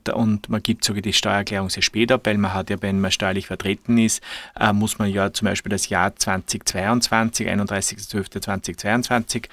und, 0.08 0.28
und 0.28 0.48
man 0.48 0.62
gibt 0.62 0.84
sogar 0.84 1.02
die 1.02 1.12
Steuererklärung 1.12 1.70
sehr 1.70 1.82
spät 1.82 2.12
ab, 2.12 2.22
weil 2.24 2.38
man 2.38 2.54
hat 2.54 2.70
ja, 2.70 2.80
wenn 2.80 3.00
man 3.00 3.10
steuerlich 3.10 3.46
vertreten 3.46 3.98
ist, 3.98 4.22
äh, 4.58 4.72
muss 4.72 4.98
man 4.98 5.10
ja 5.10 5.32
zum 5.32 5.46
Beispiel 5.46 5.70
das 5.70 5.88
Jahr 5.88 6.14
2022, 6.14 7.48
31.12.2022 7.48 9.46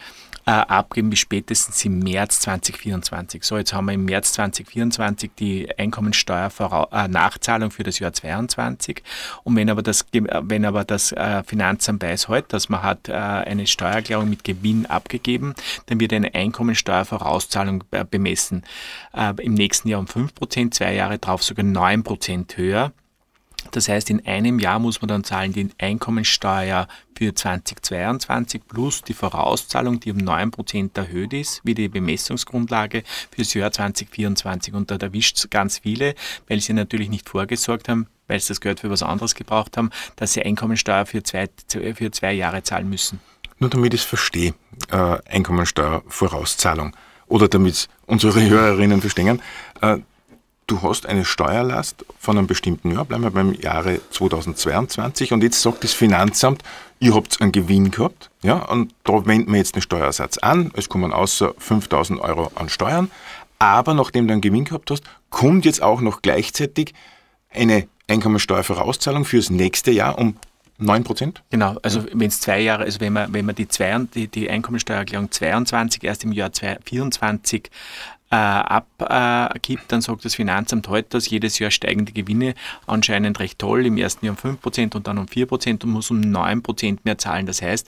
äh, 0.45 0.51
abgeben 0.51 1.09
bis 1.09 1.19
spätestens 1.19 1.83
im 1.85 1.99
März 1.99 2.39
2024. 2.41 3.43
So, 3.43 3.57
jetzt 3.57 3.73
haben 3.73 3.85
wir 3.85 3.93
im 3.93 4.05
März 4.05 4.33
2024 4.33 5.31
die 5.37 5.67
Einkommensteuernachzahlung 5.77 7.69
äh, 7.69 7.73
für 7.73 7.83
das 7.83 7.99
Jahr 7.99 8.13
2022. 8.13 9.01
Und 9.43 9.55
wenn 9.55 9.69
aber 9.69 9.81
das, 9.81 10.05
wenn 10.11 10.65
aber 10.65 10.83
das 10.83 11.11
äh, 11.11 11.43
Finanzamt 11.43 12.03
weiß 12.03 12.27
heute, 12.27 12.47
dass 12.49 12.69
man 12.69 12.83
hat 12.83 13.09
äh, 13.09 13.13
eine 13.13 13.65
Steuererklärung 13.65 14.29
mit 14.29 14.43
Gewinn 14.43 14.85
abgegeben, 14.85 15.55
dann 15.87 15.99
wird 15.99 16.13
eine 16.13 16.33
Einkommensteuervorauszahlung 16.33 17.83
äh, 17.91 18.05
bemessen. 18.05 18.63
Äh, 19.13 19.33
Im 19.41 19.55
nächsten 19.55 19.87
Jahr 19.87 19.99
um 19.99 20.05
5%, 20.05 20.71
zwei 20.71 20.93
Jahre 20.93 21.17
drauf 21.17 21.43
sogar 21.43 21.65
9% 21.65 22.55
höher. 22.57 22.91
Das 23.71 23.89
heißt, 23.89 24.09
in 24.09 24.25
einem 24.25 24.59
Jahr 24.59 24.79
muss 24.79 25.01
man 25.01 25.09
dann 25.09 25.23
zahlen 25.23 25.53
die 25.53 25.69
Einkommensteuer 25.77 26.87
für 27.17 27.33
2022 27.33 28.61
plus 28.67 29.01
die 29.01 29.13
Vorauszahlung, 29.13 29.99
die 29.99 30.11
um 30.11 30.17
9% 30.17 30.97
erhöht 30.97 31.33
ist, 31.33 31.61
wie 31.63 31.73
die 31.73 31.89
Bemessungsgrundlage 31.89 33.03
fürs 33.31 33.53
Jahr 33.53 33.71
2024. 33.71 34.73
Und 34.73 34.91
da 34.91 34.95
erwischt 34.95 35.37
es 35.37 35.49
ganz 35.49 35.79
viele, 35.79 36.15
weil 36.47 36.61
sie 36.61 36.73
natürlich 36.73 37.09
nicht 37.09 37.29
vorgesorgt 37.29 37.89
haben, 37.89 38.07
weil 38.27 38.39
sie 38.39 38.49
das 38.49 38.61
Geld 38.61 38.79
für 38.79 38.89
was 38.89 39.03
anderes 39.03 39.35
gebraucht 39.35 39.77
haben, 39.77 39.89
dass 40.15 40.33
sie 40.33 40.43
Einkommensteuer 40.43 41.05
für 41.05 41.23
zwei, 41.23 41.49
für 41.67 42.11
zwei 42.11 42.33
Jahre 42.33 42.63
zahlen 42.63 42.89
müssen. 42.89 43.19
Nur 43.59 43.69
damit 43.69 43.93
ich 43.93 44.01
es 44.01 44.05
verstehe, 44.05 44.53
äh, 44.91 45.17
Einkommensteuervorauszahlung 45.29 46.95
oder 47.27 47.47
damit 47.47 47.87
unsere 48.05 48.41
Hörerinnen 48.41 49.01
verstehen, 49.01 49.41
äh, 49.81 49.99
du 50.67 50.81
hast 50.81 51.05
eine 51.05 51.25
Steuerlast 51.25 52.05
von 52.19 52.37
einem 52.37 52.47
bestimmten 52.47 52.91
Jahr, 52.91 53.05
bleiben 53.05 53.23
wir 53.23 53.31
beim 53.31 53.53
Jahre 53.53 53.99
2022 54.11 55.33
und 55.33 55.43
jetzt 55.43 55.61
sagt 55.61 55.83
das 55.83 55.93
Finanzamt, 55.93 56.63
ihr 56.99 57.13
habt 57.13 57.41
einen 57.41 57.51
Gewinn 57.51 57.91
gehabt, 57.91 58.29
ja, 58.41 58.57
und 58.57 58.93
da 59.03 59.25
wenden 59.25 59.51
wir 59.51 59.59
jetzt 59.59 59.75
den 59.75 59.81
Steuersatz 59.81 60.37
an, 60.37 60.71
es 60.75 60.89
kommen 60.89 61.13
außer 61.13 61.53
5000 61.57 62.19
Euro 62.19 62.51
an 62.55 62.69
Steuern, 62.69 63.11
aber 63.59 63.93
nachdem 63.93 64.27
du 64.27 64.33
einen 64.33 64.41
Gewinn 64.41 64.65
gehabt 64.65 64.91
hast, 64.91 65.03
kommt 65.29 65.65
jetzt 65.65 65.81
auch 65.81 66.01
noch 66.01 66.21
gleichzeitig 66.21 66.93
eine 67.51 67.87
Einkommensteuervorauszahlung 68.07 69.25
fürs 69.25 69.49
nächste 69.49 69.91
Jahr 69.91 70.17
um 70.17 70.35
9% 70.79 71.35
Genau, 71.51 71.77
also 71.83 72.03
wenn 72.11 72.27
es 72.27 72.41
zwei 72.41 72.59
Jahre, 72.59 72.83
also 72.83 72.99
wenn 72.99 73.13
man, 73.13 73.31
wenn 73.33 73.45
man 73.45 73.55
die, 73.55 73.67
zwei, 73.67 73.97
die, 74.13 74.27
die 74.27 74.49
Einkommensteuererklärung 74.49 75.31
22 75.31 76.03
erst 76.03 76.25
im 76.25 76.33
Jahr 76.33 76.51
2024 76.51 77.69
äh, 78.35 79.07
abgibt, 79.07 79.91
dann 79.91 80.01
sagt 80.01 80.25
das 80.25 80.35
Finanzamt 80.35 80.87
heute, 80.89 81.09
dass 81.09 81.29
jedes 81.29 81.59
Jahr 81.59 81.71
steigende 81.71 82.11
Gewinne 82.11 82.53
anscheinend 82.85 83.39
recht 83.39 83.59
toll, 83.59 83.85
im 83.85 83.97
ersten 83.97 84.25
Jahr 84.25 84.35
um 84.43 84.57
5% 84.57 84.95
und 84.95 85.07
dann 85.07 85.17
um 85.17 85.25
4% 85.25 85.83
und 85.83 85.91
muss 85.91 86.11
um 86.11 86.19
9% 86.19 86.99
mehr 87.03 87.17
zahlen. 87.17 87.45
Das 87.45 87.61
heißt, 87.61 87.87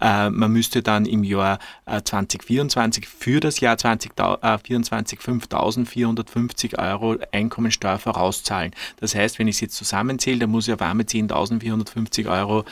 äh, 0.00 0.30
man 0.30 0.50
müsste 0.52 0.82
dann 0.82 1.06
im 1.06 1.22
Jahr 1.22 1.58
2024 1.86 3.04
äh, 3.04 3.06
für 3.06 3.40
das 3.40 3.60
Jahr 3.60 3.78
2024 3.78 5.20
5.450 5.20 6.78
Euro 6.78 7.16
Einkommensteuer 7.32 7.98
vorauszahlen. 7.98 8.72
Das 8.98 9.14
heißt, 9.14 9.38
wenn 9.38 9.46
ich 9.48 9.56
es 9.56 9.60
jetzt 9.60 9.76
zusammenzähle, 9.76 10.40
dann 10.40 10.50
muss 10.50 10.66
ich 10.66 10.74
auf 10.74 10.82
einmal 10.82 11.06
10.450 11.06 12.28
Euro 12.28 12.64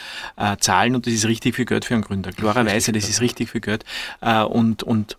zahlen 0.58 0.94
und 0.94 1.06
das 1.06 1.14
ist 1.14 1.26
richtig 1.26 1.54
viel 1.54 1.64
Geld 1.66 1.85
für 1.85 1.94
einen 1.94 2.02
Gründer. 2.02 2.32
Klarerweise, 2.32 2.92
das 2.92 3.08
ist 3.08 3.20
richtig 3.20 3.50
viel 3.50 3.61
Geld 3.61 3.85
und, 4.20 4.82
und 4.82 5.16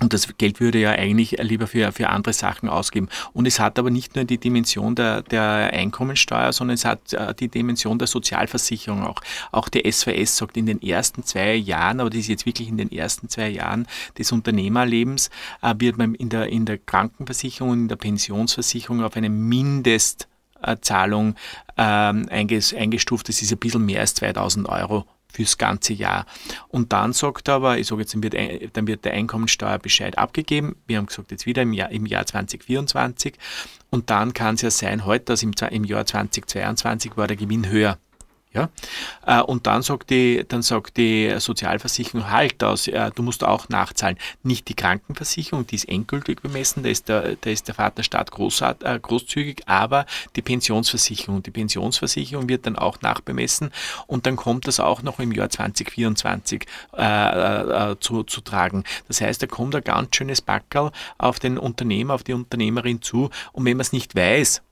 und 0.00 0.14
das 0.14 0.28
Geld 0.38 0.60
würde 0.60 0.78
ja 0.78 0.90
eigentlich 0.90 1.36
lieber 1.40 1.66
für, 1.66 1.92
für 1.92 2.08
andere 2.08 2.32
Sachen 2.32 2.68
ausgeben. 2.68 3.08
Und 3.32 3.46
es 3.46 3.60
hat 3.60 3.78
aber 3.78 3.90
nicht 3.90 4.16
nur 4.16 4.24
die 4.24 4.38
Dimension 4.38 4.94
der, 4.94 5.22
der 5.22 5.70
Einkommensteuer, 5.72 6.52
sondern 6.52 6.74
es 6.74 6.84
hat 6.84 7.12
äh, 7.12 7.34
die 7.34 7.48
Dimension 7.48 7.98
der 7.98 8.08
Sozialversicherung 8.08 9.04
auch. 9.04 9.20
Auch 9.52 9.68
der 9.68 9.90
SVS 9.90 10.36
sagt, 10.36 10.56
in 10.56 10.66
den 10.66 10.82
ersten 10.82 11.22
zwei 11.22 11.54
Jahren, 11.54 12.00
aber 12.00 12.10
das 12.10 12.20
ist 12.20 12.28
jetzt 12.28 12.46
wirklich 12.46 12.68
in 12.68 12.78
den 12.78 12.90
ersten 12.90 13.28
zwei 13.28 13.50
Jahren 13.50 13.86
des 14.18 14.32
Unternehmerlebens, 14.32 15.30
äh, 15.62 15.74
wird 15.78 15.98
man 15.98 16.14
in 16.14 16.30
der, 16.30 16.48
in 16.48 16.64
der 16.64 16.78
Krankenversicherung 16.78 17.74
in 17.74 17.88
der 17.88 17.96
Pensionsversicherung 17.96 19.02
auf 19.02 19.16
eine 19.16 19.28
Mindestzahlung 19.28 21.34
ähm, 21.76 22.26
eingestuft. 22.30 23.28
Das 23.28 23.42
ist 23.42 23.52
ein 23.52 23.58
bisschen 23.58 23.84
mehr 23.84 24.00
als 24.00 24.14
2000 24.14 24.68
Euro 24.68 25.04
fürs 25.32 25.58
ganze 25.58 25.92
Jahr. 25.92 26.26
Und 26.68 26.92
dann 26.92 27.12
sagt 27.12 27.48
er 27.48 27.54
aber, 27.54 27.78
ich 27.78 27.86
sage 27.86 28.02
jetzt, 28.02 28.14
dann 28.14 28.22
wird, 28.22 28.34
dann 28.76 28.86
wird 28.86 29.04
der 29.04 29.12
Einkommensteuerbescheid 29.12 30.18
abgegeben. 30.18 30.76
Wir 30.86 30.98
haben 30.98 31.06
gesagt, 31.06 31.30
jetzt 31.30 31.46
wieder 31.46 31.62
im 31.62 31.72
Jahr, 31.72 31.90
im 31.90 32.06
Jahr 32.06 32.26
2024. 32.26 33.34
Und 33.90 34.10
dann 34.10 34.32
kann 34.32 34.54
es 34.54 34.62
ja 34.62 34.70
sein, 34.70 35.04
heute, 35.04 35.26
dass 35.26 35.42
im, 35.42 35.52
im 35.70 35.84
Jahr 35.84 36.06
2022 36.06 37.16
war 37.16 37.26
der 37.26 37.36
Gewinn 37.36 37.68
höher. 37.68 37.98
Ja? 38.52 38.68
Äh, 39.24 39.42
und 39.42 39.66
dann 39.66 39.82
sagt, 39.82 40.10
die, 40.10 40.44
dann 40.46 40.62
sagt 40.62 40.96
die 40.96 41.32
Sozialversicherung, 41.38 42.30
halt 42.30 42.56
das, 42.58 42.88
äh, 42.88 43.10
du 43.14 43.22
musst 43.22 43.44
auch 43.44 43.68
nachzahlen. 43.68 44.18
Nicht 44.42 44.68
die 44.68 44.74
Krankenversicherung, 44.74 45.66
die 45.66 45.76
ist 45.76 45.88
endgültig 45.88 46.42
bemessen, 46.42 46.82
da 46.82 46.88
ist 46.88 47.08
der, 47.08 47.36
da 47.40 47.50
ist 47.50 47.68
der 47.68 47.76
Vaterstaat 47.76 48.32
großart, 48.32 48.82
äh, 48.82 48.98
großzügig, 49.00 49.62
aber 49.66 50.04
die 50.34 50.42
Pensionsversicherung. 50.42 51.42
Die 51.42 51.52
Pensionsversicherung 51.52 52.48
wird 52.48 52.66
dann 52.66 52.76
auch 52.76 53.00
nachbemessen 53.02 53.70
und 54.08 54.26
dann 54.26 54.34
kommt 54.34 54.66
das 54.66 54.80
auch 54.80 55.02
noch 55.02 55.20
im 55.20 55.30
Jahr 55.30 55.48
2024 55.48 56.66
äh, 56.96 57.90
äh, 57.92 57.96
zu, 58.00 58.24
zu 58.24 58.40
tragen. 58.40 58.82
Das 59.06 59.20
heißt, 59.20 59.42
da 59.42 59.46
kommt 59.46 59.76
ein 59.76 59.84
ganz 59.84 60.16
schönes 60.16 60.42
Backerl 60.42 60.90
auf 61.18 61.38
den 61.38 61.56
Unternehmer, 61.56 62.14
auf 62.14 62.24
die 62.24 62.32
Unternehmerin 62.32 63.00
zu 63.00 63.30
und 63.52 63.64
wenn 63.64 63.76
man 63.76 63.82
es 63.82 63.92
nicht 63.92 64.16
weiß, 64.16 64.62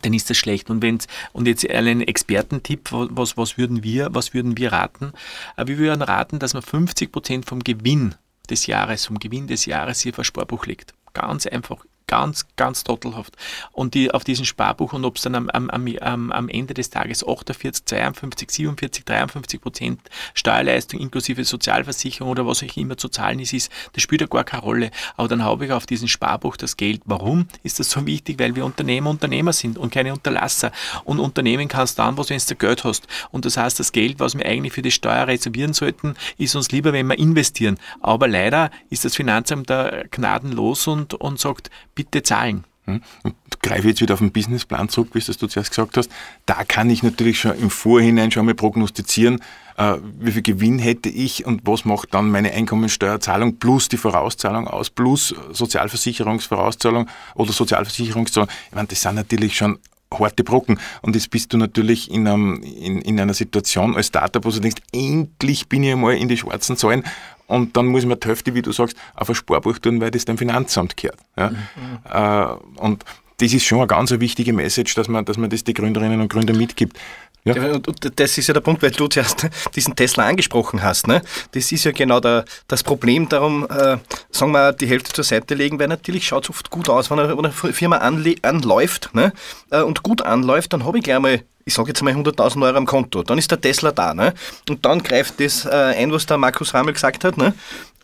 dann 0.00 0.14
ist 0.14 0.30
das 0.30 0.36
schlecht. 0.36 0.70
Und 0.70 0.82
wenn's, 0.82 1.06
und 1.32 1.46
jetzt 1.46 1.68
ein 1.68 2.00
Expertentipp, 2.00 2.88
was, 2.90 3.36
was 3.36 3.58
würden 3.58 3.84
wir, 3.84 4.08
was 4.12 4.34
würden 4.34 4.56
wir 4.56 4.72
raten? 4.72 5.12
Äh, 5.56 5.66
wir 5.66 5.78
würden 5.78 6.02
raten, 6.02 6.38
dass 6.38 6.54
man 6.54 6.62
50 6.62 7.12
Prozent 7.12 7.44
vom 7.46 7.60
Gewinn 7.60 8.14
des 8.48 8.66
Jahres, 8.66 9.06
vom 9.06 9.18
Gewinn 9.18 9.46
des 9.46 9.66
Jahres 9.66 10.00
hier 10.00 10.14
vor 10.14 10.24
Sparbuch 10.24 10.66
legt. 10.66 10.94
Ganz 11.12 11.46
einfach 11.46 11.84
ganz, 12.06 12.46
ganz 12.56 12.84
trottelhaft. 12.84 13.36
Und 13.72 13.94
die 13.94 14.10
auf 14.10 14.24
diesem 14.24 14.44
Sparbuch 14.44 14.92
und 14.92 15.04
ob 15.04 15.16
es 15.16 15.22
dann 15.22 15.34
am, 15.34 15.48
am, 15.50 15.70
am, 15.70 16.32
am 16.32 16.48
Ende 16.48 16.74
des 16.74 16.90
Tages 16.90 17.26
48, 17.26 17.84
52, 17.84 18.50
47, 18.50 19.04
53 19.04 19.60
Prozent 19.60 20.00
Steuerleistung 20.34 21.00
inklusive 21.00 21.44
Sozialversicherung 21.44 22.30
oder 22.30 22.46
was 22.46 22.62
auch 22.62 22.76
immer 22.76 22.96
zu 22.96 23.08
zahlen 23.08 23.40
ist, 23.40 23.52
ist, 23.52 23.70
das 23.92 24.02
spielt 24.02 24.20
ja 24.20 24.26
gar 24.26 24.44
keine 24.44 24.62
Rolle. 24.62 24.90
Aber 25.16 25.28
dann 25.28 25.42
habe 25.42 25.66
ich 25.66 25.72
auf 25.72 25.86
diesem 25.86 26.08
Sparbuch 26.08 26.56
das 26.56 26.76
Geld. 26.76 27.02
Warum 27.04 27.46
ist 27.62 27.80
das 27.80 27.90
so 27.90 28.06
wichtig? 28.06 28.38
Weil 28.38 28.56
wir 28.56 28.64
Unternehmer 28.64 29.10
Unternehmer 29.10 29.52
sind 29.52 29.78
und 29.78 29.92
keine 29.92 30.12
Unterlasser. 30.12 30.72
Und 31.04 31.20
Unternehmen 31.20 31.68
kannst 31.68 31.98
dann 31.98 32.16
was, 32.16 32.30
wenn 32.30 32.40
du 32.46 32.54
Geld 32.56 32.84
hast. 32.84 33.06
Und 33.30 33.44
das 33.44 33.56
heißt, 33.56 33.78
das 33.78 33.92
Geld, 33.92 34.20
was 34.20 34.36
wir 34.36 34.46
eigentlich 34.46 34.72
für 34.72 34.82
die 34.82 34.90
Steuer 34.90 35.26
reservieren 35.26 35.72
sollten, 35.72 36.14
ist 36.38 36.56
uns 36.56 36.70
lieber, 36.70 36.92
wenn 36.92 37.06
wir 37.06 37.18
investieren. 37.18 37.78
Aber 38.00 38.28
leider 38.28 38.70
ist 38.90 39.04
das 39.04 39.16
Finanzamt 39.16 39.70
da 39.70 40.02
gnadenlos 40.10 40.86
und, 40.86 41.14
und 41.14 41.38
sagt, 41.38 41.70
bitte 41.94 42.22
zahlen. 42.22 42.64
Hm? 42.86 43.00
Und 43.22 43.34
greife 43.62 43.88
jetzt 43.88 44.00
wieder 44.00 44.14
auf 44.14 44.20
den 44.20 44.32
Businessplan 44.32 44.88
zurück, 44.88 45.10
wie 45.12 45.20
du 45.20 45.32
zuerst 45.46 45.70
gesagt 45.70 45.96
hast. 45.96 46.10
Da 46.46 46.64
kann 46.64 46.90
ich 46.90 47.02
natürlich 47.02 47.38
schon 47.38 47.56
im 47.56 47.70
Vorhinein 47.70 48.30
schon 48.32 48.44
mal 48.44 48.54
prognostizieren, 48.54 49.40
äh, 49.76 49.94
wie 50.18 50.32
viel 50.32 50.42
Gewinn 50.42 50.78
hätte 50.78 51.08
ich 51.08 51.46
und 51.46 51.62
was 51.64 51.84
macht 51.84 52.12
dann 52.12 52.30
meine 52.30 52.52
Einkommensteuerzahlung 52.52 53.56
plus 53.56 53.88
die 53.88 53.96
Vorauszahlung 53.96 54.66
aus, 54.66 54.90
plus 54.90 55.34
Sozialversicherungsvorauszahlung 55.52 57.08
oder 57.36 57.52
Sozialversicherungszahlung. 57.52 58.50
Ich 58.68 58.74
meine, 58.74 58.88
das 58.88 59.00
sind 59.00 59.14
natürlich 59.14 59.56
schon 59.56 59.78
harte 60.18 60.44
Brocken. 60.44 60.78
Und 61.00 61.14
jetzt 61.14 61.30
bist 61.30 61.52
du 61.52 61.56
natürlich 61.56 62.10
in, 62.10 62.26
einem, 62.26 62.62
in, 62.62 63.00
in 63.00 63.18
einer 63.18 63.34
Situation 63.34 63.96
als 63.96 64.08
Startup, 64.08 64.44
wo 64.44 64.50
du 64.50 64.60
denkst, 64.60 64.82
endlich 64.92 65.68
bin 65.68 65.84
ich 65.84 65.92
einmal 65.92 66.16
in 66.16 66.28
die 66.28 66.36
schwarzen 66.36 66.76
Zahlen 66.76 67.04
und 67.52 67.76
dann 67.76 67.86
muss 67.86 68.04
man 68.04 68.18
die 68.18 68.28
Hälfte, 68.28 68.54
wie 68.54 68.62
du 68.62 68.72
sagst, 68.72 68.96
auf 69.14 69.28
ein 69.28 69.34
Sparbuch 69.34 69.78
tun, 69.78 70.00
weil 70.00 70.10
das 70.10 70.24
dem 70.24 70.38
Finanzamt 70.38 70.96
gehört. 70.96 71.18
Ja? 71.36 71.50
Mhm. 71.50 72.78
Und 72.78 73.04
das 73.38 73.52
ist 73.52 73.64
schon 73.64 73.78
eine 73.78 73.86
ganz 73.88 74.10
wichtige 74.10 74.52
Message, 74.52 74.94
dass 74.94 75.08
man, 75.08 75.24
dass 75.24 75.36
man 75.36 75.50
das 75.50 75.64
die 75.64 75.74
Gründerinnen 75.74 76.20
und 76.20 76.32
Gründer 76.32 76.54
mitgibt. 76.54 76.98
Ja. 77.44 77.54
Und 77.72 78.20
das 78.20 78.38
ist 78.38 78.46
ja 78.46 78.54
der 78.54 78.60
Punkt, 78.60 78.82
weil 78.82 78.92
du 78.92 79.08
zuerst 79.08 79.48
diesen 79.74 79.96
Tesla 79.96 80.26
angesprochen 80.26 80.82
hast. 80.82 81.08
Ne? 81.08 81.22
Das 81.52 81.72
ist 81.72 81.84
ja 81.84 81.90
genau 81.90 82.20
der, 82.20 82.44
das 82.68 82.82
Problem. 82.84 83.28
Darum, 83.28 83.64
äh, 83.64 83.98
sagen 84.30 84.52
wir, 84.52 84.72
die 84.72 84.86
Hälfte 84.86 85.12
zur 85.12 85.24
Seite 85.24 85.54
legen, 85.54 85.78
weil 85.80 85.88
natürlich 85.88 86.26
schaut 86.26 86.44
es 86.44 86.50
oft 86.50 86.70
gut 86.70 86.88
aus, 86.88 87.10
wenn 87.10 87.18
eine, 87.18 87.36
wenn 87.36 87.44
eine 87.44 87.52
Firma 87.52 87.96
anläuft 87.96 89.10
ne? 89.12 89.32
Äh, 89.70 89.82
und 89.82 90.02
gut 90.02 90.22
anläuft, 90.22 90.72
dann 90.72 90.84
habe 90.84 90.98
ich 90.98 91.04
gleich 91.04 91.18
mal 91.18 91.42
ich 91.64 91.74
sage 91.74 91.90
jetzt 91.90 92.02
mal 92.02 92.12
100.000 92.12 92.60
Euro 92.64 92.76
am 92.76 92.86
Konto, 92.86 93.22
dann 93.22 93.38
ist 93.38 93.50
der 93.52 93.60
Tesla 93.60 93.92
da. 93.92 94.14
Ne? 94.14 94.34
Und 94.68 94.84
dann 94.84 95.00
greift 95.00 95.38
das 95.38 95.64
äh, 95.64 95.70
ein, 95.70 96.10
was 96.10 96.26
der 96.26 96.36
Markus 96.36 96.74
Rammel 96.74 96.92
gesagt 96.92 97.22
hat. 97.22 97.36
Ne? 97.36 97.54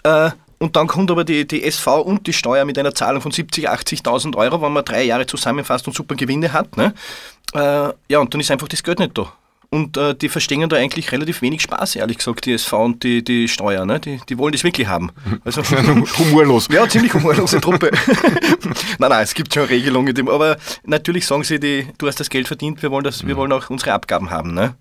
Äh, 0.05 0.31
und 0.59 0.77
dann 0.77 0.87
kommt 0.89 1.11
aber 1.11 1.25
die, 1.25 1.47
die 1.47 1.63
SV 1.63 2.01
und 2.01 2.27
die 2.27 2.33
Steuer 2.33 2.65
mit 2.65 2.79
einer 2.79 2.95
Zahlung 2.95 3.23
von 3.23 3.33
70.000, 3.33 4.03
80.000 4.03 4.37
Euro, 4.37 4.61
wenn 4.61 4.73
man 4.73 4.85
drei 4.85 5.05
Jahre 5.05 5.27
zusammenfasst 5.27 5.87
und 5.87 5.95
super 5.95 6.17
Gewinne 6.17 6.53
hat. 6.53 6.77
Ne? 6.77 6.93
Äh, 7.55 7.93
ja, 8.09 8.19
und 8.19 8.35
dann 8.35 8.41
ist 8.41 8.51
einfach 8.51 8.69
das 8.69 8.83
Geld 8.83 8.99
nicht 8.99 9.17
da. 9.17 9.33
Und 9.71 9.99
äh, 9.99 10.15
die 10.15 10.31
verstehen 10.31 10.67
da 10.69 10.77
eigentlich 10.77 11.13
relativ 11.13 11.43
wenig 11.43 11.61
Spaß, 11.61 11.97
ehrlich 11.97 12.19
gesagt, 12.19 12.47
die 12.47 12.55
SV 12.55 12.85
und 12.85 13.03
die, 13.03 13.23
die 13.23 13.49
Steuer. 13.49 13.85
Ne? 13.85 14.01
Die, 14.01 14.19
die 14.27 14.39
wollen 14.39 14.53
das 14.53 14.65
wirklich 14.65 14.89
haben. 14.89 15.11
Also, 15.45 15.63
humorlos. 16.19 16.69
Ja, 16.73 16.89
ziemlich 16.89 17.13
humorlose 17.13 17.61
Truppe. 17.61 17.91
nein, 18.99 19.11
nein, 19.11 19.23
es 19.23 19.35
gibt 19.35 19.53
schon 19.53 19.65
Regelungen. 19.65 20.29
Aber 20.29 20.57
natürlich 20.85 21.27
sagen 21.27 21.45
sie, 21.45 21.61
die, 21.61 21.87
du 21.99 22.07
hast 22.07 22.19
das 22.19 22.31
Geld 22.31 22.49
verdient, 22.49 22.83
wir 22.83 22.91
wollen, 22.91 23.05
das, 23.05 23.27
wir 23.27 23.35
mhm. 23.35 23.39
wollen 23.41 23.53
auch 23.53 23.69
unsere 23.69 23.93
Abgaben 23.93 24.31
haben. 24.31 24.55
Ne? 24.55 24.75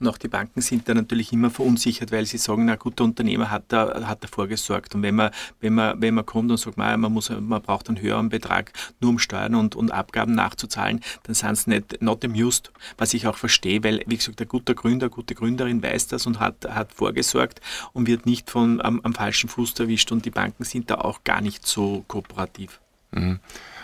Und 0.00 0.08
auch 0.08 0.18
die 0.18 0.28
Banken 0.28 0.60
sind 0.60 0.88
da 0.88 0.94
natürlich 0.94 1.32
immer 1.32 1.50
verunsichert, 1.50 2.10
weil 2.12 2.26
sie 2.26 2.38
sagen, 2.38 2.68
ein 2.68 2.78
guter 2.78 3.04
Unternehmer 3.04 3.50
hat 3.50 3.64
da, 3.68 4.06
hat 4.06 4.24
da 4.24 4.28
vorgesorgt. 4.28 4.94
Und 4.94 5.02
wenn 5.02 5.14
man, 5.14 5.30
wenn 5.60 5.74
man, 5.74 6.00
wenn 6.00 6.14
man 6.14 6.26
kommt 6.26 6.50
und 6.50 6.56
sagt, 6.56 6.76
man, 6.76 7.00
muss, 7.00 7.30
man 7.30 7.62
braucht 7.62 7.88
einen 7.88 8.00
höheren 8.00 8.28
Betrag 8.30 8.72
nur 9.00 9.10
um 9.10 9.18
Steuern 9.18 9.54
und, 9.54 9.76
und 9.76 9.90
Abgaben 9.90 10.34
nachzuzahlen, 10.34 11.00
dann 11.24 11.34
sind 11.34 11.56
sie 11.56 11.70
nicht 11.70 12.02
not 12.02 12.24
amused, 12.24 12.72
was 12.98 13.14
ich 13.14 13.26
auch 13.26 13.36
verstehe, 13.36 13.84
weil, 13.84 14.02
wie 14.06 14.16
gesagt, 14.16 14.40
ein 14.40 14.48
guter 14.48 14.74
Gründer, 14.74 15.08
gute 15.08 15.34
Gründerin 15.34 15.82
weiß 15.82 16.08
das 16.08 16.26
und 16.26 16.40
hat, 16.40 16.64
hat 16.68 16.92
vorgesorgt 16.92 17.60
und 17.92 18.06
wird 18.06 18.26
nicht 18.26 18.50
von, 18.50 18.80
am, 18.80 19.00
am 19.02 19.14
falschen 19.14 19.48
Fuß 19.48 19.78
erwischt. 19.78 20.10
Und 20.10 20.24
die 20.24 20.30
Banken 20.30 20.64
sind 20.64 20.90
da 20.90 20.96
auch 20.96 21.22
gar 21.22 21.40
nicht 21.40 21.66
so 21.66 22.04
kooperativ. 22.08 22.80
Mhm. 23.12 23.40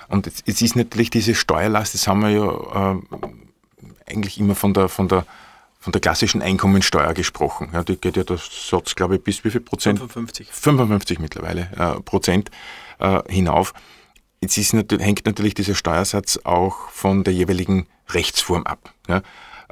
Und 0.09 0.27
es, 0.27 0.43
es 0.47 0.61
ist 0.63 0.75
natürlich 0.75 1.11
diese 1.11 1.35
Steuerlast, 1.35 1.95
das 1.95 2.09
haben 2.09 2.21
wir 2.21 2.31
ja 2.31 2.95
äh, 2.95 3.01
eigentlich 4.07 4.39
immer 4.41 4.57
von 4.57 4.75
der, 4.75 4.89
von 4.89 5.07
der 5.07 5.25
von 5.81 5.93
der 5.93 6.01
klassischen 6.01 6.43
Einkommensteuer 6.43 7.15
gesprochen. 7.15 7.71
Ja, 7.73 7.83
die 7.83 7.97
geht 7.97 8.17
ja 8.17 8.23
der 8.23 8.39
Satz, 8.39 8.95
glaube 8.95 9.17
ich, 9.17 9.25
bis 9.25 9.43
wie 9.45 9.51
viel 9.51 9.63
Prozent? 9.63 9.99
55. 9.99 10.49
55 10.53 11.19
mittlerweile 11.19 11.71
äh, 11.77 12.01
Prozent 12.03 12.51
äh, 12.99 13.21
hinauf. 13.29 13.73
Jetzt 14.43 14.59
ist, 14.59 14.75
hängt 14.75 15.25
natürlich 15.25 15.55
dieser 15.55 15.75
Steuersatz 15.75 16.39
auch 16.45 16.91
von 16.91 17.25
der 17.25 17.33
jeweiligen 17.33 17.87
Rechtsform 18.11 18.65
ab. 18.65 18.93
Ja. 19.09 19.23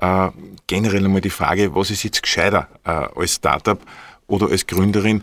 Äh, 0.01 0.33
generell 0.67 1.05
einmal 1.05 1.21
die 1.21 1.31
Frage, 1.31 1.75
was 1.75 1.91
ist 1.91 2.05
jetzt 2.05 2.23
gescheiter 2.23 2.69
äh, 2.85 2.91
als 2.91 3.35
Startup 3.35 3.81
oder 4.27 4.49
als 4.49 4.67
Gründerin? 4.67 5.23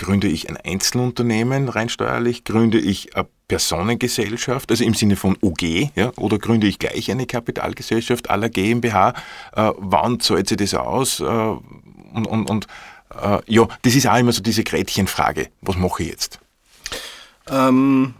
Gründe 0.00 0.28
ich 0.28 0.48
ein 0.48 0.56
Einzelunternehmen 0.56 1.68
rein 1.68 1.90
steuerlich? 1.90 2.44
Gründe 2.44 2.78
ich 2.78 3.14
eine 3.14 3.28
Personengesellschaft, 3.48 4.70
also 4.70 4.82
im 4.82 4.94
Sinne 4.94 5.14
von 5.14 5.36
OG, 5.42 5.62
ja, 5.94 6.10
oder 6.16 6.38
gründe 6.38 6.66
ich 6.66 6.78
gleich 6.78 7.10
eine 7.10 7.26
Kapitalgesellschaft 7.26 8.30
aller 8.30 8.48
GmbH? 8.48 9.10
Äh, 9.54 9.72
wann 9.76 10.18
zahlt 10.18 10.48
sich 10.48 10.56
das 10.56 10.72
aus? 10.72 11.20
Äh, 11.20 11.24
und 11.24 12.26
und, 12.26 12.48
und 12.48 12.66
äh, 13.14 13.40
ja, 13.46 13.68
das 13.82 13.94
ist 13.94 14.06
auch 14.06 14.16
immer 14.16 14.32
so 14.32 14.40
diese 14.40 14.64
Gretchenfrage. 14.64 15.48
Was 15.60 15.76
mache 15.76 16.02
ich 16.02 16.08
jetzt? 16.08 16.40
Ähm, 17.50 18.14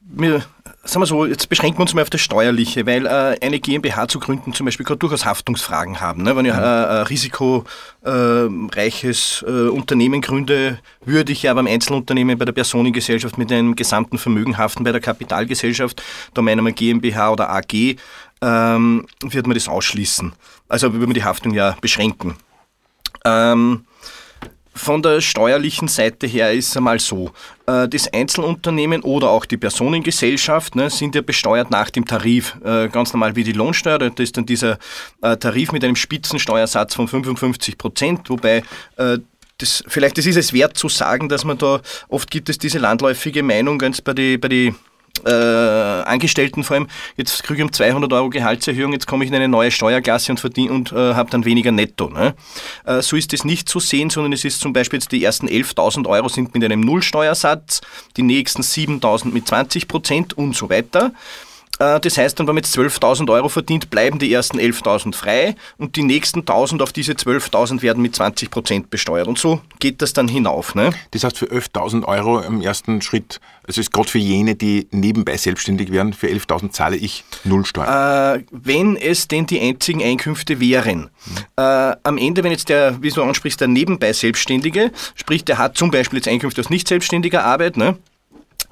mir 0.00 0.42
sagen 0.84 1.02
wir 1.02 1.06
so, 1.06 1.26
jetzt 1.26 1.48
beschränken 1.48 1.78
wir 1.78 1.82
uns 1.82 1.94
mal 1.94 2.02
auf 2.02 2.10
das 2.10 2.20
Steuerliche, 2.20 2.84
weil 2.86 3.06
äh, 3.06 3.38
eine 3.40 3.60
GmbH 3.60 4.08
zu 4.08 4.18
gründen 4.18 4.52
zum 4.52 4.66
Beispiel 4.66 4.84
kann 4.84 4.98
durchaus 4.98 5.24
Haftungsfragen 5.24 6.00
haben. 6.00 6.24
Ne? 6.24 6.34
Wenn 6.36 6.44
ich 6.44 6.52
mhm. 6.52 6.58
äh, 6.58 6.62
ein 6.62 7.06
risikoreiches 7.06 9.44
äh, 9.46 9.68
Unternehmen 9.68 10.20
gründe, 10.20 10.80
würde 11.04 11.30
ich 11.32 11.44
ja 11.44 11.54
beim 11.54 11.68
Einzelunternehmen 11.68 12.36
bei 12.36 12.44
der 12.44 12.52
Personengesellschaft 12.52 13.38
mit 13.38 13.52
einem 13.52 13.76
gesamten 13.76 14.18
Vermögen 14.18 14.58
haften. 14.58 14.82
Bei 14.84 14.92
der 14.92 15.00
Kapitalgesellschaft, 15.00 16.02
da 16.34 16.42
meinen 16.42 16.64
wir 16.64 16.72
GmbH 16.72 17.30
oder 17.30 17.48
AG, 17.50 17.96
ähm, 18.40 19.06
wird 19.20 19.46
man 19.46 19.54
das 19.54 19.68
ausschließen. 19.68 20.32
Also 20.68 20.92
würde 20.92 21.06
man 21.06 21.14
die 21.14 21.24
Haftung 21.24 21.54
ja 21.54 21.76
beschränken. 21.80 22.34
Ähm, 23.24 23.84
von 24.74 25.02
der 25.02 25.20
steuerlichen 25.20 25.88
Seite 25.88 26.26
her 26.26 26.52
ist 26.52 26.68
es 26.68 26.76
einmal 26.76 26.98
so, 26.98 27.30
äh, 27.66 27.88
das 27.88 28.12
Einzelunternehmen 28.12 29.02
oder 29.02 29.30
auch 29.30 29.44
die 29.44 29.56
Personengesellschaft 29.56 30.74
ne, 30.76 30.90
sind 30.90 31.14
ja 31.14 31.20
besteuert 31.20 31.70
nach 31.70 31.90
dem 31.90 32.06
Tarif, 32.06 32.56
äh, 32.64 32.88
ganz 32.88 33.12
normal 33.12 33.36
wie 33.36 33.44
die 33.44 33.52
Lohnsteuer. 33.52 33.98
Das 33.98 34.12
ist 34.18 34.36
dann 34.36 34.46
dieser 34.46 34.78
äh, 35.20 35.36
Tarif 35.36 35.72
mit 35.72 35.84
einem 35.84 35.96
Spitzensteuersatz 35.96 36.94
von 36.94 37.08
55 37.08 37.78
Prozent, 37.78 38.30
wobei 38.30 38.62
das, 39.58 39.84
vielleicht 39.86 40.18
das 40.18 40.26
ist 40.26 40.36
es 40.36 40.52
wert 40.52 40.76
zu 40.76 40.88
sagen, 40.88 41.28
dass 41.28 41.44
man 41.44 41.58
da, 41.58 41.80
oft 42.08 42.30
gibt 42.30 42.48
es 42.48 42.58
diese 42.58 42.78
landläufige 42.78 43.42
Meinung 43.42 43.78
ganz 43.78 44.00
bei 44.00 44.12
den 44.12 44.40
bei 44.40 44.48
die 44.48 44.74
äh, 45.24 45.30
Angestellten 45.30 46.64
vor 46.64 46.76
allem, 46.76 46.88
jetzt 47.16 47.42
kriege 47.42 47.58
ich 47.58 47.64
um 47.64 47.72
200 47.72 48.12
Euro 48.12 48.30
Gehaltserhöhung, 48.30 48.92
jetzt 48.92 49.06
komme 49.06 49.24
ich 49.24 49.30
in 49.30 49.36
eine 49.36 49.48
neue 49.48 49.70
Steuerklasse 49.70 50.32
und, 50.32 50.40
verdiene, 50.40 50.72
und 50.72 50.92
äh, 50.92 51.14
habe 51.14 51.30
dann 51.30 51.44
weniger 51.44 51.70
netto. 51.70 52.08
Ne? 52.08 52.34
Äh, 52.84 53.02
so 53.02 53.16
ist 53.16 53.32
es 53.32 53.44
nicht 53.44 53.68
zu 53.68 53.78
sehen, 53.78 54.10
sondern 54.10 54.32
es 54.32 54.44
ist 54.44 54.60
zum 54.60 54.72
Beispiel 54.72 54.98
jetzt 54.98 55.12
die 55.12 55.22
ersten 55.22 55.48
11.000 55.48 56.06
Euro 56.08 56.28
sind 56.28 56.54
mit 56.54 56.64
einem 56.64 56.80
Nullsteuersatz, 56.80 57.80
die 58.16 58.22
nächsten 58.22 58.62
7.000 58.62 59.32
mit 59.32 59.46
20 59.46 59.88
Prozent 59.88 60.36
und 60.36 60.56
so 60.56 60.70
weiter. 60.70 61.12
Äh, 61.82 62.00
das 62.00 62.16
heißt 62.16 62.38
dann, 62.38 62.46
wenn 62.46 62.54
man 62.54 62.62
jetzt 62.62 62.76
12.000 62.76 63.30
Euro 63.30 63.48
verdient, 63.48 63.90
bleiben 63.90 64.18
die 64.18 64.32
ersten 64.32 64.58
11.000 64.58 65.14
frei 65.14 65.56
und 65.78 65.96
die 65.96 66.02
nächsten 66.02 66.40
1.000 66.40 66.82
auf 66.82 66.92
diese 66.92 67.12
12.000 67.12 67.82
werden 67.82 68.02
mit 68.02 68.14
20 68.14 68.50
Prozent 68.50 68.90
besteuert. 68.90 69.26
Und 69.26 69.38
so 69.38 69.60
geht 69.80 70.00
das 70.02 70.12
dann 70.12 70.28
hinauf. 70.28 70.74
Ne? 70.74 70.92
Das 71.10 71.24
heißt, 71.24 71.38
für 71.38 71.46
11.000 71.46 72.04
Euro 72.04 72.40
im 72.40 72.60
ersten 72.60 73.02
Schritt, 73.02 73.40
also 73.66 73.80
ist 73.80 73.92
gerade 73.92 74.08
für 74.08 74.18
jene, 74.18 74.54
die 74.54 74.86
nebenbei 74.90 75.36
selbstständig 75.36 75.90
werden, 75.90 76.12
für 76.12 76.28
11.000 76.28 76.70
zahle 76.70 76.96
ich 76.96 77.24
null 77.44 77.64
Steuern. 77.64 78.38
Äh, 78.38 78.44
wenn 78.50 78.96
es 78.96 79.28
denn 79.28 79.46
die 79.46 79.60
einzigen 79.60 80.02
Einkünfte 80.02 80.60
wären. 80.60 81.10
Mhm. 81.26 81.36
Äh, 81.56 81.96
am 82.02 82.18
Ende, 82.18 82.44
wenn 82.44 82.52
jetzt 82.52 82.68
der, 82.68 83.02
wie 83.02 83.10
du 83.10 83.22
ansprichst, 83.22 83.60
der 83.60 83.68
nebenbei 83.68 84.12
Selbstständige, 84.12 84.92
sprich, 85.14 85.44
der 85.44 85.58
hat 85.58 85.76
zum 85.76 85.90
Beispiel 85.90 86.18
jetzt 86.18 86.28
Einkünfte 86.28 86.60
aus 86.60 86.70
nicht 86.70 86.86
selbstständiger 86.86 87.44
Arbeit, 87.44 87.76
ne? 87.76 87.96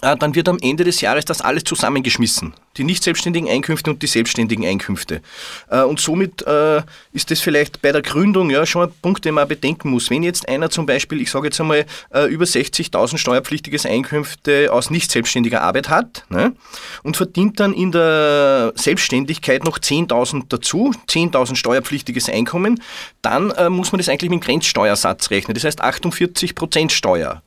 Äh, 0.02 0.16
dann 0.16 0.34
wird 0.34 0.48
am 0.48 0.58
Ende 0.60 0.84
des 0.84 1.00
Jahres 1.00 1.24
das 1.24 1.40
alles 1.40 1.64
zusammengeschmissen. 1.64 2.54
Die 2.76 2.84
nicht 2.84 3.02
selbstständigen 3.02 3.48
Einkünfte 3.48 3.90
und 3.90 4.02
die 4.02 4.06
selbstständigen 4.06 4.64
Einkünfte. 4.64 5.20
Äh, 5.68 5.82
und 5.82 6.00
somit 6.00 6.42
äh, 6.46 6.82
ist 7.12 7.30
das 7.30 7.40
vielleicht 7.40 7.82
bei 7.82 7.92
der 7.92 8.02
Gründung 8.02 8.50
ja 8.50 8.64
schon 8.64 8.88
ein 8.88 8.94
Punkt, 9.02 9.24
den 9.24 9.34
man 9.34 9.48
bedenken 9.48 9.90
muss. 9.90 10.10
Wenn 10.10 10.22
jetzt 10.22 10.48
einer 10.48 10.70
zum 10.70 10.86
Beispiel, 10.86 11.20
ich 11.20 11.30
sage 11.30 11.48
jetzt 11.48 11.60
einmal, 11.60 11.84
über 12.28 12.44
60.000 12.44 13.18
steuerpflichtiges 13.18 13.86
Einkünfte 13.86 14.72
aus 14.72 14.90
nicht 14.90 15.10
selbstständiger 15.10 15.62
Arbeit 15.62 15.88
hat 15.88 16.24
ne, 16.28 16.52
und 17.02 17.16
verdient 17.16 17.60
dann 17.60 17.72
in 17.72 17.92
der 17.92 18.72
Selbstständigkeit 18.76 19.64
noch 19.64 19.78
10.000 19.78 20.44
dazu, 20.48 20.92
10.000 21.08 21.56
steuerpflichtiges 21.56 22.28
Einkommen, 22.28 22.82
dann 23.22 23.52
muss 23.72 23.92
man 23.92 23.98
das 23.98 24.08
eigentlich 24.08 24.30
mit 24.30 24.40
dem 24.40 24.44
Grenzsteuersatz 24.44 25.30
rechnen. 25.30 25.54
Das 25.54 25.64
heißt 25.64 25.80
48 25.80 26.54
Prozent 26.54 26.92
Steuer. 26.92 27.42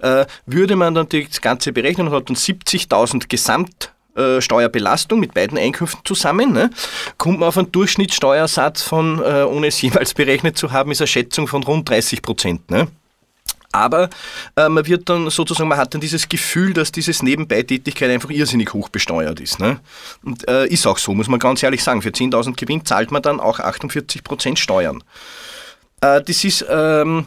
Äh, 0.00 0.26
würde 0.46 0.76
man 0.76 0.94
dann 0.94 1.08
das 1.08 1.40
Ganze 1.40 1.72
berechnen 1.72 2.08
und 2.08 2.14
hat 2.14 2.28
dann 2.28 2.36
70.000 2.36 3.28
Gesamt 3.28 3.92
Steuerbelastung 4.38 5.20
mit 5.20 5.34
beiden 5.34 5.58
Einkünften 5.58 6.00
zusammen, 6.02 6.50
ne, 6.50 6.70
kommt 7.18 7.38
man 7.40 7.50
auf 7.50 7.58
einen 7.58 7.70
Durchschnittssteuersatz 7.70 8.80
von, 8.80 9.18
äh, 9.22 9.42
ohne 9.42 9.66
es 9.66 9.82
jemals 9.82 10.14
berechnet 10.14 10.56
zu 10.56 10.72
haben, 10.72 10.90
ist 10.90 11.02
eine 11.02 11.06
Schätzung 11.06 11.46
von 11.46 11.62
rund 11.62 11.86
30 11.90 12.22
Prozent. 12.22 12.70
Ne? 12.70 12.88
Aber 13.76 14.08
äh, 14.56 14.70
man 14.70 14.86
wird 14.86 15.08
dann 15.10 15.28
sozusagen, 15.28 15.68
man 15.68 15.76
hat 15.76 15.92
dann 15.92 16.00
dieses 16.00 16.28
Gefühl, 16.30 16.72
dass 16.72 16.92
dieses 16.92 17.22
Nebenbeitätigkeit 17.22 18.10
einfach 18.10 18.30
irrsinnig 18.30 18.72
hoch 18.72 18.88
besteuert 18.88 19.38
ist. 19.38 19.58
Ne? 19.60 19.80
Und 20.24 20.48
äh, 20.48 20.66
ist 20.66 20.86
auch 20.86 20.96
so, 20.96 21.12
muss 21.12 21.28
man 21.28 21.38
ganz 21.38 21.62
ehrlich 21.62 21.84
sagen. 21.84 22.00
Für 22.00 22.08
10.000 22.08 22.56
Gewinn 22.56 22.86
zahlt 22.86 23.10
man 23.10 23.20
dann 23.20 23.38
auch 23.38 23.60
48 23.60 24.24
Prozent 24.24 24.58
Steuern. 24.58 25.04
Äh, 26.00 26.22
das 26.22 26.42
ist 26.42 26.64
ähm, 26.70 27.26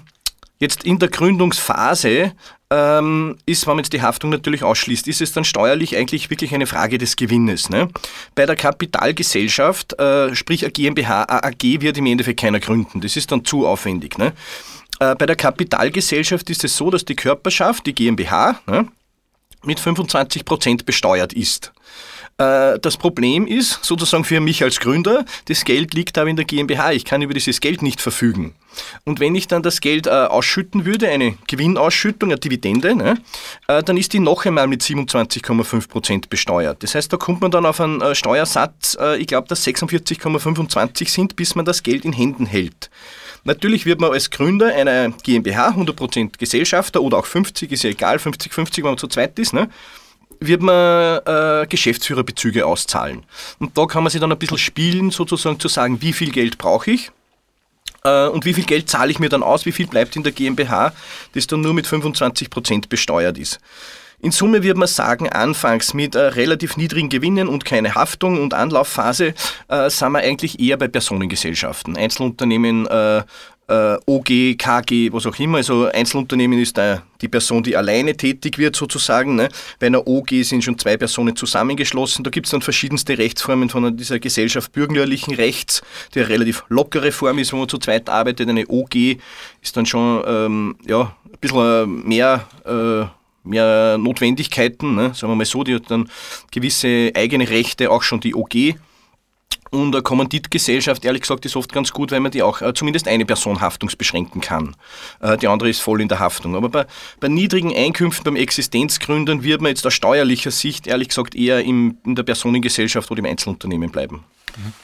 jetzt 0.59 0.83
in 0.83 0.99
der 0.99 1.09
Gründungsphase 1.09 2.33
ähm, 2.71 3.37
ist, 3.45 3.65
wenn 3.65 3.75
man 3.75 3.83
jetzt 3.83 3.93
die 3.93 4.01
Haftung 4.01 4.29
natürlich 4.29 4.63
ausschließt, 4.63 5.07
ist 5.07 5.21
es 5.21 5.31
dann 5.31 5.43
steuerlich 5.43 5.97
eigentlich 5.97 6.29
wirklich 6.29 6.53
eine 6.53 6.67
Frage 6.67 6.97
des 6.97 7.15
Gewinnes. 7.15 7.69
Ne? 7.69 7.89
Bei 8.35 8.45
der 8.45 8.55
Kapitalgesellschaft, 8.55 9.99
äh, 9.99 10.35
sprich 10.35 10.65
a 10.65 10.69
GmbH, 10.69 11.23
a 11.23 11.47
AG, 11.47 11.81
wird 11.81 11.97
im 11.97 12.05
Endeffekt 12.05 12.41
keiner 12.41 12.59
gründen. 12.59 13.01
Das 13.01 13.15
ist 13.15 13.31
dann 13.31 13.43
zu 13.43 13.65
aufwendig. 13.65 14.17
Ne? 14.17 14.33
Äh, 14.99 15.15
bei 15.15 15.25
der 15.25 15.35
Kapitalgesellschaft 15.35 16.49
ist 16.49 16.63
es 16.63 16.75
so, 16.75 16.91
dass 16.91 17.05
die 17.05 17.15
Körperschaft, 17.15 17.87
die 17.87 17.95
GmbH, 17.95 18.59
ne, 18.67 18.87
mit 19.63 19.79
25 19.79 20.45
Prozent 20.45 20.85
besteuert 20.85 21.33
ist. 21.33 21.73
Äh, 22.39 22.79
das 22.79 22.97
Problem 22.97 23.45
ist, 23.45 23.83
sozusagen 23.83 24.23
für 24.23 24.39
mich 24.39 24.63
als 24.63 24.79
Gründer, 24.79 25.25
das 25.45 25.65
Geld 25.65 25.93
liegt 25.93 26.17
aber 26.17 26.29
in 26.29 26.37
der 26.37 26.45
GmbH. 26.45 26.93
Ich 26.93 27.05
kann 27.05 27.21
über 27.21 27.33
dieses 27.33 27.59
Geld 27.59 27.81
nicht 27.81 28.01
verfügen. 28.01 28.55
Und 29.03 29.19
wenn 29.19 29.35
ich 29.35 29.47
dann 29.47 29.61
das 29.61 29.81
Geld 29.81 30.07
äh, 30.07 30.11
ausschütten 30.11 30.85
würde, 30.85 31.09
eine 31.09 31.37
Gewinnausschüttung, 31.47 32.29
eine 32.29 32.39
Dividende, 32.39 32.95
ne, 32.95 33.17
äh, 33.67 33.83
dann 33.83 33.97
ist 33.97 34.13
die 34.13 34.19
noch 34.19 34.45
einmal 34.45 34.67
mit 34.67 34.81
27,5 34.81 35.89
Prozent 35.89 36.29
besteuert. 36.29 36.81
Das 36.81 36.95
heißt, 36.95 37.11
da 37.11 37.17
kommt 37.17 37.41
man 37.41 37.51
dann 37.51 37.65
auf 37.65 37.81
einen 37.81 38.15
Steuersatz, 38.15 38.97
ich 39.17 39.27
glaube, 39.27 39.47
dass 39.47 39.65
46,25 39.65 41.09
sind, 41.09 41.35
bis 41.35 41.55
man 41.55 41.65
das 41.65 41.83
Geld 41.83 42.05
in 42.05 42.13
Händen 42.13 42.45
hält. 42.45 42.89
Natürlich 43.43 43.85
wird 43.85 43.99
man 43.99 44.11
als 44.11 44.29
Gründer 44.29 44.67
einer 44.67 45.09
GmbH, 45.09 45.69
100% 45.69 46.37
Gesellschafter 46.37 47.01
oder 47.01 47.17
auch 47.17 47.25
50, 47.25 47.71
ist 47.71 47.83
ja 47.83 47.89
egal, 47.89 48.17
50-50, 48.17 48.77
wenn 48.77 48.83
man 48.83 48.97
zu 48.97 49.07
zweit 49.07 49.37
ist, 49.39 49.53
ne, 49.53 49.69
wird 50.39 50.61
man 50.61 51.19
äh, 51.25 51.67
Geschäftsführerbezüge 51.67 52.65
auszahlen. 52.65 53.23
Und 53.59 53.77
da 53.77 53.85
kann 53.85 54.03
man 54.03 54.11
sich 54.11 54.21
dann 54.21 54.31
ein 54.31 54.37
bisschen 54.37 54.57
spielen, 54.57 55.11
sozusagen 55.11 55.59
zu 55.59 55.67
sagen, 55.67 56.01
wie 56.01 56.13
viel 56.13 56.31
Geld 56.31 56.57
brauche 56.57 56.91
ich 56.91 57.11
äh, 58.03 58.27
und 58.27 58.45
wie 58.45 58.53
viel 58.53 58.65
Geld 58.65 58.89
zahle 58.89 59.11
ich 59.11 59.19
mir 59.19 59.29
dann 59.29 59.43
aus, 59.43 59.65
wie 59.65 59.71
viel 59.71 59.87
bleibt 59.87 60.15
in 60.15 60.23
der 60.23 60.31
GmbH, 60.31 60.93
das 61.33 61.47
dann 61.47 61.61
nur 61.61 61.73
mit 61.73 61.87
25% 61.87 62.89
besteuert 62.89 63.37
ist. 63.37 63.59
In 64.21 64.31
Summe 64.31 64.63
wird 64.63 64.75
man 64.75 64.87
sagen, 64.87 65.29
anfangs 65.29 65.93
mit 65.93 66.15
äh, 66.15 66.19
relativ 66.19 66.75
niedrigen 66.75 67.07
Gewinnen 67.07 67.47
und 67.47 67.63
keine 67.63 67.95
Haftung 67.95 68.41
und 68.41 68.53
Anlaufphase 68.53 69.33
äh, 69.69 69.89
sind 69.89 70.11
wir 70.11 70.19
eigentlich 70.19 70.59
eher 70.59 70.75
bei 70.75 70.89
Personengesellschaften. 70.89 71.95
Einzelunternehmen 71.95 72.85
äh, 72.87 73.23
OG, 73.69 74.57
KG, 74.57 75.11
was 75.11 75.25
auch 75.25 75.37
immer. 75.37 75.57
Also 75.57 75.85
Einzelunternehmen 75.85 76.59
ist 76.59 76.77
da 76.77 77.03
die 77.21 77.27
Person, 77.27 77.61
die 77.61 77.77
alleine 77.77 78.15
tätig 78.15 78.57
wird 78.57 78.75
sozusagen. 78.75 79.35
Ne? 79.35 79.49
Bei 79.79 79.87
einer 79.87 80.07
OG 80.07 80.43
sind 80.43 80.63
schon 80.63 80.77
zwei 80.79 80.97
Personen 80.97 81.35
zusammengeschlossen. 81.35 82.23
Da 82.23 82.31
gibt 82.31 82.47
es 82.47 82.51
dann 82.51 82.61
verschiedenste 82.61 83.17
Rechtsformen 83.17 83.69
von 83.69 83.95
dieser 83.95 84.19
Gesellschaft 84.19 84.71
bürgerlichen 84.71 85.35
Rechts, 85.35 85.81
die 86.13 86.19
eine 86.19 86.29
relativ 86.29 86.63
lockere 86.69 87.11
Form 87.11 87.37
ist, 87.37 87.53
wo 87.53 87.57
man 87.57 87.69
zu 87.69 87.77
zweit 87.77 88.09
arbeitet. 88.09 88.49
Eine 88.49 88.67
OG 88.67 88.95
ist 89.61 89.77
dann 89.77 89.85
schon 89.85 90.23
ähm, 90.25 90.75
ja, 90.87 91.15
ein 91.25 91.39
bisschen 91.39 92.07
mehr... 92.07 92.47
Äh, 92.65 93.19
mehr 93.41 93.97
Notwendigkeiten, 93.97 94.95
ne? 94.95 95.13
sagen 95.15 95.31
wir 95.31 95.35
mal 95.35 95.45
so, 95.45 95.63
die 95.63 95.73
hat 95.73 95.89
dann 95.89 96.09
gewisse 96.51 97.11
eigene 97.15 97.49
Rechte, 97.49 97.89
auch 97.89 98.03
schon 98.03 98.19
die 98.19 98.35
OG. 98.35 98.75
Und 99.71 99.93
eine 99.93 100.01
Kommanditgesellschaft, 100.01 101.05
ehrlich 101.05 101.21
gesagt, 101.21 101.45
ist 101.45 101.55
oft 101.55 101.71
ganz 101.71 101.91
gut, 101.91 102.11
weil 102.11 102.19
man 102.19 102.31
die 102.31 102.41
auch 102.41 102.61
äh, 102.61 102.73
zumindest 102.73 103.07
eine 103.07 103.25
Person 103.25 103.61
haftungsbeschränken 103.61 104.41
kann. 104.41 104.75
Äh, 105.19 105.37
die 105.37 105.47
andere 105.47 105.69
ist 105.69 105.81
voll 105.81 106.01
in 106.01 106.07
der 106.07 106.19
Haftung. 106.19 106.55
Aber 106.55 106.69
bei, 106.69 106.85
bei 107.19 107.27
niedrigen 107.27 107.75
Einkünften, 107.75 108.23
beim 108.23 108.35
Existenzgründern 108.35 109.43
wird 109.43 109.61
man 109.61 109.69
jetzt 109.69 109.85
aus 109.85 109.93
steuerlicher 109.93 110.51
Sicht, 110.51 110.87
ehrlich 110.87 111.09
gesagt, 111.09 111.35
eher 111.35 111.63
im, 111.63 111.97
in 112.05 112.15
der 112.15 112.23
Personengesellschaft 112.23 113.11
oder 113.11 113.19
im 113.19 113.25
Einzelunternehmen 113.25 113.91
bleiben. 113.91 114.23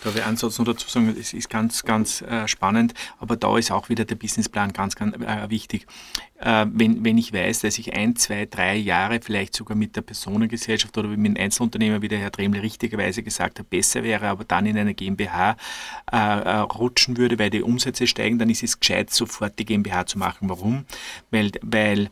Da 0.04 0.14
will 0.14 0.22
ich 0.22 0.26
einen 0.26 0.38
Satz 0.38 0.60
noch 0.60 0.66
dazu 0.66 0.90
sagen, 0.90 1.16
es 1.20 1.34
ist 1.34 1.50
ganz, 1.50 1.84
ganz 1.84 2.22
äh, 2.22 2.48
spannend, 2.48 2.94
aber 3.20 3.36
da 3.36 3.58
ist 3.58 3.72
auch 3.72 3.90
wieder 3.90 4.06
der 4.06 4.16
Businessplan 4.16 4.74
ganz, 4.74 4.96
ganz 4.96 5.16
äh, 5.18 5.50
wichtig. 5.50 5.88
Äh, 6.40 6.66
wenn, 6.72 7.04
wenn 7.04 7.18
ich 7.18 7.34
weiß, 7.34 7.60
dass 7.62 7.78
ich 7.78 7.94
ein, 7.94 8.16
zwei, 8.16 8.46
drei 8.46 8.76
Jahre 8.76 9.20
vielleicht 9.22 9.56
sogar 9.56 9.76
mit 9.78 9.96
der 9.96 10.02
Personengesellschaft 10.02 10.98
oder 10.98 11.08
mit 11.08 11.18
einem 11.20 11.38
Einzelunternehmer, 11.38 12.02
wie 12.02 12.08
der 12.08 12.20
Herr 12.20 12.30
Dremle 12.30 12.62
richtigerweise 12.62 13.24
gesagt 13.24 13.60
hat, 13.60 13.70
besser 13.70 14.04
wäre, 14.04 14.28
aber 14.28 14.44
dann 14.44 14.66
in 14.66 14.78
eine 14.78 14.94
GmbH 14.94 15.58
äh, 16.12 16.18
äh, 16.18 16.58
rutschen 16.58 17.18
würde, 17.18 17.40
weil 17.40 17.50
die 17.50 17.62
Umsätze 17.62 18.08
steigen, 18.08 18.40
dann 18.40 18.50
ist 18.50 18.64
es 18.64 18.80
gescheit, 18.80 19.12
sofort 19.12 19.58
die 19.60 19.66
GmbH 19.66 20.06
zu 20.06 20.20
machen. 20.20 20.50
Warum? 20.50 20.86
Weil, 21.32 21.52
weil 21.62 22.10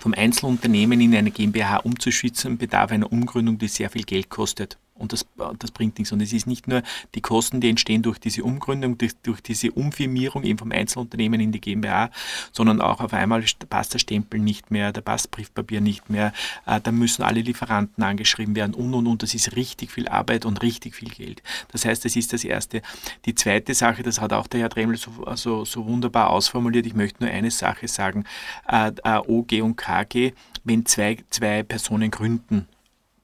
vom 0.00 0.12
Einzelunternehmen 0.12 1.00
in 1.00 1.14
eine 1.14 1.30
GmbH 1.30 1.78
umzuschützen, 1.78 2.58
bedarf 2.58 2.92
einer 2.92 3.10
Umgründung, 3.10 3.58
die 3.58 3.68
sehr 3.68 3.90
viel 3.90 4.04
Geld 4.04 4.28
kostet. 4.28 4.78
Und 4.98 5.12
das, 5.12 5.26
das 5.58 5.70
bringt 5.70 5.98
nichts. 5.98 6.12
Und 6.12 6.20
es 6.20 6.32
ist 6.32 6.46
nicht 6.46 6.68
nur 6.68 6.82
die 7.14 7.20
Kosten, 7.20 7.60
die 7.60 7.68
entstehen 7.68 8.02
durch 8.02 8.18
diese 8.18 8.44
Umgründung, 8.44 8.98
durch, 8.98 9.12
durch 9.22 9.40
diese 9.40 9.72
Umfirmierung 9.72 10.44
eben 10.44 10.58
vom 10.58 10.72
Einzelunternehmen 10.72 11.40
in 11.40 11.52
die 11.52 11.60
GmbH, 11.60 12.10
sondern 12.52 12.80
auch 12.80 13.00
auf 13.00 13.12
einmal 13.12 13.44
passt 13.68 13.94
der 13.94 13.98
Stempel 13.98 14.40
nicht 14.40 14.70
mehr, 14.70 14.92
da 14.92 15.00
passt 15.00 15.30
Briefpapier 15.30 15.80
nicht 15.80 16.10
mehr, 16.10 16.32
äh, 16.66 16.80
da 16.80 16.92
müssen 16.92 17.22
alle 17.22 17.40
Lieferanten 17.40 18.02
angeschrieben 18.02 18.54
werden 18.56 18.74
und 18.74 18.94
und 18.94 19.06
und. 19.06 19.22
Das 19.22 19.34
ist 19.34 19.56
richtig 19.56 19.90
viel 19.90 20.08
Arbeit 20.08 20.44
und 20.44 20.62
richtig 20.62 20.94
viel 20.94 21.10
Geld. 21.10 21.42
Das 21.72 21.84
heißt, 21.84 22.04
das 22.04 22.16
ist 22.16 22.32
das 22.32 22.44
Erste. 22.44 22.82
Die 23.24 23.34
zweite 23.34 23.74
Sache, 23.74 24.02
das 24.02 24.20
hat 24.20 24.32
auch 24.32 24.46
der 24.46 24.60
Herr 24.60 24.68
Dremel 24.68 24.96
so, 24.96 25.10
so, 25.34 25.64
so 25.64 25.86
wunderbar 25.86 26.30
ausformuliert, 26.30 26.86
ich 26.86 26.94
möchte 26.94 27.22
nur 27.24 27.32
eine 27.32 27.50
Sache 27.50 27.88
sagen, 27.88 28.24
äh, 28.68 28.92
äh, 29.04 29.18
OG 29.18 29.62
und 29.62 29.76
KG, 29.76 30.32
wenn 30.64 30.84
zwei, 30.86 31.18
zwei 31.30 31.62
Personen 31.62 32.10
gründen, 32.10 32.66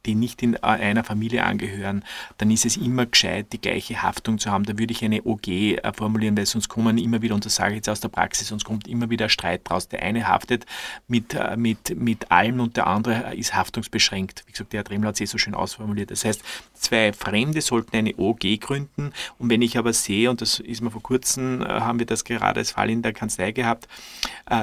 die 0.06 0.14
nicht 0.14 0.42
in 0.42 0.56
einer 0.56 1.04
Familie 1.04 1.44
angehören, 1.44 2.04
dann 2.38 2.50
ist 2.50 2.66
es 2.66 2.76
immer 2.76 3.06
gescheit, 3.06 3.52
die 3.52 3.60
gleiche 3.60 4.02
Haftung 4.02 4.38
zu 4.38 4.50
haben. 4.50 4.64
Da 4.64 4.78
würde 4.78 4.92
ich 4.92 5.04
eine 5.04 5.24
OG 5.24 5.48
äh, 5.48 5.92
formulieren, 5.94 6.36
weil 6.36 6.46
sonst 6.46 6.68
kommen 6.68 6.98
immer 6.98 7.22
wieder, 7.22 7.34
und 7.34 7.44
das 7.44 7.56
sage 7.56 7.72
ich 7.72 7.76
jetzt 7.76 7.88
aus 7.88 8.00
der 8.00 8.08
Praxis, 8.08 8.48
sonst 8.48 8.64
kommt 8.64 8.86
immer 8.88 9.10
wieder 9.10 9.28
Streit 9.28 9.62
draus. 9.64 9.88
Der 9.88 10.02
eine 10.02 10.28
haftet 10.28 10.66
mit, 11.08 11.34
äh, 11.34 11.56
mit, 11.56 11.96
mit 11.96 12.30
allem 12.30 12.60
und 12.60 12.76
der 12.76 12.86
andere 12.86 13.34
ist 13.34 13.54
haftungsbeschränkt. 13.54 14.44
Wie 14.46 14.52
gesagt, 14.52 14.72
der 14.72 14.78
Herr 14.78 14.84
Dremler 14.84 15.08
hat 15.08 15.14
es 15.14 15.20
eh 15.20 15.26
so 15.26 15.38
schön 15.38 15.54
ausformuliert. 15.54 16.10
Das 16.10 16.24
heißt, 16.24 16.42
zwei 16.74 17.12
Fremde 17.12 17.60
sollten 17.60 17.96
eine 17.96 18.14
OG 18.16 18.60
gründen 18.60 19.12
und 19.38 19.50
wenn 19.50 19.62
ich 19.62 19.78
aber 19.78 19.92
sehe, 19.92 20.30
und 20.30 20.40
das 20.40 20.60
ist 20.60 20.82
mir 20.82 20.90
vor 20.90 21.02
kurzem, 21.02 21.62
äh, 21.62 21.66
haben 21.66 21.98
wir 21.98 22.06
das 22.06 22.24
gerade 22.24 22.60
als 22.60 22.72
Fall 22.72 22.90
in 22.90 23.02
der 23.02 23.12
Kanzlei 23.12 23.52
gehabt, 23.52 23.88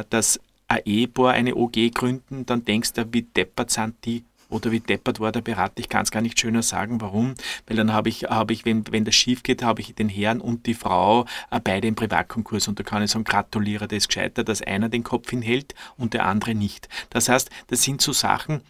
dass 0.09 0.39
ein 0.71 0.81
Ehepaar 0.85 1.33
eine 1.33 1.55
OG 1.55 1.91
gründen, 1.93 2.45
dann 2.45 2.63
denkst 2.63 2.93
du, 2.93 3.05
wie 3.11 3.23
deppert 3.23 3.71
sind 3.71 3.95
die 4.05 4.23
oder 4.51 4.71
wie 4.71 4.79
deppert 4.79 5.19
war 5.19 5.31
der 5.31 5.41
Berater. 5.41 5.73
Ich 5.77 5.89
kann 5.89 6.03
es 6.03 6.11
gar 6.11 6.21
nicht 6.21 6.39
schöner 6.39 6.61
sagen, 6.61 7.01
warum. 7.01 7.33
Weil 7.67 7.77
dann 7.77 7.93
habe 7.93 8.09
ich, 8.09 8.25
habe 8.25 8.53
ich 8.53 8.65
wenn, 8.65 8.83
wenn 8.91 9.05
das 9.05 9.15
schief 9.15 9.43
geht, 9.43 9.63
habe 9.63 9.81
ich 9.81 9.95
den 9.95 10.09
Herrn 10.09 10.41
und 10.41 10.65
die 10.65 10.73
Frau 10.73 11.25
äh, 11.49 11.59
beide 11.63 11.87
im 11.87 11.95
Privatkonkurs. 11.95 12.67
Und 12.67 12.79
da 12.79 12.83
kann 12.83 13.01
ich 13.01 13.11
sagen, 13.11 13.23
gratuliere, 13.23 13.87
das 13.87 13.97
ist 13.97 14.07
gescheiter, 14.09 14.43
dass 14.43 14.61
einer 14.61 14.89
den 14.89 15.03
Kopf 15.03 15.29
hinhält 15.29 15.73
und 15.97 16.13
der 16.13 16.25
andere 16.25 16.53
nicht. 16.53 16.89
Das 17.09 17.29
heißt, 17.29 17.49
das 17.67 17.83
sind 17.83 18.01
so 18.01 18.13
Sachen, 18.13 18.61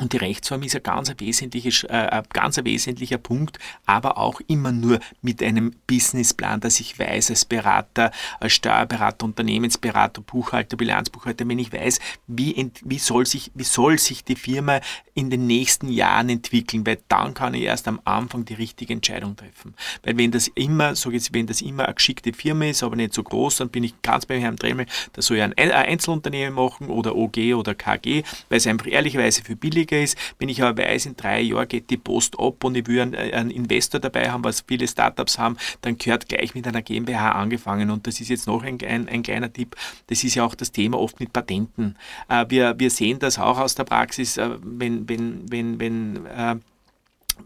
und 0.00 0.12
die 0.12 0.16
Rechtsform 0.16 0.62
ist 0.62 0.74
ein 0.74 0.82
ganz, 0.82 1.12
wesentliches, 1.18 1.84
äh, 1.84 1.88
ein 1.88 2.22
ganz 2.32 2.58
wesentlicher 2.62 3.18
Punkt, 3.18 3.58
aber 3.86 4.16
auch 4.18 4.40
immer 4.46 4.72
nur 4.72 4.98
mit 5.20 5.42
einem 5.42 5.74
Businessplan, 5.86 6.60
dass 6.60 6.80
ich 6.80 6.98
weiß 6.98 7.30
als 7.30 7.44
Berater, 7.44 8.10
als 8.40 8.54
Steuerberater, 8.54 9.26
Unternehmensberater, 9.26 10.22
Buchhalter, 10.22 10.76
Bilanzbuchhalter, 10.76 11.46
wenn 11.46 11.58
ich 11.58 11.72
weiß, 11.72 12.00
wie, 12.26 12.70
wie, 12.82 12.98
soll 12.98 13.26
sich, 13.26 13.50
wie 13.54 13.64
soll 13.64 13.98
sich 13.98 14.24
die 14.24 14.36
Firma 14.36 14.80
in 15.14 15.28
den 15.28 15.46
nächsten 15.46 15.88
Jahren 15.88 16.30
entwickeln, 16.30 16.86
weil 16.86 16.98
dann 17.08 17.34
kann 17.34 17.54
ich 17.54 17.62
erst 17.62 17.86
am 17.86 18.00
Anfang 18.04 18.44
die 18.44 18.54
richtige 18.54 18.94
Entscheidung 18.94 19.36
treffen. 19.36 19.74
Weil 20.02 20.16
wenn 20.16 20.30
das 20.30 20.48
immer, 20.48 20.94
so 20.94 21.10
jetzt, 21.10 21.34
wenn 21.34 21.46
das 21.46 21.60
immer 21.60 21.84
eine 21.84 21.94
geschickte 21.94 22.32
Firma 22.32 22.66
ist, 22.66 22.82
aber 22.82 22.96
nicht 22.96 23.12
so 23.12 23.22
groß, 23.22 23.56
dann 23.56 23.68
bin 23.68 23.84
ich 23.84 24.00
ganz 24.00 24.24
beim 24.24 24.40
Herrn 24.40 24.56
Dremel, 24.56 24.86
da 25.12 25.20
soll 25.20 25.36
ich 25.36 25.42
ein 25.42 25.52
Einzelunternehmen 25.54 26.54
machen 26.54 26.88
oder 26.88 27.14
OG 27.16 27.54
oder 27.54 27.74
KG, 27.74 28.22
weil 28.48 28.58
es 28.58 28.66
einfach 28.66 28.86
ehrlicherweise 28.86 29.42
für 29.42 29.56
billig 29.56 29.89
günstiger 29.90 30.02
ist. 30.02 30.16
Wenn 30.38 30.48
ich 30.48 30.62
aber 30.62 30.82
weiß, 30.82 31.06
in 31.06 31.16
drei 31.16 31.40
Jahren 31.40 31.68
geht 31.68 31.90
die 31.90 31.96
Post 31.96 32.38
ab 32.38 32.64
und 32.64 32.76
ich 32.76 32.86
will 32.86 33.00
einen, 33.00 33.14
einen 33.14 33.50
Investor 33.50 34.00
dabei 34.00 34.30
haben, 34.30 34.44
was 34.44 34.64
viele 34.66 34.86
Startups 34.88 35.38
haben, 35.38 35.56
dann 35.82 35.98
gehört 35.98 36.28
gleich 36.28 36.54
mit 36.54 36.66
einer 36.66 36.82
GmbH 36.82 37.32
angefangen. 37.32 37.90
Und 37.90 38.06
das 38.06 38.20
ist 38.20 38.28
jetzt 38.28 38.46
noch 38.46 38.62
ein, 38.62 38.78
ein, 38.86 39.08
ein 39.08 39.22
kleiner 39.22 39.52
Tipp. 39.52 39.76
Das 40.06 40.24
ist 40.24 40.34
ja 40.34 40.44
auch 40.44 40.54
das 40.54 40.72
Thema 40.72 40.98
oft 40.98 41.20
mit 41.20 41.32
Patenten. 41.32 41.96
Äh, 42.28 42.46
wir, 42.48 42.78
wir 42.78 42.90
sehen 42.90 43.18
das 43.18 43.38
auch 43.38 43.58
aus 43.58 43.74
der 43.74 43.84
Praxis, 43.84 44.36
äh, 44.36 44.50
wenn, 44.62 45.08
wenn, 45.08 45.50
wenn, 45.50 45.80
wenn 45.80 46.26
äh, 46.26 46.56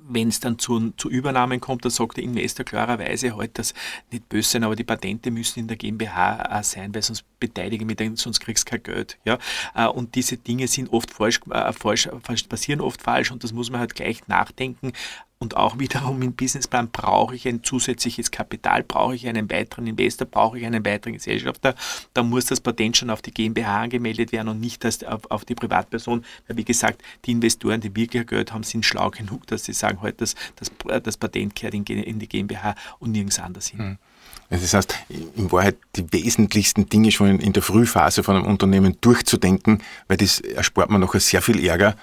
wenn 0.08 0.28
es 0.28 0.40
dann 0.40 0.58
zu, 0.58 0.90
zu 0.96 1.10
Übernahmen 1.10 1.60
kommt, 1.60 1.84
dann 1.84 1.90
sagt 1.90 2.16
der 2.16 2.24
Investor 2.24 2.64
klarerweise 2.64 3.36
halt, 3.36 3.58
dass 3.58 3.74
nicht 4.10 4.28
böse 4.28 4.50
sein, 4.50 4.64
aber 4.64 4.76
die 4.76 4.84
Patente 4.84 5.30
müssen 5.30 5.60
in 5.60 5.68
der 5.68 5.76
GmbH 5.76 6.62
sein, 6.62 6.94
weil 6.94 7.02
sonst 7.02 7.24
beteilige 7.38 7.84
mich, 7.84 7.96
sonst 8.14 8.40
kriegst 8.40 8.66
du 8.66 8.70
kein 8.70 8.82
Geld. 8.82 9.18
Ja? 9.24 9.38
Äh, 9.74 9.86
und 9.86 10.14
diese 10.14 10.36
Dinge 10.36 10.68
sind 10.68 10.92
oft 10.92 11.10
falsch, 11.10 11.40
äh, 11.50 11.72
falsch, 11.72 12.08
passieren 12.48 12.80
oft 12.80 13.02
falsch 13.02 13.30
und 13.30 13.44
das 13.44 13.52
muss 13.52 13.70
man 13.70 13.80
halt 13.80 13.94
gleich 13.94 14.26
nachdenken. 14.28 14.92
Und 15.44 15.58
auch 15.58 15.78
wiederum 15.78 16.22
im 16.22 16.32
Businessplan 16.32 16.88
brauche 16.90 17.34
ich 17.34 17.46
ein 17.46 17.62
zusätzliches 17.62 18.30
Kapital, 18.30 18.82
brauche 18.82 19.14
ich 19.14 19.28
einen 19.28 19.50
weiteren 19.50 19.86
Investor, 19.86 20.26
brauche 20.26 20.58
ich 20.58 20.64
einen 20.64 20.86
weiteren 20.86 21.12
Gesellschafter. 21.12 21.74
Da 22.14 22.22
muss 22.22 22.46
das 22.46 22.62
Patent 22.62 22.96
schon 22.96 23.10
auf 23.10 23.20
die 23.20 23.30
GmbH 23.30 23.82
angemeldet 23.82 24.32
werden 24.32 24.48
und 24.48 24.58
nicht 24.58 24.86
auf, 25.06 25.30
auf 25.30 25.44
die 25.44 25.54
Privatperson. 25.54 26.24
Weil 26.48 26.56
wie 26.56 26.64
gesagt, 26.64 27.02
die 27.26 27.32
Investoren, 27.32 27.82
die 27.82 27.94
wirklich 27.94 28.26
Geld 28.26 28.54
haben, 28.54 28.62
sind 28.62 28.86
schlau 28.86 29.10
genug, 29.10 29.46
dass 29.46 29.66
sie 29.66 29.74
sagen, 29.74 29.98
heute 29.98 30.04
halt, 30.04 30.20
das, 30.22 30.34
das, 30.56 31.02
das 31.02 31.18
Patent 31.18 31.54
kehrt 31.54 31.74
in, 31.74 31.84
in, 31.84 32.18
die 32.18 32.26
GmbH 32.26 32.74
und 32.98 33.12
nirgends 33.12 33.38
anders 33.38 33.66
hin. 33.66 33.80
Mhm. 33.86 33.98
Das 34.48 34.72
heißt, 34.72 34.94
in 35.36 35.52
Wahrheit 35.52 35.76
die 35.96 36.10
wesentlichsten 36.10 36.88
Dinge 36.88 37.12
schon 37.12 37.38
in 37.38 37.52
der 37.52 37.62
Frühphase 37.62 38.22
von 38.22 38.36
einem 38.36 38.46
Unternehmen 38.46 38.96
durchzudenken, 39.02 39.82
weil 40.08 40.16
das 40.16 40.40
erspart 40.40 40.88
man 40.88 41.02
nachher 41.02 41.20
sehr 41.20 41.42
viel 41.42 41.62
Ärger 41.62 41.96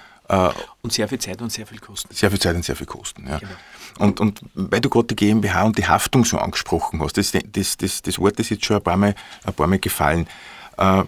und 0.81 0.93
sehr 0.93 1.07
viel 1.07 1.19
Zeit 1.19 1.41
und 1.41 1.51
sehr 1.51 1.67
viel 1.67 1.79
Kosten. 1.79 2.13
Sehr 2.13 2.29
viel 2.29 2.39
Zeit 2.39 2.55
und 2.55 2.63
sehr 2.63 2.75
viel 2.75 2.87
Kosten, 2.87 3.27
ja. 3.27 3.39
Genau. 3.39 3.51
Und, 3.99 4.19
und 4.21 4.41
weil 4.53 4.79
du 4.79 4.89
gerade 4.89 5.07
die 5.07 5.15
GmbH 5.15 5.63
und 5.63 5.77
die 5.77 5.85
Haftung 5.85 6.23
so 6.23 6.37
angesprochen 6.37 7.01
hast, 7.01 7.17
das, 7.17 7.31
das, 7.31 7.77
das, 7.77 8.01
das 8.01 8.19
Wort 8.19 8.39
ist 8.39 8.49
jetzt 8.49 8.65
schon 8.65 8.77
ein 8.77 8.83
paar 8.83 8.97
Mal, 8.97 9.15
ein 9.43 9.53
paar 9.53 9.67
Mal 9.67 9.79
gefallen. 9.79 10.27
Äh, 10.77 11.03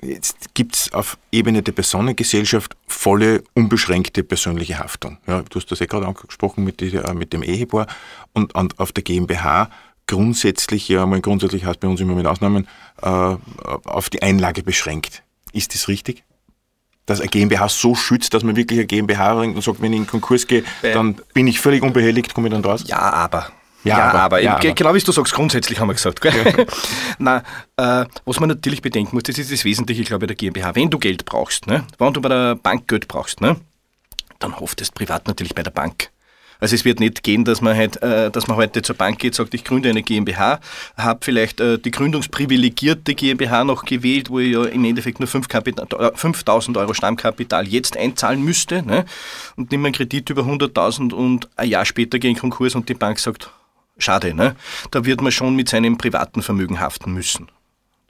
jetzt 0.00 0.54
gibt 0.54 0.74
es 0.74 0.92
auf 0.92 1.18
Ebene 1.30 1.62
der 1.62 1.72
Personengesellschaft 1.72 2.76
volle, 2.86 3.44
unbeschränkte 3.54 4.22
persönliche 4.22 4.78
Haftung. 4.78 5.18
Ja, 5.26 5.42
du 5.42 5.58
hast 5.58 5.70
das 5.70 5.80
eh 5.82 5.86
gerade 5.86 6.06
angesprochen 6.06 6.64
mit, 6.64 6.80
die, 6.80 6.94
äh, 6.94 7.14
mit 7.14 7.32
dem 7.32 7.42
Ehepaar. 7.42 7.86
Und, 8.32 8.54
und 8.54 8.78
auf 8.78 8.92
der 8.92 9.04
GmbH 9.04 9.70
grundsätzlich, 10.06 10.88
ja, 10.88 11.04
mal 11.04 11.20
grundsätzlich 11.20 11.64
heißt 11.64 11.80
bei 11.80 11.88
uns 11.88 12.00
immer 12.00 12.14
mit 12.14 12.26
Ausnahmen, 12.26 12.68
äh, 13.02 13.06
auf 13.84 14.08
die 14.08 14.22
Einlage 14.22 14.62
beschränkt. 14.62 15.22
Ist 15.52 15.74
das 15.74 15.88
richtig? 15.88 16.24
Dass 17.06 17.20
eine 17.20 17.28
GmbH 17.28 17.68
so 17.68 17.94
schützt, 17.94 18.34
dass 18.34 18.42
man 18.42 18.56
wirklich 18.56 18.78
eine 18.78 18.86
GmbH 18.86 19.34
und 19.34 19.62
sagt, 19.62 19.80
wenn 19.80 19.92
ich 19.92 19.98
in 19.98 20.04
den 20.04 20.10
Konkurs 20.10 20.46
gehe, 20.46 20.64
dann 20.82 21.16
bin 21.32 21.46
ich 21.46 21.60
völlig 21.60 21.82
unbehelligt, 21.82 22.34
komme 22.34 22.48
ich 22.48 22.54
dann 22.54 22.64
raus? 22.64 22.84
Ja, 22.86 22.98
aber. 22.98 23.50
Ja, 23.84 23.98
ja, 23.98 24.08
aber, 24.08 24.20
aber, 24.20 24.40
ja, 24.40 24.56
aber. 24.56 24.72
genau 24.72 24.94
wie 24.94 24.98
du 24.98 25.12
sagst, 25.12 25.32
grundsätzlich 25.32 25.78
haben 25.78 25.88
wir 25.88 25.94
gesagt. 25.94 26.24
Ja. 26.24 26.32
Na, 27.18 27.42
äh, 27.76 28.04
was 28.24 28.40
man 28.40 28.48
natürlich 28.48 28.82
bedenken 28.82 29.14
muss, 29.14 29.22
das 29.22 29.38
ist 29.38 29.52
das 29.52 29.64
Wesentliche, 29.64 30.02
glaube 30.02 30.24
ich, 30.24 30.26
der 30.26 30.36
GmbH. 30.36 30.74
Wenn 30.74 30.90
du 30.90 30.98
Geld 30.98 31.24
brauchst, 31.24 31.68
ne, 31.68 31.84
wenn 31.98 32.12
du 32.12 32.20
bei 32.20 32.28
der 32.28 32.56
Bank 32.56 32.88
Geld 32.88 33.06
brauchst, 33.06 33.40
ne, 33.40 33.56
dann 34.40 34.58
hoffst 34.58 34.80
du 34.80 34.84
privat 34.92 35.28
natürlich 35.28 35.54
bei 35.54 35.62
der 35.62 35.70
Bank. 35.70 36.10
Also 36.60 36.74
es 36.74 36.84
wird 36.84 37.00
nicht 37.00 37.22
gehen, 37.22 37.44
dass 37.44 37.60
man, 37.60 37.76
halt, 37.76 38.02
äh, 38.02 38.30
dass 38.30 38.46
man 38.46 38.56
heute 38.56 38.82
zur 38.82 38.96
Bank 38.96 39.18
geht, 39.18 39.34
sagt, 39.34 39.54
ich 39.54 39.64
gründe 39.64 39.90
eine 39.90 40.02
GmbH, 40.02 40.60
habe 40.96 41.20
vielleicht 41.22 41.60
äh, 41.60 41.78
die 41.78 41.90
gründungsprivilegierte 41.90 43.14
GmbH 43.14 43.64
noch 43.64 43.84
gewählt, 43.84 44.30
wo 44.30 44.38
ich 44.38 44.52
ja 44.52 44.64
im 44.64 44.84
Endeffekt 44.84 45.20
nur 45.20 45.28
5000 45.28 46.76
Euro 46.76 46.94
Stammkapital 46.94 47.68
jetzt 47.68 47.96
einzahlen 47.96 48.42
müsste 48.42 48.82
ne? 48.82 49.04
und 49.56 49.70
nehme 49.70 49.86
einen 49.86 49.94
Kredit 49.94 50.30
über 50.30 50.42
100.000 50.42 51.12
und 51.12 51.48
ein 51.56 51.68
Jahr 51.68 51.84
später 51.84 52.18
gehe 52.18 52.30
in 52.30 52.38
Konkurs 52.38 52.74
und 52.74 52.88
die 52.88 52.94
Bank 52.94 53.18
sagt, 53.18 53.50
schade, 53.98 54.34
ne? 54.34 54.56
da 54.90 55.04
wird 55.04 55.20
man 55.20 55.32
schon 55.32 55.56
mit 55.56 55.68
seinem 55.68 55.98
privaten 55.98 56.42
Vermögen 56.42 56.80
haften 56.80 57.12
müssen. 57.12 57.48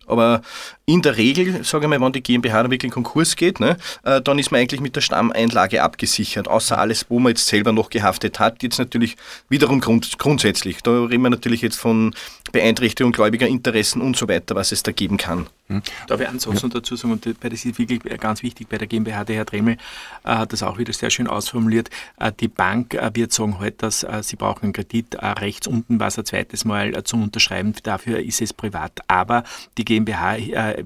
Aber 0.07 0.43
in 0.87 1.03
der 1.03 1.17
Regel, 1.17 1.65
sage 1.65 1.85
ich 1.85 1.89
mal, 1.91 2.01
wenn 2.01 2.13
die 2.13 2.23
GmbH 2.23 2.63
dann 2.63 2.71
wirklich 2.71 2.91
in 2.91 2.95
Konkurs 2.95 3.37
geht, 3.37 3.61
ne, 3.61 3.77
äh, 4.05 4.21
dann 4.21 4.39
ist 4.39 4.51
man 4.51 4.61
eigentlich 4.61 4.81
mit 4.81 4.97
der 4.97 5.01
Stammeinlage 5.01 5.83
abgesichert, 5.83 6.49
außer 6.49 6.79
alles, 6.79 7.07
wo 7.09 7.19
man 7.19 7.31
jetzt 7.31 7.47
selber 7.47 7.73
noch 7.73 7.91
gehaftet 7.91 8.39
hat. 8.39 8.63
Jetzt 8.63 8.79
natürlich 8.79 9.17
wiederum 9.49 9.81
grund, 9.81 10.19
grundsätzlich. 10.19 10.83
Da 10.83 11.05
reden 11.05 11.23
wir 11.23 11.31
natürlich 11.31 11.63
jetzt 11.63 11.79
von 11.79 12.15
Beeinträchtigung 12.53 13.13
gläubiger 13.13 13.47
Interessen 13.47 14.01
und 14.01 14.17
so 14.17 14.29
weiter, 14.29 14.55
was 14.55 14.73
es 14.73 14.83
da 14.83 14.93
geben 14.93 15.17
kann. 15.17 15.47
Hm. 15.69 15.83
Darf 16.07 16.21
ich 16.21 16.29
einen 16.29 16.39
Satz 16.39 16.63
ja. 16.63 16.69
dazu 16.69 16.95
sagen, 16.95 17.13
und 17.13 17.27
das 17.27 17.65
ist 17.65 17.79
wirklich 17.79 18.01
ganz 18.21 18.43
wichtig 18.43 18.69
bei 18.69 18.79
der 18.79 18.87
GmbH, 18.87 19.25
der 19.25 19.37
Herr 19.37 19.45
Dremel 19.45 19.77
äh, 20.25 20.29
hat 20.29 20.53
das 20.53 20.63
auch 20.63 20.79
wieder 20.79 20.93
sehr 20.93 21.11
schön 21.11 21.27
ausformuliert. 21.27 21.91
Äh, 22.21 22.33
die 22.39 22.49
Bank 22.49 22.95
äh, 22.95 23.11
wird 23.15 23.33
sagen 23.33 23.59
heute, 23.59 23.77
dass 23.79 24.05
äh, 24.05 24.23
sie 24.23 24.37
brauchen 24.37 24.65
einen 24.65 24.73
Kredit 24.73 25.15
äh, 25.15 25.27
rechts 25.27 25.67
unten, 25.67 25.99
was 25.99 26.19
ein 26.19 26.25
zweites 26.25 26.65
Mal 26.65 26.97
äh, 26.97 27.03
zum 27.03 27.23
Unterschreiben, 27.23 27.75
dafür 27.83 28.21
ist 28.21 28.41
es 28.41 28.53
privat. 28.53 29.01
Aber 29.09 29.43
die 29.77 29.85
GmbH 29.85 30.37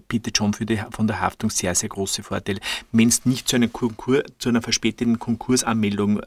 bietet 0.08 0.38
schon 0.38 0.52
die, 0.52 0.80
von 0.90 1.06
der 1.06 1.20
Haftung 1.20 1.50
sehr, 1.50 1.74
sehr 1.74 1.88
große 1.88 2.22
Vorteile. 2.22 2.60
Wenn 2.92 3.08
es 3.08 3.24
nicht 3.26 3.48
zu, 3.48 3.56
einem 3.56 3.72
Konkur, 3.72 4.22
zu 4.38 4.48
einer 4.48 4.62
verspäteten 4.62 5.18
Konkursanmeldung 5.18 6.20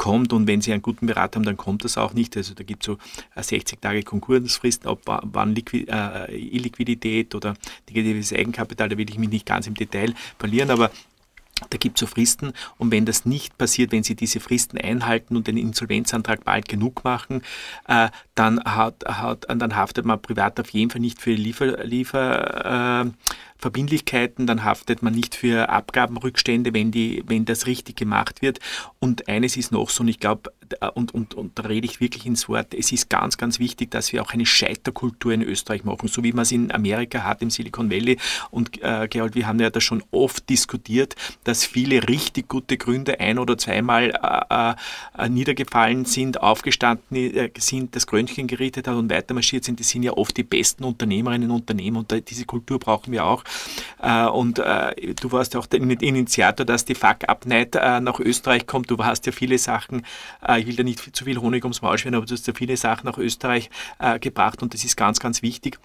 kommt 0.00 0.32
und 0.32 0.48
wenn 0.48 0.62
Sie 0.62 0.72
einen 0.72 0.80
guten 0.80 1.06
Berater 1.06 1.38
haben, 1.38 1.44
dann 1.44 1.58
kommt 1.58 1.84
das 1.84 1.98
auch 1.98 2.14
nicht. 2.14 2.34
Also 2.34 2.54
da 2.54 2.64
gibt 2.64 2.82
es 2.82 2.86
so 2.86 2.96
60 3.36 3.76
äh, 3.76 3.80
Tage 3.82 4.02
Konkursfristen, 4.02 4.88
ob 4.88 5.02
wann 5.04 5.54
Liquid, 5.54 5.86
äh, 5.92 6.34
Illiquidität 6.34 7.34
oder 7.34 7.54
negatives 7.86 8.32
Eigenkapital, 8.32 8.88
da 8.88 8.96
will 8.96 9.10
ich 9.10 9.18
mich 9.18 9.28
nicht 9.28 9.44
ganz 9.44 9.66
im 9.66 9.74
Detail 9.74 10.14
verlieren, 10.38 10.70
aber 10.70 10.90
da 11.68 11.76
gibt 11.76 11.98
es 11.98 12.00
so 12.00 12.06
Fristen 12.06 12.54
und 12.78 12.90
wenn 12.90 13.04
das 13.04 13.26
nicht 13.26 13.58
passiert, 13.58 13.92
wenn 13.92 14.02
Sie 14.02 14.14
diese 14.14 14.40
Fristen 14.40 14.78
einhalten 14.78 15.36
und 15.36 15.46
den 15.46 15.58
Insolvenzantrag 15.58 16.44
bald 16.44 16.66
genug 16.66 17.04
machen, 17.04 17.42
äh, 17.86 18.08
dann, 18.34 18.64
hat, 18.64 19.04
hat, 19.06 19.44
dann 19.48 19.76
haftet 19.76 20.06
man 20.06 20.22
privat 20.22 20.58
auf 20.58 20.70
jeden 20.70 20.90
Fall 20.90 21.02
nicht 21.02 21.20
für 21.20 21.32
Liefer, 21.32 21.84
Liefer 21.84 23.04
äh, 23.04 23.10
Verbindlichkeiten, 23.60 24.46
dann 24.46 24.64
haftet 24.64 25.02
man 25.02 25.14
nicht 25.14 25.34
für 25.34 25.68
Abgabenrückstände, 25.68 26.72
wenn, 26.72 26.90
die, 26.90 27.22
wenn 27.26 27.44
das 27.44 27.66
richtig 27.66 27.96
gemacht 27.96 28.42
wird. 28.42 28.58
Und 28.98 29.28
eines 29.28 29.56
ist 29.56 29.72
noch 29.72 29.90
so, 29.90 30.02
und 30.02 30.08
ich 30.08 30.18
glaube, 30.18 30.52
und, 30.94 31.14
und, 31.14 31.34
und 31.34 31.58
da 31.58 31.64
rede 31.64 31.86
ich 31.86 32.00
wirklich 32.00 32.26
ins 32.26 32.48
Wort, 32.48 32.74
es 32.74 32.92
ist 32.92 33.10
ganz, 33.10 33.36
ganz 33.36 33.58
wichtig, 33.58 33.90
dass 33.90 34.12
wir 34.12 34.22
auch 34.22 34.32
eine 34.32 34.46
Scheiterkultur 34.46 35.32
in 35.32 35.42
Österreich 35.42 35.84
machen, 35.84 36.08
so 36.08 36.22
wie 36.22 36.32
man 36.32 36.42
es 36.42 36.52
in 36.52 36.72
Amerika 36.72 37.24
hat, 37.24 37.42
im 37.42 37.50
Silicon 37.50 37.90
Valley. 37.90 38.18
Und 38.50 38.82
äh, 38.82 39.08
Gerald, 39.08 39.34
wir 39.34 39.46
haben 39.46 39.60
ja 39.60 39.70
da 39.70 39.80
schon 39.80 40.02
oft 40.10 40.48
diskutiert, 40.48 41.16
dass 41.44 41.64
viele 41.64 42.08
richtig 42.08 42.48
gute 42.48 42.76
Gründe 42.76 43.20
ein- 43.20 43.38
oder 43.38 43.58
zweimal 43.58 44.10
äh, 44.10 44.74
äh, 45.18 45.28
niedergefallen 45.28 46.04
sind, 46.04 46.40
aufgestanden 46.42 47.16
äh, 47.16 47.50
sind, 47.58 47.96
das 47.96 48.06
Krönchen 48.06 48.46
gerichtet 48.46 48.88
hat 48.88 48.96
und 48.96 49.10
weitermarschiert 49.10 49.64
sind. 49.64 49.80
Das 49.80 49.88
sind 49.88 50.02
ja 50.02 50.12
oft 50.12 50.36
die 50.36 50.44
besten 50.44 50.84
Unternehmerinnen 50.84 51.50
und 51.50 51.60
Unternehmen 51.60 51.96
und 51.96 52.30
diese 52.30 52.44
Kultur 52.44 52.78
brauchen 52.78 53.12
wir 53.12 53.24
auch. 53.24 53.44
Äh, 54.02 54.26
und 54.26 54.58
äh, 54.58 55.14
du 55.14 55.32
warst 55.32 55.54
ja 55.54 55.60
auch 55.60 55.66
der 55.66 55.80
Initiator, 55.80 56.64
dass 56.66 56.84
die 56.84 56.94
Fuck-Up-Night 56.94 57.76
äh, 57.76 58.00
nach 58.00 58.20
Österreich 58.20 58.66
kommt. 58.66 58.90
Du 58.90 58.98
hast 59.04 59.26
ja 59.26 59.32
viele 59.32 59.58
Sachen, 59.58 60.02
ich 60.60 60.66
will 60.66 60.76
da 60.76 60.82
nicht 60.82 61.16
zu 61.16 61.24
viel 61.24 61.38
Honig 61.38 61.64
ums 61.64 61.82
Maul 61.82 61.98
schweren, 61.98 62.14
aber 62.14 62.26
du 62.26 62.34
hast 62.34 62.46
ja 62.46 62.54
viele 62.54 62.76
Sachen 62.76 63.06
nach 63.06 63.18
Österreich 63.18 63.70
gebracht 64.20 64.62
und 64.62 64.74
das 64.74 64.84
ist 64.84 64.96
ganz, 64.96 65.18
ganz 65.20 65.42
wichtig. 65.42 65.78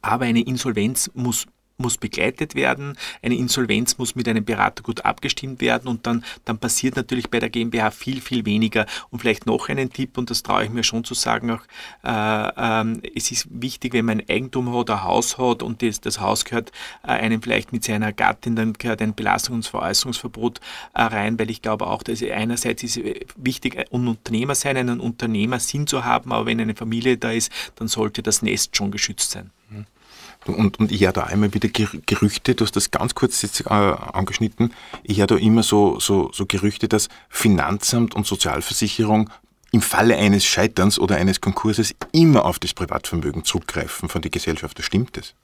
Aber 0.00 0.24
eine 0.24 0.40
Insolvenz 0.40 1.10
muss 1.14 1.46
muss 1.82 1.98
begleitet 1.98 2.54
werden, 2.54 2.96
eine 3.20 3.36
Insolvenz 3.36 3.98
muss 3.98 4.14
mit 4.14 4.28
einem 4.28 4.44
Berater 4.44 4.82
gut 4.82 5.04
abgestimmt 5.04 5.60
werden 5.60 5.88
und 5.88 6.06
dann, 6.06 6.24
dann 6.44 6.58
passiert 6.58 6.96
natürlich 6.96 7.30
bei 7.30 7.40
der 7.40 7.50
GmbH 7.50 7.90
viel, 7.90 8.20
viel 8.20 8.46
weniger. 8.46 8.86
Und 9.10 9.18
vielleicht 9.18 9.46
noch 9.46 9.68
einen 9.68 9.92
Tipp, 9.92 10.16
und 10.16 10.30
das 10.30 10.42
traue 10.42 10.64
ich 10.64 10.70
mir 10.70 10.84
schon 10.84 11.04
zu 11.04 11.14
sagen, 11.14 11.50
auch, 11.50 11.62
äh, 12.04 12.82
äh, 12.82 13.12
es 13.14 13.30
ist 13.30 13.48
wichtig, 13.50 13.92
wenn 13.92 14.04
man 14.04 14.20
ein 14.20 14.28
Eigentum 14.28 14.76
hat, 14.76 14.90
ein 14.90 15.02
Haus 15.02 15.38
hat 15.38 15.62
und 15.62 15.82
das, 15.82 16.00
das 16.00 16.20
Haus 16.20 16.44
gehört 16.44 16.72
äh, 17.02 17.08
einem 17.08 17.42
vielleicht 17.42 17.72
mit 17.72 17.84
seiner 17.84 18.12
Gattin, 18.12 18.56
dann 18.56 18.72
gehört 18.72 19.02
ein 19.02 19.14
Belastungs- 19.14 19.52
und 19.52 19.66
Veräußerungsverbot 19.66 20.60
äh, 20.94 21.02
rein, 21.02 21.38
weil 21.38 21.50
ich 21.50 21.62
glaube 21.62 21.86
auch, 21.86 22.02
dass 22.02 22.22
einerseits 22.22 22.82
ist 22.82 23.00
wichtig, 23.36 23.78
ein 23.78 24.06
Unternehmer 24.08 24.54
sein, 24.54 24.76
einen 24.76 25.00
Unternehmersinn 25.00 25.86
zu 25.86 26.04
haben, 26.04 26.32
aber 26.32 26.46
wenn 26.46 26.60
eine 26.60 26.74
Familie 26.74 27.18
da 27.18 27.32
ist, 27.32 27.50
dann 27.76 27.88
sollte 27.88 28.22
das 28.22 28.42
Nest 28.42 28.76
schon 28.76 28.90
geschützt 28.90 29.32
sein. 29.32 29.50
Und, 30.46 30.78
und 30.80 30.90
ich 30.90 31.02
höre 31.02 31.12
da 31.12 31.24
einmal 31.24 31.54
wieder 31.54 31.68
Gerüchte, 31.68 32.54
du 32.54 32.64
hast 32.64 32.74
das 32.74 32.90
ganz 32.90 33.14
kurz 33.14 33.42
jetzt 33.42 33.62
äh, 33.62 33.68
angeschnitten, 33.68 34.72
ich 35.04 35.18
höre 35.18 35.28
da 35.28 35.36
immer 35.36 35.62
so, 35.62 36.00
so, 36.00 36.30
so 36.32 36.46
Gerüchte, 36.46 36.88
dass 36.88 37.08
Finanzamt 37.28 38.14
und 38.14 38.26
Sozialversicherung 38.26 39.30
im 39.70 39.80
Falle 39.80 40.16
eines 40.16 40.44
Scheiterns 40.44 40.98
oder 40.98 41.16
eines 41.16 41.40
Konkurses 41.40 41.94
immer 42.12 42.44
auf 42.44 42.58
das 42.58 42.74
Privatvermögen 42.74 43.44
zurückgreifen 43.44 44.08
von 44.08 44.20
der 44.20 44.30
Gesellschaft. 44.30 44.82
Stimmt 44.82 45.16
das? 45.16 45.34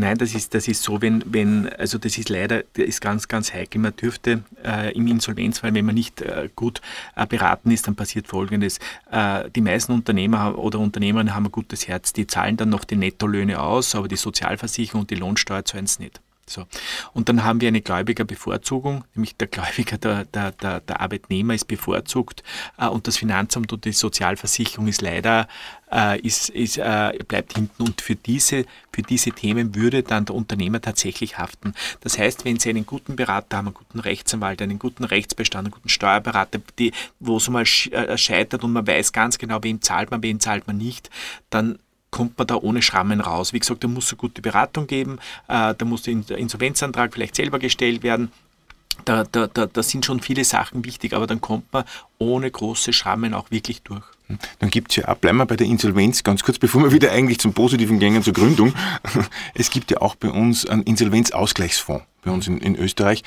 Nein, 0.00 0.16
das 0.16 0.32
ist, 0.32 0.54
das 0.54 0.68
ist 0.68 0.84
so, 0.84 1.02
wenn, 1.02 1.24
wenn, 1.26 1.68
also 1.70 1.98
das 1.98 2.16
ist 2.18 2.28
leider, 2.28 2.62
das 2.74 2.86
ist 2.86 3.00
ganz, 3.00 3.26
ganz 3.26 3.52
heikel. 3.52 3.80
Man 3.80 3.96
dürfte 3.96 4.44
äh, 4.64 4.92
im 4.92 5.08
Insolvenzfall, 5.08 5.74
wenn 5.74 5.84
man 5.84 5.96
nicht 5.96 6.22
äh, 6.22 6.48
gut 6.54 6.80
äh, 7.16 7.26
beraten 7.26 7.72
ist, 7.72 7.88
dann 7.88 7.96
passiert 7.96 8.28
Folgendes. 8.28 8.78
Äh, 9.10 9.50
die 9.50 9.60
meisten 9.60 9.90
Unternehmer 9.90 10.56
oder 10.56 10.78
Unternehmerinnen 10.78 11.34
haben 11.34 11.46
ein 11.46 11.52
gutes 11.52 11.88
Herz, 11.88 12.12
die 12.12 12.28
zahlen 12.28 12.56
dann 12.56 12.68
noch 12.68 12.84
die 12.84 12.94
Nettolöhne 12.94 13.60
aus, 13.60 13.96
aber 13.96 14.06
die 14.06 14.14
Sozialversicherung 14.14 15.00
und 15.00 15.10
die 15.10 15.16
Lohnsteuer 15.16 15.64
zahlen 15.64 15.86
es 15.86 15.98
nicht. 15.98 16.20
So. 16.48 16.66
Und 17.12 17.28
dann 17.28 17.44
haben 17.44 17.60
wir 17.60 17.68
eine 17.68 17.80
Gläubigerbevorzugung, 17.80 19.04
nämlich 19.14 19.36
der 19.36 19.48
Gläubiger, 19.48 19.98
der, 19.98 20.24
der, 20.24 20.52
der, 20.52 20.80
der 20.80 21.00
Arbeitnehmer 21.00 21.54
ist 21.54 21.66
bevorzugt 21.66 22.42
äh, 22.78 22.86
und 22.86 23.06
das 23.06 23.16
Finanzamt 23.16 23.72
und 23.72 23.84
die 23.84 23.92
Sozialversicherung 23.92 24.88
ist 24.88 25.02
leider, 25.02 25.48
äh, 25.92 26.20
ist, 26.20 26.48
ist, 26.50 26.78
äh, 26.78 27.18
bleibt 27.26 27.54
hinten 27.54 27.82
und 27.82 28.00
für 28.00 28.14
diese, 28.14 28.64
für 28.92 29.02
diese 29.02 29.30
Themen 29.30 29.74
würde 29.74 30.02
dann 30.02 30.24
der 30.24 30.34
Unternehmer 30.34 30.80
tatsächlich 30.80 31.38
haften. 31.38 31.74
Das 32.00 32.18
heißt, 32.18 32.44
wenn 32.44 32.58
Sie 32.58 32.70
einen 32.70 32.86
guten 32.86 33.16
Berater 33.16 33.58
haben, 33.58 33.68
einen 33.68 33.74
guten 33.74 34.00
Rechtsanwalt, 34.00 34.60
einen 34.62 34.78
guten 34.78 35.04
Rechtsbestand, 35.04 35.66
einen 35.66 35.72
guten 35.72 35.88
Steuerberater, 35.88 36.60
die, 36.78 36.92
wo 37.20 37.36
es 37.36 37.48
mal 37.48 37.62
äh, 37.62 38.16
scheitert 38.18 38.64
und 38.64 38.72
man 38.72 38.86
weiß 38.86 39.12
ganz 39.12 39.38
genau, 39.38 39.62
wem 39.62 39.82
zahlt 39.82 40.10
man, 40.10 40.22
wem 40.22 40.40
zahlt 40.40 40.66
man 40.66 40.76
nicht, 40.76 41.10
dann 41.50 41.78
kommt 42.10 42.38
man 42.38 42.46
da 42.46 42.56
ohne 42.56 42.82
Schrammen 42.82 43.20
raus. 43.20 43.52
Wie 43.52 43.58
gesagt, 43.58 43.84
da 43.84 43.88
muss 43.88 44.12
es 44.12 44.18
gute 44.18 44.42
Beratung 44.42 44.86
geben, 44.86 45.18
äh, 45.48 45.74
da 45.74 45.84
muss 45.84 46.02
der 46.02 46.38
Insolvenzantrag 46.38 47.12
vielleicht 47.12 47.36
selber 47.36 47.58
gestellt 47.58 48.02
werden. 48.02 48.30
Da, 49.04 49.24
da, 49.24 49.46
da, 49.46 49.66
da 49.66 49.82
sind 49.82 50.04
schon 50.04 50.20
viele 50.20 50.44
Sachen 50.44 50.84
wichtig, 50.84 51.14
aber 51.14 51.26
dann 51.26 51.40
kommt 51.40 51.72
man 51.72 51.84
ohne 52.18 52.50
große 52.50 52.92
Schrammen 52.92 53.32
auch 53.32 53.50
wirklich 53.50 53.82
durch. 53.82 54.02
Hm. 54.26 54.38
Dann 54.58 54.70
gibt 54.70 54.90
es 54.90 54.96
ja 54.96 55.08
auch, 55.08 55.16
bleiben 55.16 55.38
wir 55.38 55.46
bei 55.46 55.56
der 55.56 55.66
Insolvenz, 55.66 56.24
ganz 56.24 56.42
kurz, 56.42 56.58
bevor 56.58 56.82
wir 56.82 56.92
wieder 56.92 57.12
eigentlich 57.12 57.38
zum 57.38 57.52
Positiven 57.52 57.98
gehen, 57.98 58.22
zur 58.22 58.32
Gründung. 58.32 58.74
Es 59.54 59.70
gibt 59.70 59.90
ja 59.90 60.00
auch 60.00 60.14
bei 60.14 60.30
uns 60.30 60.66
einen 60.66 60.82
Insolvenzausgleichsfonds, 60.82 62.04
bei 62.22 62.30
uns 62.30 62.48
in, 62.48 62.58
in 62.58 62.76
Österreich, 62.76 63.22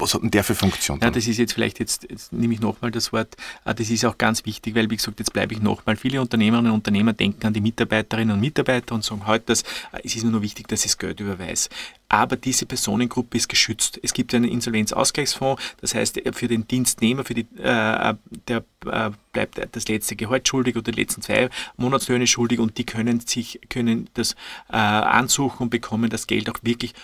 was 0.00 0.14
hat 0.14 0.22
denn 0.22 0.30
der 0.30 0.44
für 0.44 0.54
Funktion? 0.54 0.98
Ja, 1.02 1.10
das 1.10 1.26
ist 1.26 1.38
jetzt 1.38 1.52
vielleicht, 1.52 1.78
jetzt, 1.78 2.06
jetzt 2.08 2.32
nehme 2.32 2.54
ich 2.54 2.60
nochmal 2.60 2.90
das 2.90 3.12
Wort, 3.12 3.36
ah, 3.64 3.74
das 3.74 3.90
ist 3.90 4.04
auch 4.04 4.18
ganz 4.18 4.44
wichtig, 4.44 4.74
weil 4.74 4.90
wie 4.90 4.96
gesagt, 4.96 5.18
jetzt 5.18 5.32
bleibe 5.32 5.54
ich 5.54 5.60
nochmal, 5.60 5.96
viele 5.96 6.20
Unternehmerinnen 6.20 6.72
und 6.72 6.78
Unternehmer 6.78 7.12
denken 7.12 7.46
an 7.46 7.52
die 7.52 7.60
Mitarbeiterinnen 7.60 8.34
und 8.34 8.40
Mitarbeiter 8.40 8.94
und 8.94 9.04
sagen 9.04 9.26
heute, 9.26 9.52
halt, 9.52 9.64
ah, 9.92 9.98
es 10.02 10.16
ist 10.16 10.24
nur 10.24 10.42
wichtig, 10.42 10.68
dass 10.68 10.84
ich 10.84 10.92
das 10.92 10.98
Geld 10.98 11.20
überweise. 11.20 11.68
Aber 12.08 12.36
diese 12.36 12.66
Personengruppe 12.66 13.36
ist 13.36 13.48
geschützt. 13.48 14.00
Es 14.02 14.12
gibt 14.12 14.34
einen 14.34 14.50
Insolvenzausgleichsfonds, 14.50 15.62
das 15.80 15.94
heißt, 15.94 16.20
für 16.32 16.48
den 16.48 16.66
Dienstnehmer, 16.66 17.24
für 17.24 17.34
die, 17.34 17.46
äh, 17.58 18.14
der 18.48 18.64
äh, 18.86 19.10
bleibt 19.32 19.60
das 19.72 19.86
letzte 19.86 20.16
Gehalt 20.16 20.48
schuldig 20.48 20.76
oder 20.76 20.90
die 20.90 21.00
letzten 21.00 21.22
zwei 21.22 21.50
Monatslöhne 21.76 22.26
schuldig 22.26 22.58
und 22.58 22.78
die 22.78 22.84
können 22.84 23.20
sich, 23.20 23.60
können 23.68 24.08
das 24.14 24.34
äh, 24.72 24.76
ansuchen 24.76 25.64
und 25.64 25.70
bekommen 25.70 26.10
das 26.10 26.26
Geld 26.26 26.50
auch 26.50 26.58
wirklich 26.62 26.94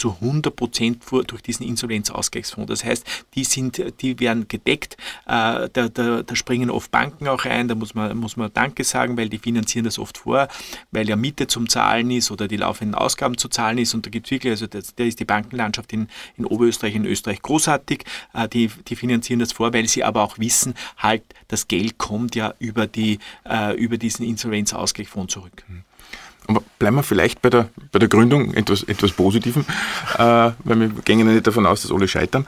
zu 0.00 0.16
100 0.20 0.56
Prozent 0.56 1.04
durch 1.10 1.42
diesen 1.42 1.66
Insolvenzausgleichsfonds. 1.66 2.68
Das 2.68 2.84
heißt, 2.84 3.06
die, 3.34 3.44
sind, 3.44 3.82
die 4.00 4.18
werden 4.18 4.48
gedeckt, 4.48 4.96
äh, 5.26 5.68
da, 5.72 5.88
da, 5.92 6.22
da, 6.22 6.36
springen 6.36 6.70
oft 6.70 6.90
Banken 6.90 7.28
auch 7.28 7.44
rein, 7.44 7.68
da 7.68 7.74
muss 7.74 7.94
man, 7.94 8.16
muss 8.16 8.36
man 8.36 8.50
Danke 8.52 8.82
sagen, 8.84 9.18
weil 9.18 9.28
die 9.28 9.38
finanzieren 9.38 9.84
das 9.84 9.98
oft 9.98 10.18
vor, 10.18 10.48
weil 10.90 11.08
ja 11.08 11.16
Miete 11.16 11.46
zum 11.46 11.68
Zahlen 11.68 12.10
ist 12.10 12.30
oder 12.30 12.48
die 12.48 12.56
laufenden 12.56 12.94
Ausgaben 12.94 13.36
zu 13.36 13.48
zahlen 13.48 13.78
ist 13.78 13.94
und 13.94 14.06
da 14.06 14.10
gibt 14.10 14.26
es 14.26 14.30
wirklich, 14.30 14.52
also 14.52 14.66
da 14.66 15.04
ist 15.04 15.20
die 15.20 15.24
Bankenlandschaft 15.24 15.92
in, 15.92 16.08
in 16.38 16.46
Oberösterreich, 16.46 16.94
in 16.94 17.04
Österreich 17.04 17.42
großartig, 17.42 18.04
äh, 18.32 18.48
die, 18.48 18.68
die 18.88 18.96
finanzieren 18.96 19.40
das 19.40 19.52
vor, 19.52 19.74
weil 19.74 19.86
sie 19.86 20.02
aber 20.02 20.22
auch 20.22 20.38
wissen, 20.38 20.74
halt, 20.96 21.22
das 21.48 21.68
Geld 21.68 21.98
kommt 21.98 22.34
ja 22.34 22.54
über, 22.58 22.86
die, 22.86 23.18
äh, 23.44 23.76
über 23.76 23.98
diesen 23.98 24.24
Insolvenzausgleichsfonds 24.24 25.34
zurück. 25.34 25.64
Mhm. 25.68 25.84
Aber 26.46 26.62
bleiben 26.78 26.96
wir 26.96 27.02
vielleicht 27.02 27.42
bei 27.42 27.50
der, 27.50 27.68
bei 27.92 27.98
der 27.98 28.08
Gründung 28.08 28.54
etwas, 28.54 28.82
etwas 28.82 29.12
Positiven, 29.12 29.64
äh, 30.14 30.18
weil 30.18 30.80
wir 30.80 30.88
gehen 31.04 31.18
ja 31.18 31.24
nicht 31.24 31.46
davon 31.46 31.66
aus, 31.66 31.82
dass 31.82 31.92
alle 31.92 32.08
scheitern. 32.08 32.46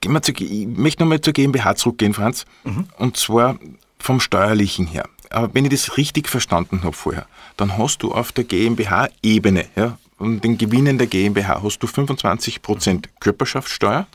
Gehen 0.00 0.12
wir 0.12 0.22
zu, 0.22 0.32
ich 0.32 0.66
möchte 0.66 1.02
nochmal 1.02 1.20
zur 1.20 1.32
GmbH 1.32 1.74
zurückgehen, 1.74 2.14
Franz. 2.14 2.44
Mhm. 2.64 2.86
Und 2.98 3.16
zwar 3.16 3.58
vom 3.98 4.20
Steuerlichen 4.20 4.86
her. 4.86 5.08
Aber 5.30 5.52
wenn 5.54 5.64
ich 5.64 5.70
das 5.70 5.96
richtig 5.96 6.28
verstanden 6.28 6.82
habe 6.84 6.92
vorher, 6.92 7.26
dann 7.56 7.76
hast 7.76 8.02
du 8.02 8.12
auf 8.12 8.32
der 8.32 8.44
GmbH-Ebene, 8.44 9.66
ja, 9.74 9.98
und 10.18 10.44
den 10.44 10.56
Gewinnen 10.56 10.98
der 10.98 11.08
GmbH 11.08 11.62
hast 11.62 11.78
du 11.80 11.86
25% 11.86 13.04
Körperschaftssteuer, 13.20 14.06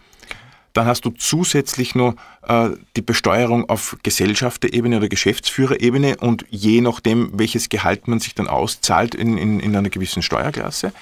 dann 0.74 0.86
hast 0.86 1.06
du 1.06 1.12
zusätzlich 1.12 1.96
noch 1.96 2.16
äh, 2.48 2.70
die 2.96 3.02
Besteuerung 3.02 3.70
auf 3.70 3.98
Gesellschafterebene 4.04 4.98
oder 4.98 5.10
Geschäftsführerebene 5.10 6.18
und 6.18 6.46
je 6.50 6.82
nachdem, 6.82 7.32
welches 7.34 7.70
Gehalt 7.70 8.08
man 8.08 8.20
sich 8.20 8.36
dann 8.36 8.48
auszahlt 8.48 9.16
in, 9.16 9.38
in, 9.38 9.60
in 9.60 9.76
einer 9.76 9.90
gewissen 9.90 10.22
Steuerklasse. 10.22 10.94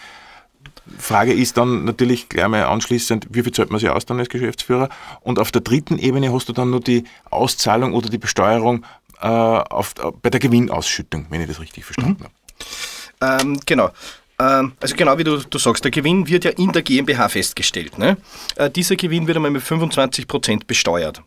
Frage 0.98 1.34
ist 1.34 1.58
dann 1.58 1.86
natürlich 1.86 2.30
gleich 2.30 2.48
mal 2.48 2.64
anschließend, 2.64 3.28
wie 3.30 3.44
viel 3.44 3.52
zahlt 3.52 3.70
man 3.70 3.80
sich 3.80 3.90
aus 3.90 4.06
dann 4.06 4.20
als 4.20 4.30
Geschäftsführer? 4.30 4.90
Und 5.22 5.38
auf 5.38 5.52
der 5.52 5.62
dritten 5.62 6.00
Ebene 6.00 6.34
hast 6.34 6.50
du 6.50 6.54
dann 6.54 6.72
nur 6.72 6.80
die 6.80 7.04
Auszahlung 7.30 7.94
oder 7.94 8.10
die 8.10 8.18
Besteuerung 8.18 8.86
äh, 9.22 9.28
auf, 9.28 9.94
bei 10.22 10.30
der 10.30 10.40
Gewinnausschüttung, 10.40 11.28
wenn 11.30 11.42
ich 11.42 11.48
das 11.48 11.60
richtig 11.60 11.86
verstanden 11.86 12.24
mhm. 12.24 12.24
habe. 12.24 13.44
Ähm, 13.44 13.60
genau. 13.66 13.92
Ähm, 14.40 14.74
also 14.80 14.96
genau 14.96 15.18
wie 15.18 15.24
du, 15.24 15.38
du 15.38 15.58
sagst, 15.58 15.84
der 15.84 15.92
Gewinn 15.92 16.28
wird 16.28 16.46
ja 16.46 16.52
in 16.52 16.72
der 16.72 16.82
GmbH 16.82 17.30
festgestellt. 17.30 17.98
Ne? 17.98 18.18
Äh, 18.56 18.70
dieser 18.70 18.96
Gewinn 18.96 19.28
wird 19.28 19.38
einmal 19.38 19.52
mit 19.52 19.64
25% 19.64 20.62
besteuert. 20.66 21.22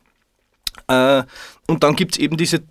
Äh, 0.88 1.22
und 1.68 1.84
dann 1.84 1.94
gibt 1.94 2.14
es 2.14 2.18
eben 2.18 2.36
diese 2.36 2.62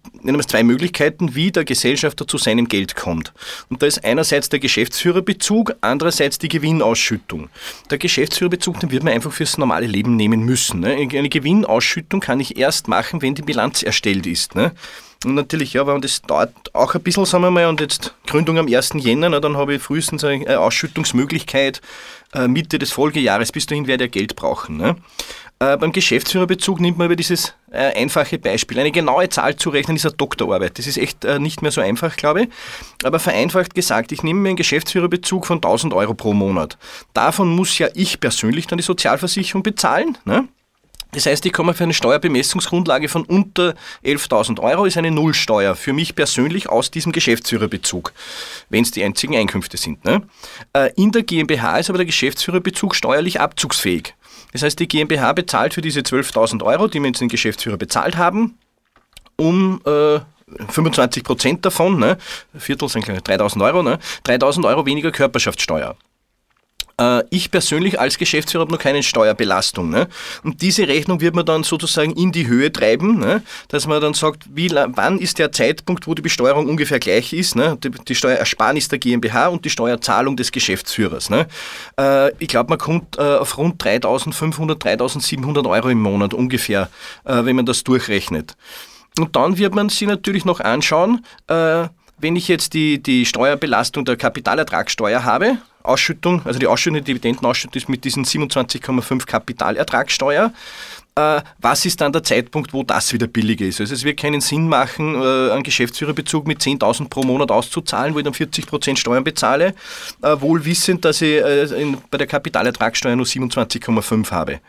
zwei 0.47 0.63
Möglichkeiten, 0.63 1.33
wie 1.33 1.51
der 1.51 1.63
Gesellschafter 1.63 2.27
zu 2.27 2.37
seinem 2.37 2.67
Geld 2.67 2.95
kommt. 2.95 3.33
Und 3.69 3.81
da 3.81 3.87
ist 3.87 4.03
einerseits 4.03 4.49
der 4.49 4.59
Geschäftsführerbezug, 4.59 5.75
andererseits 5.81 6.37
die 6.37 6.49
Gewinnausschüttung. 6.49 7.49
Der 7.89 7.97
Geschäftsführerbezug, 7.97 8.79
den 8.79 8.91
wird 8.91 9.03
man 9.03 9.13
einfach 9.13 9.31
fürs 9.31 9.57
normale 9.57 9.87
Leben 9.87 10.17
nehmen 10.17 10.41
müssen. 10.41 10.81
Ne? 10.81 10.93
Eine 10.95 11.29
Gewinnausschüttung 11.29 12.19
kann 12.19 12.39
ich 12.39 12.57
erst 12.57 12.87
machen, 12.87 13.21
wenn 13.21 13.33
die 13.33 13.43
Bilanz 13.43 13.81
erstellt 13.81 14.27
ist. 14.27 14.55
Ne? 14.55 14.73
Und 15.23 15.35
natürlich, 15.35 15.73
ja, 15.73 15.81
aber 15.81 15.99
das 15.99 16.21
dauert 16.23 16.53
auch 16.73 16.95
ein 16.95 17.01
bisschen, 17.01 17.25
sagen 17.25 17.43
wir 17.43 17.51
mal, 17.51 17.67
und 17.67 17.79
jetzt 17.79 18.15
Gründung 18.25 18.57
am 18.57 18.67
1. 18.67 18.93
Jänner, 18.95 19.29
na, 19.29 19.39
dann 19.39 19.55
habe 19.55 19.75
ich 19.75 19.81
frühestens 19.81 20.23
eine 20.23 20.59
Ausschüttungsmöglichkeit 20.59 21.81
äh, 22.33 22.47
Mitte 22.47 22.79
des 22.79 22.91
Folgejahres. 22.91 23.51
Bis 23.51 23.67
dahin 23.67 23.87
werde 23.87 24.05
ich 24.05 24.11
Geld 24.11 24.35
brauchen. 24.35 24.77
Ne? 24.77 24.95
Äh, 25.59 25.77
beim 25.77 25.91
Geschäftsführerbezug 25.91 26.79
nimmt 26.79 26.97
man 26.97 27.05
über 27.05 27.15
dieses 27.15 27.53
äh, 27.71 27.93
einfache 27.95 28.39
Beispiel. 28.39 28.79
Eine 28.79 28.91
genaue 28.91 29.29
Zahl 29.29 29.55
zu 29.57 29.69
rechnen 29.69 29.95
ist 29.95 30.07
eine 30.07 30.15
Doktorarbeit. 30.15 30.79
Das 30.79 30.87
ist 30.87 30.97
echt 30.97 31.23
äh, 31.23 31.37
nicht 31.37 31.61
mehr 31.61 31.71
so 31.71 31.81
einfach, 31.81 32.15
glaube 32.15 32.43
ich. 32.43 32.49
Aber 33.03 33.19
vereinfacht 33.19 33.75
gesagt, 33.75 34.11
ich 34.11 34.23
nehme 34.23 34.39
mir 34.39 34.49
einen 34.49 34.57
Geschäftsführerbezug 34.57 35.45
von 35.45 35.57
1000 35.57 35.93
Euro 35.93 36.15
pro 36.15 36.33
Monat. 36.33 36.79
Davon 37.13 37.49
muss 37.49 37.77
ja 37.77 37.89
ich 37.93 38.19
persönlich 38.19 38.65
dann 38.65 38.77
die 38.77 38.83
Sozialversicherung 38.83 39.61
bezahlen. 39.61 40.17
Ne? 40.25 40.47
Das 41.11 41.25
heißt, 41.25 41.45
ich 41.45 41.53
komme 41.53 41.73
für 41.73 41.83
eine 41.83 41.93
Steuerbemessungsgrundlage 41.93 43.09
von 43.09 43.23
unter 43.25 43.75
11.000 44.03 44.59
Euro, 44.59 44.85
ist 44.85 44.97
eine 44.97 45.11
Nullsteuer 45.11 45.75
für 45.75 45.93
mich 45.93 46.15
persönlich 46.15 46.69
aus 46.69 46.91
diesem 46.91 47.11
Geschäftsführerbezug, 47.11 48.13
wenn 48.69 48.83
es 48.83 48.91
die 48.91 49.03
einzigen 49.03 49.35
Einkünfte 49.35 49.77
sind. 49.77 50.05
Ne? 50.05 50.23
Äh, 50.73 50.91
in 50.95 51.11
der 51.11 51.23
GmbH 51.23 51.77
ist 51.77 51.89
aber 51.89 51.97
der 51.97 52.05
Geschäftsführerbezug 52.05 52.95
steuerlich 52.95 53.41
abzugsfähig. 53.41 54.13
Das 54.53 54.63
heißt, 54.63 54.79
die 54.79 54.87
GmbH 54.87 55.33
bezahlt 55.33 55.73
für 55.73 55.81
diese 55.81 56.01
12.000 56.01 56.63
Euro, 56.63 56.87
die 56.87 56.99
wir 56.99 57.07
jetzt 57.07 57.21
den 57.21 57.29
Geschäftsführer 57.29 57.77
bezahlt 57.77 58.17
haben, 58.17 58.57
um 59.37 59.81
äh, 59.85 60.19
25 60.69 61.23
Prozent 61.23 61.65
davon, 61.65 61.99
ne, 61.99 62.17
Viertel 62.57 62.89
sind 62.89 63.05
3000 63.05 63.63
Euro, 63.63 63.83
ne, 63.83 63.99
3000 64.23 64.65
Euro 64.65 64.85
weniger 64.85 65.11
Körperschaftssteuer. 65.11 65.95
Äh, 67.01 67.23
ich 67.29 67.49
persönlich 67.51 67.99
als 67.99 68.17
Geschäftsführer 68.17 68.61
habe 68.61 68.71
noch 68.71 68.79
keine 68.79 69.01
Steuerbelastung. 69.01 69.89
Ne? 69.89 70.07
Und 70.43 70.61
diese 70.61 70.87
Rechnung 70.87 71.21
wird 71.21 71.35
man 71.35 71.45
dann 71.45 71.63
sozusagen 71.63 72.11
in 72.13 72.31
die 72.31 72.47
Höhe 72.47 72.71
treiben, 72.71 73.19
ne? 73.19 73.41
dass 73.69 73.87
man 73.87 74.01
dann 74.01 74.13
sagt, 74.13 74.43
wie, 74.53 74.69
wann 74.71 75.17
ist 75.17 75.39
der 75.39 75.51
Zeitpunkt, 75.51 76.07
wo 76.07 76.13
die 76.13 76.21
Besteuerung 76.21 76.67
ungefähr 76.67 76.99
gleich 76.99 77.33
ist, 77.33 77.55
ne? 77.55 77.77
die, 77.83 77.89
die 77.89 78.15
Steuerersparnis 78.15 78.87
der 78.87 78.99
GmbH 78.99 79.47
und 79.47 79.65
die 79.65 79.69
Steuerzahlung 79.69 80.35
des 80.37 80.51
Geschäftsführers. 80.51 81.29
Ne? 81.29 81.47
Äh, 81.99 82.31
ich 82.37 82.47
glaube, 82.47 82.69
man 82.69 82.79
kommt 82.79 83.17
äh, 83.17 83.21
auf 83.21 83.57
rund 83.57 83.83
3.500, 83.83 84.81
3.700 84.81 85.69
Euro 85.69 85.89
im 85.89 86.01
Monat 86.01 86.33
ungefähr, 86.33 86.89
äh, 87.25 87.43
wenn 87.45 87.55
man 87.55 87.65
das 87.65 87.83
durchrechnet. 87.83 88.55
Und 89.19 89.35
dann 89.35 89.57
wird 89.57 89.75
man 89.75 89.89
sich 89.89 90.07
natürlich 90.07 90.45
noch 90.45 90.61
anschauen, 90.61 91.25
wenn 91.47 92.35
ich 92.37 92.47
jetzt 92.47 92.73
die, 92.73 93.03
die 93.03 93.25
Steuerbelastung 93.25 94.05
der 94.05 94.15
Kapitalertragssteuer 94.15 95.25
habe, 95.25 95.57
Ausschüttung, 95.83 96.41
also 96.45 96.59
die 96.59 96.67
Ausschüttung, 96.67 96.99
die 96.99 97.05
Dividendenausschüttung 97.05 97.81
ist 97.81 97.89
mit 97.89 98.03
diesen 98.03 98.25
27,5 98.25 99.25
Kapitalertragssteuer. 99.25 100.53
Äh, 101.15 101.41
was 101.59 101.85
ist 101.85 101.99
dann 101.99 102.13
der 102.13 102.23
Zeitpunkt, 102.23 102.73
wo 102.73 102.83
das 102.83 103.11
wieder 103.11 103.27
billiger 103.27 103.65
ist? 103.65 103.81
Also 103.81 103.93
es 103.93 104.03
wird 104.03 104.17
keinen 104.17 104.39
Sinn 104.39 104.69
machen, 104.69 105.15
äh, 105.15 105.51
einen 105.51 105.63
Geschäftsführerbezug 105.63 106.47
mit 106.47 106.61
10.000 106.61 107.09
pro 107.09 107.23
Monat 107.23 107.51
auszuzahlen, 107.51 108.13
wo 108.13 108.19
ich 108.19 108.23
dann 108.23 108.33
40% 108.33 108.97
Steuern 108.97 109.23
bezahle, 109.23 109.75
äh, 110.21 110.39
wohl 110.39 110.63
wissend, 110.63 111.03
dass 111.03 111.21
ich 111.21 111.41
in, 111.41 111.97
bei 112.09 112.17
der 112.17 112.27
Kapitalertragssteuer 112.27 113.15
nur 113.15 113.25
27,5 113.25 114.31
habe. 114.31 114.61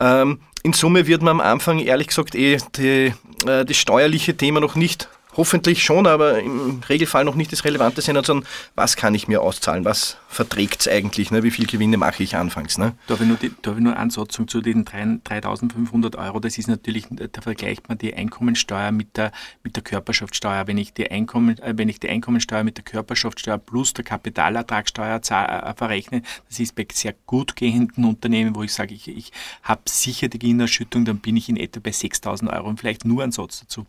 Ähm, 0.00 0.40
in 0.64 0.72
Summe 0.72 1.06
wird 1.06 1.22
man 1.22 1.40
am 1.40 1.40
Anfang 1.40 1.78
ehrlich 1.78 2.08
gesagt 2.08 2.34
eh 2.34 2.58
die, 2.76 3.14
das 3.44 3.76
steuerliche 3.76 4.36
Thema 4.36 4.58
noch 4.58 4.74
nicht 4.74 5.08
hoffentlich 5.36 5.82
schon, 5.82 6.06
aber 6.06 6.40
im 6.40 6.80
Regelfall 6.88 7.24
noch 7.24 7.34
nicht 7.34 7.52
das 7.52 7.64
Relevante 7.64 8.00
sein, 8.00 8.14
sondern 8.14 8.46
was 8.74 8.96
kann 8.96 9.14
ich 9.14 9.28
mir 9.28 9.42
auszahlen, 9.42 9.84
was 9.84 10.16
verträgt 10.28 10.80
es 10.80 10.88
eigentlich, 10.88 11.30
ne? 11.30 11.42
wie 11.42 11.50
viel 11.50 11.66
Gewinne 11.66 11.96
mache 11.96 12.22
ich 12.22 12.36
anfangs. 12.36 12.78
Ne? 12.78 12.94
Darf, 13.06 13.20
ich 13.20 13.26
nur 13.26 13.36
die, 13.36 13.52
darf 13.62 13.76
ich 13.76 13.82
nur 13.82 13.96
eine 13.96 14.10
Satzung 14.10 14.48
zu 14.48 14.60
den 14.60 14.84
3.500 14.84 16.16
Euro, 16.18 16.40
das 16.40 16.58
ist 16.58 16.68
natürlich, 16.68 17.06
da 17.10 17.40
vergleicht 17.40 17.88
man 17.88 17.98
die 17.98 18.14
Einkommensteuer 18.14 18.92
mit 18.92 19.16
der, 19.16 19.32
mit 19.62 19.76
der 19.76 19.82
Körperschaftssteuer. 19.82 20.66
Wenn 20.66 20.78
ich, 20.78 20.92
die 20.92 21.10
Einkommen, 21.10 21.58
äh, 21.58 21.74
wenn 21.76 21.88
ich 21.88 22.00
die 22.00 22.08
Einkommensteuer 22.08 22.64
mit 22.64 22.76
der 22.76 22.84
Körperschaftssteuer 22.84 23.58
plus 23.58 23.94
der 23.94 24.04
Kapitalertragssteuer 24.04 25.16
äh, 25.16 25.74
verrechne, 25.74 26.22
das 26.48 26.60
ist 26.60 26.74
bei 26.74 26.86
sehr 26.92 27.14
gut 27.26 27.56
gehenden 27.56 28.04
Unternehmen, 28.04 28.54
wo 28.54 28.62
ich 28.62 28.72
sage, 28.72 28.94
ich, 28.94 29.08
ich 29.08 29.32
habe 29.62 29.82
sicher 29.86 30.28
die 30.28 30.38
Gewinnerschüttung, 30.38 31.04
dann 31.04 31.18
bin 31.18 31.36
ich 31.36 31.48
in 31.48 31.56
etwa 31.56 31.80
bei 31.80 31.90
6.000 31.90 32.52
Euro 32.52 32.68
und 32.68 32.80
vielleicht 32.80 33.04
nur 33.04 33.22
ein 33.22 33.32
Satz 33.32 33.60
dazu. 33.60 33.86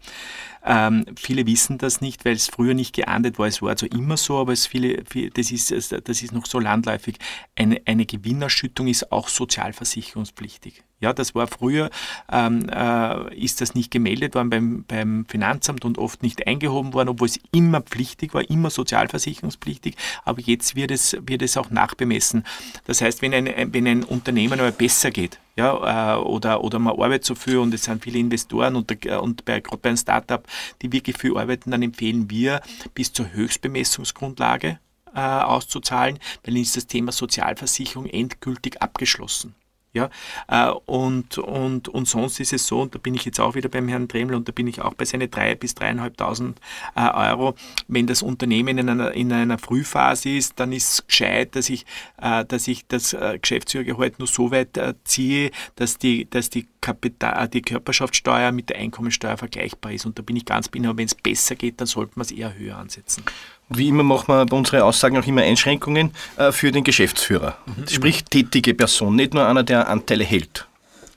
Ähm, 0.70 1.06
viele 1.16 1.46
wissen 1.46 1.78
das 1.78 2.02
nicht, 2.02 2.26
weil 2.26 2.34
es 2.34 2.48
früher 2.48 2.74
nicht 2.74 2.94
geahndet 2.94 3.40
war. 3.40 3.48
Es 3.48 3.62
war 3.62 3.70
also 3.70 3.86
immer 3.86 4.18
so, 4.18 4.38
aber 4.38 4.52
es 4.52 4.68
viele, 4.68 5.04
viele, 5.10 5.30
das, 5.30 5.50
ist, 5.52 5.72
das 5.72 6.22
ist 6.22 6.34
noch 6.34 6.46
so 6.46 6.60
landläufig. 6.60 7.18
Eine, 7.56 7.82
eine 7.86 8.06
Gewinnerschüttung 8.06 8.88
ist 8.88 9.12
auch 9.14 9.30
sozialversicherungspflichtig. 9.30 10.84
Ja, 11.00 11.14
das 11.14 11.36
war 11.36 11.46
früher, 11.46 11.92
ähm, 12.32 12.68
äh, 12.70 13.36
ist 13.36 13.62
das 13.62 13.76
nicht 13.76 13.92
gemeldet 13.92 14.34
worden 14.34 14.50
beim, 14.50 14.86
beim 14.88 15.26
Finanzamt 15.28 15.86
und 15.86 16.00
oft 16.00 16.24
nicht 16.24 16.48
eingehoben 16.48 16.94
worden, 16.94 17.10
obwohl 17.10 17.28
es 17.28 17.40
immer 17.52 17.82
pflichtig 17.82 18.34
war, 18.34 18.50
immer 18.50 18.72
sozialversicherungspflichtig, 18.72 19.96
aber 20.26 20.42
jetzt 20.42 20.76
wird 20.76 20.90
es, 20.90 21.16
wird 21.22 21.44
es 21.44 21.56
auch 21.56 21.70
nachbemessen. 21.70 22.44
Das 22.86 23.02
heißt, 23.02 23.22
wenn 23.22 23.36
ein, 23.36 23.74
wenn 23.74 23.86
ein 23.86 24.04
Unternehmen 24.04 24.60
aber 24.60 24.72
besser 24.72 25.12
geht, 25.12 25.40
ja, 25.56 26.16
äh, 26.16 26.20
oder, 26.20 26.64
oder 26.64 26.80
man 26.80 26.94
arbeitet 26.94 27.26
so 27.26 27.36
viel 27.36 27.58
und 27.58 27.76
es 27.76 27.84
sind 27.84 28.04
viele 28.04 28.18
Investoren 28.18 28.76
und, 28.76 29.06
und 29.06 29.46
bei, 29.46 29.60
gerade 29.60 29.78
bei 29.78 29.90
einem 29.90 29.98
Startup, 29.98 30.44
die 30.82 30.92
wirklich 30.92 31.16
viel 31.16 31.38
arbeiten, 31.38 31.70
dann 31.70 31.84
empfehlen 31.84 32.32
wir 32.32 32.62
bis 32.96 33.14
zur 33.14 33.32
Höchstbemessungsgrundlage 33.34 34.80
äh, 35.14 35.20
auszuzahlen, 35.20 36.18
weil 36.44 36.56
dann 36.56 36.64
ist 36.64 36.76
das 36.76 36.88
Thema 36.88 37.12
Sozialversicherung 37.12 38.08
endgültig 38.08 38.82
abgeschlossen. 38.82 39.54
Ja, 39.98 40.10
äh, 40.48 40.72
und, 40.86 41.40
und, 41.40 41.90
und 41.90 42.08
sonst 42.08 42.40
ist 42.40 42.54
es 42.54 42.68
so, 42.68 42.82
und 42.82 42.94
da 42.94 43.00
bin 43.00 43.16
ich 43.16 43.26
jetzt 43.26 43.40
auch 43.40 43.56
wieder 43.56 43.68
beim 43.68 43.88
Herrn 43.88 44.08
Dremel 44.08 44.36
und 44.36 44.48
da 44.48 44.52
bin 44.52 44.68
ich 44.68 44.82
auch 44.82 44.94
bei 44.94 45.06
seinen 45.06 45.28
3.000 45.28 45.56
bis 45.56 45.74
3.500 45.76 46.54
äh, 46.96 47.32
Euro. 47.32 47.56
Wenn 47.88 48.06
das 48.06 48.22
Unternehmen 48.22 48.78
in 48.78 48.90
einer, 48.90 49.12
in 49.14 49.34
einer 49.34 49.58
Frühphase 49.58 50.30
ist, 50.30 50.60
dann 50.60 50.72
ist 50.72 50.90
es 50.90 51.08
gescheit, 51.08 51.56
dass 51.56 51.70
ich, 51.70 51.86
äh, 52.22 52.46
dass 52.46 52.68
ich 52.68 52.86
das 52.88 53.16
Geschäftsführergehalt 53.42 54.20
nur 54.20 54.28
so 54.28 54.52
weit 54.52 54.80
ziehe, 55.04 55.52
dass 55.76 55.98
die, 55.98 56.30
dass 56.30 56.50
die, 56.50 56.68
Kapital, 56.88 57.50
die 57.50 57.62
Körperschaftssteuer 57.62 58.54
mit 58.54 58.70
der 58.70 58.78
Einkommensteuer 58.78 59.36
vergleichbar 59.36 59.92
ist. 59.92 60.06
Und 60.06 60.18
da 60.18 60.24
bin 60.24 60.38
ich 60.38 60.46
ganz 60.46 60.68
aber 60.68 60.98
wenn 60.98 61.06
es 61.06 61.16
besser 61.16 61.56
geht, 61.56 61.82
dann 61.82 61.88
sollte 61.88 62.14
man 62.16 62.24
es 62.24 62.32
eher 62.32 62.58
höher 62.58 62.78
ansetzen. 62.78 63.24
Wie 63.70 63.90
immer 63.90 64.04
machen 64.04 64.28
wir 64.28 64.46
bei 64.46 64.56
unseren 64.56 64.82
Aussagen 64.82 65.18
auch 65.18 65.26
immer 65.26 65.42
Einschränkungen 65.42 66.12
äh, 66.38 66.52
für 66.52 66.72
den 66.72 66.84
Geschäftsführer. 66.84 67.58
Mhm. 67.66 67.88
Sprich 67.88 68.24
tätige 68.24 68.74
Person, 68.74 69.16
nicht 69.16 69.34
nur 69.34 69.46
einer, 69.46 69.64
der 69.64 69.90
Anteile 69.90 70.24
hält. 70.24 70.68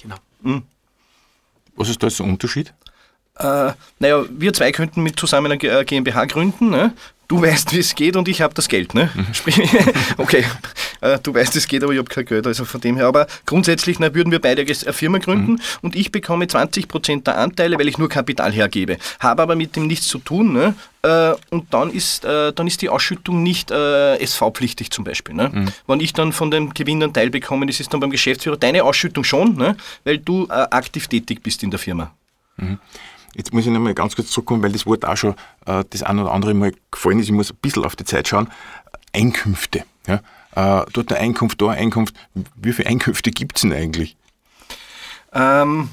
Genau. 0.02 0.16
Mhm. 0.42 0.62
Was 1.76 1.88
ist 1.88 2.02
da 2.02 2.08
jetzt 2.08 2.18
der 2.18 2.26
Unterschied? 2.26 2.74
Äh, 3.38 3.72
naja, 4.00 4.24
wir 4.30 4.52
zwei 4.52 4.72
könnten 4.72 5.02
mit 5.02 5.18
zusammen 5.18 5.52
eine 5.52 5.62
äh, 5.62 5.84
GmbH 5.84 6.24
gründen. 6.26 6.70
Ne? 6.70 6.92
Du 7.30 7.40
weißt, 7.40 7.72
wie 7.72 7.78
es 7.78 7.94
geht 7.94 8.16
und 8.16 8.26
ich 8.26 8.40
habe 8.40 8.54
das 8.54 8.66
Geld. 8.66 8.92
Ne? 8.92 9.08
Mhm. 9.14 9.26
okay, 10.16 10.44
äh, 11.00 11.16
du 11.22 11.32
weißt, 11.32 11.54
es 11.54 11.68
geht, 11.68 11.84
aber 11.84 11.92
ich 11.92 12.00
habe 12.00 12.08
kein 12.08 12.24
Geld, 12.24 12.44
also 12.44 12.64
von 12.64 12.80
dem 12.80 12.96
her. 12.96 13.06
Aber 13.06 13.28
grundsätzlich 13.46 14.00
na, 14.00 14.12
würden 14.12 14.32
wir 14.32 14.40
beide 14.40 14.62
eine 14.62 14.92
Firma 14.92 15.18
gründen 15.18 15.52
mhm. 15.52 15.60
und 15.82 15.94
ich 15.94 16.10
bekomme 16.10 16.46
20% 16.46 17.22
der 17.22 17.38
Anteile, 17.38 17.78
weil 17.78 17.86
ich 17.86 17.98
nur 17.98 18.08
Kapital 18.08 18.50
hergebe. 18.50 18.98
Habe 19.20 19.42
aber 19.42 19.54
mit 19.54 19.76
dem 19.76 19.86
nichts 19.86 20.08
zu 20.08 20.18
tun. 20.18 20.52
Ne? 20.52 20.74
Äh, 21.02 21.34
und 21.50 21.72
dann 21.72 21.92
ist, 21.92 22.24
äh, 22.24 22.52
dann 22.52 22.66
ist 22.66 22.82
die 22.82 22.88
Ausschüttung 22.88 23.44
nicht 23.44 23.70
SV-pflichtig 23.70 24.90
zum 24.90 25.04
Beispiel. 25.04 25.36
Ne? 25.36 25.50
Mhm. 25.52 25.68
Wenn 25.86 26.00
ich 26.00 26.12
dann 26.12 26.32
von 26.32 26.50
dem 26.50 26.74
Gewinn 26.74 27.00
einen 27.00 27.12
Teil 27.12 27.30
bekomme, 27.30 27.64
das 27.66 27.78
ist 27.78 27.92
dann 27.92 28.00
beim 28.00 28.10
Geschäftsführer 28.10 28.56
deine 28.56 28.82
Ausschüttung 28.82 29.22
schon, 29.22 29.54
ne? 29.54 29.76
weil 30.02 30.18
du 30.18 30.48
aktiv 30.48 31.06
tätig 31.06 31.44
bist 31.44 31.62
in 31.62 31.70
der 31.70 31.78
Firma. 31.78 32.10
Mhm. 32.56 32.80
Jetzt 33.34 33.52
muss 33.52 33.64
ich 33.64 33.70
nochmal 33.70 33.94
ganz 33.94 34.16
kurz 34.16 34.30
zurückkommen, 34.30 34.62
weil 34.62 34.72
das 34.72 34.86
Wort 34.86 35.04
auch 35.04 35.16
schon 35.16 35.34
äh, 35.66 35.84
das 35.90 36.02
ein 36.02 36.18
oder 36.18 36.32
andere 36.32 36.54
Mal 36.54 36.72
gefallen 36.90 37.20
ist. 37.20 37.26
Ich 37.26 37.32
muss 37.32 37.50
ein 37.50 37.58
bisschen 37.62 37.84
auf 37.84 37.96
die 37.96 38.04
Zeit 38.04 38.28
schauen. 38.28 38.48
Einkünfte. 39.12 39.84
Ja? 40.06 40.20
äh, 40.54 40.84
dort 40.92 41.12
eine 41.12 41.20
Einkunft, 41.20 41.60
da 41.60 41.68
eine 41.68 41.80
Einkunft. 41.80 42.14
Wie 42.56 42.72
viele 42.72 42.88
Einkünfte 42.88 43.30
gibt 43.30 43.56
es 43.56 43.62
denn 43.62 43.72
eigentlich? 43.72 44.16
Ähm, 45.32 45.90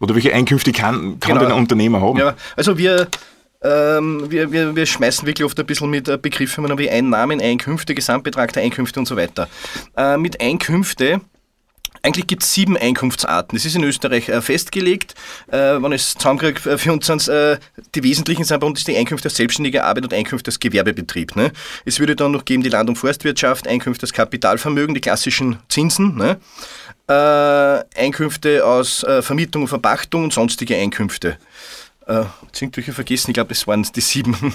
Oder 0.00 0.14
welche 0.14 0.32
Einkünfte 0.32 0.72
kann, 0.72 1.20
kann 1.20 1.32
genau. 1.32 1.40
denn 1.40 1.52
ein 1.52 1.58
Unternehmer 1.58 2.00
haben? 2.00 2.18
Ja, 2.18 2.34
also 2.56 2.78
wir, 2.78 3.08
ähm, 3.62 4.30
wir, 4.30 4.52
wir, 4.52 4.74
wir 4.74 4.86
schmeißen 4.86 5.26
wirklich 5.26 5.44
oft 5.44 5.58
ein 5.60 5.66
bisschen 5.66 5.90
mit 5.90 6.08
äh, 6.08 6.18
Begriffen 6.20 6.66
wie 6.78 6.90
Einnahmen, 6.90 7.40
Einkünfte, 7.40 7.94
Gesamtbetrag 7.94 8.52
der 8.52 8.62
Einkünfte 8.62 9.00
und 9.00 9.06
so 9.06 9.16
weiter. 9.16 9.48
Äh, 9.96 10.16
mit 10.16 10.40
Einkünfte 10.40 11.20
eigentlich 12.04 12.26
gibt 12.26 12.42
es 12.42 12.52
sieben 12.52 12.76
Einkunftsarten. 12.76 13.56
Das 13.56 13.64
ist 13.64 13.74
in 13.74 13.82
Österreich 13.82 14.28
äh, 14.28 14.42
festgelegt. 14.42 15.14
Äh, 15.48 15.82
wenn 15.82 15.92
es 15.92 16.14
zusammenkriege, 16.14 16.70
äh, 16.70 16.78
für 16.78 16.92
uns 16.92 17.06
sind 17.06 17.26
äh, 17.28 17.58
die 17.94 18.02
wesentlichen 18.02 18.44
sind 18.44 18.60
bei 18.60 18.66
uns 18.66 18.84
die 18.84 18.96
Einkünfte 18.96 19.28
aus 19.28 19.36
selbstständiger 19.36 19.84
Arbeit 19.84 20.04
und 20.04 20.12
Einkünfte 20.12 20.50
aus 20.50 20.60
Gewerbebetrieb. 20.60 21.34
Ne? 21.34 21.50
Es 21.86 21.98
würde 21.98 22.14
dann 22.14 22.32
noch 22.32 22.44
geben 22.44 22.62
die 22.62 22.68
Land- 22.68 22.90
und 22.90 22.96
Forstwirtschaft, 22.96 23.66
Einkünfte 23.66 24.04
aus 24.04 24.12
Kapitalvermögen, 24.12 24.94
die 24.94 25.00
klassischen 25.00 25.58
Zinsen. 25.70 26.14
Ne? 26.16 26.38
Äh, 27.08 27.98
Einkünfte 27.98 28.66
aus 28.66 29.02
äh, 29.04 29.22
Vermietung 29.22 29.62
und 29.62 29.68
Verpachtung 29.68 30.24
und 30.24 30.32
sonstige 30.32 30.76
Einkünfte. 30.76 31.38
Äh, 32.06 32.24
sind 32.52 32.74
vergessen, 32.76 33.30
ich 33.30 33.34
glaube, 33.34 33.48
das 33.48 33.66
waren 33.66 33.82
die 33.82 34.00
sieben. 34.02 34.36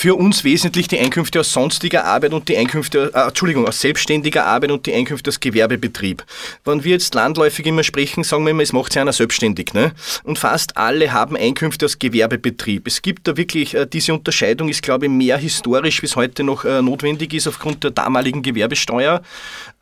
für 0.00 0.14
uns 0.14 0.44
wesentlich 0.44 0.88
die 0.88 0.98
Einkünfte 0.98 1.40
aus 1.40 1.52
sonstiger 1.52 2.06
Arbeit 2.06 2.32
und 2.32 2.48
die 2.48 2.56
Einkünfte, 2.56 3.12
äh, 3.14 3.26
Entschuldigung, 3.26 3.68
aus 3.68 3.82
selbstständiger 3.82 4.46
Arbeit 4.46 4.70
und 4.70 4.86
die 4.86 4.94
Einkünfte 4.94 5.28
aus 5.28 5.40
Gewerbebetrieb. 5.40 6.24
Wenn 6.64 6.84
wir 6.84 6.92
jetzt 6.92 7.14
landläufig 7.14 7.66
immer 7.66 7.82
sprechen, 7.82 8.24
sagen 8.24 8.44
wir 8.44 8.52
immer, 8.52 8.62
es 8.62 8.72
macht 8.72 8.94
sich 8.94 9.02
einer 9.02 9.12
selbstständig. 9.12 9.74
Ne? 9.74 9.92
Und 10.24 10.38
fast 10.38 10.78
alle 10.78 11.12
haben 11.12 11.36
Einkünfte 11.36 11.84
aus 11.84 11.98
Gewerbebetrieb. 11.98 12.86
Es 12.86 13.02
gibt 13.02 13.28
da 13.28 13.36
wirklich, 13.36 13.74
äh, 13.74 13.86
diese 13.86 14.14
Unterscheidung 14.14 14.70
ist, 14.70 14.82
glaube 14.82 15.04
ich, 15.04 15.12
mehr 15.12 15.36
historisch, 15.36 16.00
wie 16.00 16.06
es 16.06 16.16
heute 16.16 16.44
noch 16.44 16.64
äh, 16.64 16.80
notwendig 16.80 17.34
ist 17.34 17.46
aufgrund 17.46 17.84
der 17.84 17.90
damaligen 17.90 18.40
Gewerbesteuer. 18.40 19.20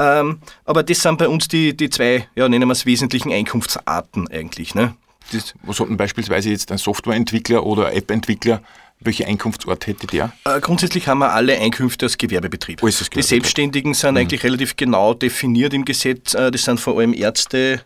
Ähm, 0.00 0.40
aber 0.64 0.82
das 0.82 1.00
sind 1.00 1.18
bei 1.18 1.28
uns 1.28 1.46
die, 1.46 1.76
die 1.76 1.90
zwei, 1.90 2.26
ja, 2.34 2.48
nennen 2.48 2.66
wir 2.66 2.72
es 2.72 2.86
wesentlichen 2.86 3.30
Einkunftsarten 3.30 4.26
eigentlich. 4.32 4.74
Ne? 4.74 4.96
Das, 5.30 5.54
was 5.62 5.78
hat 5.78 5.88
denn 5.88 5.96
beispielsweise 5.96 6.50
jetzt 6.50 6.72
ein 6.72 6.78
Softwareentwickler 6.78 7.64
oder 7.64 7.94
App-Entwickler 7.94 8.62
welche 9.01 9.26
Einkunftsort 9.26 9.86
hätte 9.86 10.07
der? 10.07 10.32
Äh, 10.44 10.61
grundsätzlich 10.61 11.07
haben 11.09 11.18
wir 11.18 11.32
alle 11.32 11.59
Einkünfte 11.59 12.07
als 12.07 12.18
Gewerbebetrieb. 12.18 12.82
Oh, 12.82 12.88
Die 12.88 13.22
Selbstständigen 13.22 13.94
sind 13.94 14.12
mhm. 14.12 14.18
eigentlich 14.18 14.42
relativ 14.42 14.76
genau 14.76 15.14
definiert 15.14 15.74
im 15.74 15.84
Gesetz. 15.84 16.34
Äh, 16.34 16.51
das 16.51 16.64
sind 16.64 16.80
vor 16.80 16.99
allem 16.99 17.14
Ärzte, 17.14 17.82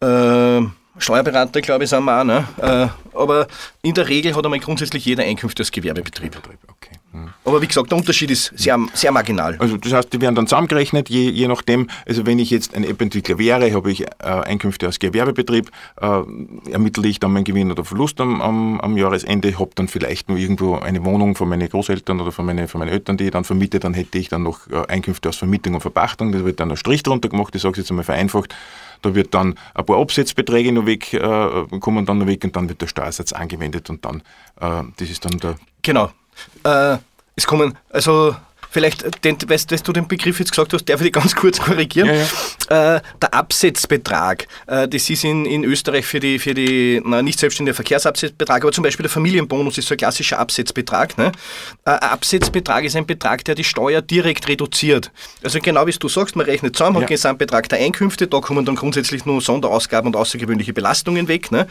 äh, 0.00 0.60
Steuerberater, 0.98 1.60
glaube 1.60 1.84
ich, 1.84 1.90
sind 1.90 2.04
wir 2.04 2.20
auch. 2.20 2.24
Ne? 2.24 2.48
Äh, 2.58 3.16
aber 3.16 3.46
in 3.82 3.94
der 3.94 4.08
Regel 4.08 4.34
hat 4.34 4.44
einmal 4.44 4.60
grundsätzlich 4.60 5.04
jeder 5.04 5.24
Einkünfte 5.24 5.62
als 5.62 5.70
Gewerbebetrieb. 5.70 6.36
Okay. 6.68 6.95
Aber 7.44 7.62
wie 7.62 7.66
gesagt, 7.66 7.90
der 7.90 7.98
Unterschied 7.98 8.30
ist 8.30 8.52
sehr, 8.56 8.78
sehr 8.92 9.12
marginal. 9.12 9.56
Also 9.58 9.76
das 9.76 9.92
heißt, 9.92 10.12
die 10.12 10.20
werden 10.20 10.34
dann 10.34 10.46
zusammengerechnet, 10.46 11.08
je, 11.08 11.30
je 11.30 11.48
nachdem, 11.48 11.88
also 12.06 12.26
wenn 12.26 12.38
ich 12.38 12.50
jetzt 12.50 12.74
ein 12.74 12.84
App-Entwickler 12.84 13.38
wäre, 13.38 13.72
habe 13.72 13.90
ich 13.90 14.02
äh, 14.02 14.06
Einkünfte 14.22 14.88
aus 14.88 14.98
Gewerbebetrieb, 14.98 15.70
äh, 16.00 16.22
ermittle 16.70 17.08
ich 17.08 17.20
dann 17.20 17.32
meinen 17.32 17.44
Gewinn 17.44 17.70
oder 17.70 17.84
Verlust 17.84 18.20
am, 18.20 18.40
am, 18.42 18.80
am 18.80 18.96
Jahresende, 18.96 19.58
habe 19.58 19.70
dann 19.74 19.88
vielleicht 19.88 20.28
noch 20.28 20.36
irgendwo 20.36 20.76
eine 20.76 21.04
Wohnung 21.04 21.36
von 21.36 21.48
meinen 21.48 21.68
Großeltern 21.68 22.20
oder 22.20 22.32
von, 22.32 22.46
meine, 22.46 22.68
von 22.68 22.78
meinen 22.80 22.90
Eltern, 22.90 23.16
die 23.16 23.24
ich 23.24 23.30
dann 23.30 23.44
vermiete, 23.44 23.78
dann 23.78 23.94
hätte 23.94 24.18
ich 24.18 24.28
dann 24.28 24.42
noch 24.42 24.68
äh, 24.68 24.86
Einkünfte 24.88 25.28
aus 25.28 25.36
Vermietung 25.36 25.74
und 25.74 25.80
Verpachtung, 25.80 26.32
das 26.32 26.44
wird 26.44 26.60
dann 26.60 26.70
ein 26.70 26.76
Strich 26.76 27.02
drunter 27.02 27.28
gemacht, 27.28 27.54
ich 27.54 27.62
sage 27.62 27.72
es 27.72 27.78
jetzt 27.78 27.90
einmal 27.90 28.04
vereinfacht, 28.04 28.54
da 29.02 29.14
wird 29.14 29.34
dann 29.34 29.54
ein 29.74 29.84
paar 29.84 29.98
Absetzbeträge 29.98 30.72
noch 30.72 30.86
weg, 30.86 31.12
äh, 31.12 31.78
kommen 31.80 32.06
dann 32.06 32.18
noch 32.18 32.26
weg 32.26 32.44
und 32.44 32.56
dann 32.56 32.68
wird 32.68 32.80
der 32.80 32.86
Steuersatz 32.86 33.32
angewendet 33.32 33.90
und 33.90 34.04
dann, 34.04 34.22
äh, 34.60 34.82
das 34.96 35.10
ist 35.10 35.24
dann 35.24 35.38
der... 35.38 35.56
Genau. 35.82 36.10
Äh, 36.64 36.98
es 37.36 37.46
kommen, 37.46 37.78
also 37.90 38.34
Vielleicht, 38.76 39.24
den, 39.24 39.38
weißt, 39.46 39.72
weißt, 39.72 39.88
du 39.88 39.92
den 39.92 40.06
Begriff 40.06 40.38
jetzt 40.38 40.50
gesagt 40.50 40.74
hast, 40.74 40.84
darf 40.84 41.00
ich 41.00 41.10
ganz 41.10 41.34
kurz 41.34 41.58
korrigieren? 41.58 42.08
Ja, 42.08 42.14
ja. 42.70 42.96
Äh, 42.96 43.00
der 43.22 43.32
Absetzbetrag, 43.32 44.46
äh, 44.66 44.86
das 44.86 45.08
ist 45.08 45.24
in, 45.24 45.46
in 45.46 45.64
Österreich 45.64 46.04
für 46.04 46.20
die, 46.20 46.38
für 46.38 46.52
die 46.52 47.00
na, 47.02 47.22
nicht 47.22 47.38
selbstständige 47.38 47.74
Verkehrsabsetzbetrag, 47.74 48.62
aber 48.62 48.72
zum 48.72 48.84
Beispiel 48.84 49.04
der 49.04 49.10
Familienbonus 49.10 49.78
ist 49.78 49.88
so 49.88 49.94
ein 49.94 49.96
klassischer 49.96 50.38
Absetzbetrag. 50.38 51.16
Ne? 51.16 51.32
Äh, 51.86 51.92
ein 51.92 51.98
Absetzbetrag 52.00 52.84
ist 52.84 52.96
ein 52.96 53.06
Betrag, 53.06 53.46
der 53.46 53.54
die 53.54 53.64
Steuer 53.64 54.02
direkt 54.02 54.46
reduziert. 54.46 55.10
Also 55.42 55.58
genau 55.60 55.86
wie 55.86 55.92
du 55.92 56.08
sagst, 56.08 56.36
man 56.36 56.44
rechnet 56.44 56.76
zusammen, 56.76 56.96
ja. 56.96 57.02
hat 57.02 57.08
Gesamtbetrag 57.08 57.70
der 57.70 57.78
Einkünfte, 57.78 58.26
da 58.26 58.40
kommen 58.40 58.66
dann 58.66 58.74
grundsätzlich 58.74 59.24
nur 59.24 59.40
Sonderausgaben 59.40 60.08
und 60.08 60.16
außergewöhnliche 60.16 60.74
Belastungen 60.74 61.28
weg. 61.28 61.50
Ne? 61.50 61.66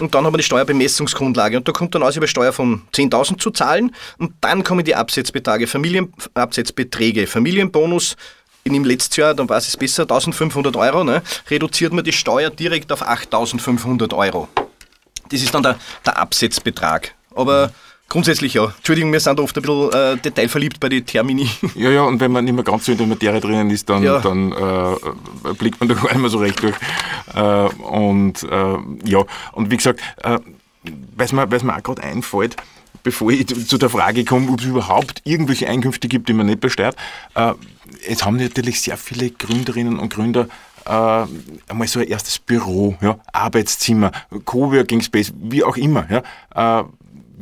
Und 0.00 0.14
dann 0.14 0.24
haben 0.24 0.32
wir 0.32 0.38
die 0.38 0.44
Steuerbemessungsgrundlage 0.44 1.56
und 1.56 1.68
da 1.68 1.72
kommt 1.72 1.94
dann 1.94 2.02
aus 2.02 2.16
über 2.16 2.26
Steuer 2.26 2.52
von 2.52 2.82
10.000 2.92 3.38
zu 3.38 3.50
zahlen 3.50 3.94
und 4.18 4.32
dann 4.40 4.64
kommen 4.64 4.84
die 4.84 4.94
Absetzbeträge, 4.94 5.66
Familienabsetzbeträge, 5.66 7.26
Familienbonus, 7.26 8.16
in 8.64 8.72
dem 8.72 8.84
letzten 8.84 9.20
Jahr, 9.20 9.34
dann 9.34 9.48
war 9.48 9.58
es 9.58 9.76
besser, 9.76 10.02
1500 10.02 10.76
Euro, 10.76 11.04
ne, 11.04 11.22
reduziert 11.50 11.92
man 11.92 12.04
die 12.04 12.12
Steuer 12.12 12.50
direkt 12.50 12.92
auf 12.92 13.02
8500 13.02 14.12
Euro. 14.14 14.48
das 15.28 15.42
ist 15.42 15.52
dann 15.52 15.62
der, 15.62 15.78
der 16.06 16.16
Absetzbetrag. 16.16 17.14
Aber 17.34 17.72
grundsätzlich 18.12 18.52
ja. 18.52 18.66
Entschuldigung, 18.76 19.10
wir 19.10 19.20
sind 19.20 19.40
oft 19.40 19.56
ein 19.56 19.62
bisschen 19.62 19.90
äh, 19.92 20.16
detailverliebt 20.18 20.78
bei 20.78 20.90
den 20.90 21.04
Termini. 21.06 21.48
Ja, 21.74 21.90
ja, 21.90 22.02
und 22.02 22.20
wenn 22.20 22.30
man 22.30 22.44
nicht 22.44 22.52
mehr 22.52 22.62
ganz 22.62 22.84
so 22.84 22.92
in 22.92 22.98
der 22.98 23.06
Materie 23.06 23.40
drinnen 23.40 23.70
ist, 23.70 23.88
dann, 23.88 24.02
ja. 24.02 24.20
dann 24.20 24.52
äh, 24.52 25.54
blickt 25.54 25.80
man 25.80 25.88
da 25.88 25.94
gar 26.02 26.12
nicht 26.12 26.18
mehr 26.18 26.28
so 26.28 26.38
recht 26.38 26.62
durch. 26.62 26.74
Äh, 27.34 27.40
und 27.82 28.42
äh, 28.42 28.76
ja, 29.04 29.24
und 29.52 29.70
wie 29.70 29.76
gesagt, 29.78 30.00
äh, 30.22 30.38
es 31.16 31.32
mir, 31.32 31.46
mir 31.46 31.76
auch 31.76 31.82
gerade 31.82 32.02
einfällt, 32.02 32.56
bevor 33.02 33.30
ich 33.30 33.46
zu 33.46 33.78
der 33.78 33.88
Frage 33.88 34.24
komme, 34.26 34.50
ob 34.52 34.60
es 34.60 34.66
überhaupt 34.66 35.22
irgendwelche 35.24 35.66
Einkünfte 35.66 36.08
gibt, 36.08 36.28
die 36.28 36.34
man 36.34 36.46
nicht 36.46 36.60
besteuert. 36.60 36.96
Äh, 37.34 37.54
es 38.06 38.26
haben 38.26 38.36
natürlich 38.36 38.82
sehr 38.82 38.98
viele 38.98 39.30
Gründerinnen 39.30 39.98
und 39.98 40.12
Gründer 40.12 40.48
äh, 40.84 41.24
einmal 41.68 41.88
so 41.88 42.00
ein 42.00 42.08
erstes 42.08 42.38
Büro, 42.38 42.96
ja, 43.00 43.18
Arbeitszimmer, 43.32 44.12
Coworking 44.44 45.00
Space, 45.00 45.32
wie 45.34 45.64
auch 45.64 45.78
immer. 45.78 46.06
Ja, 46.10 46.80
äh, 46.80 46.84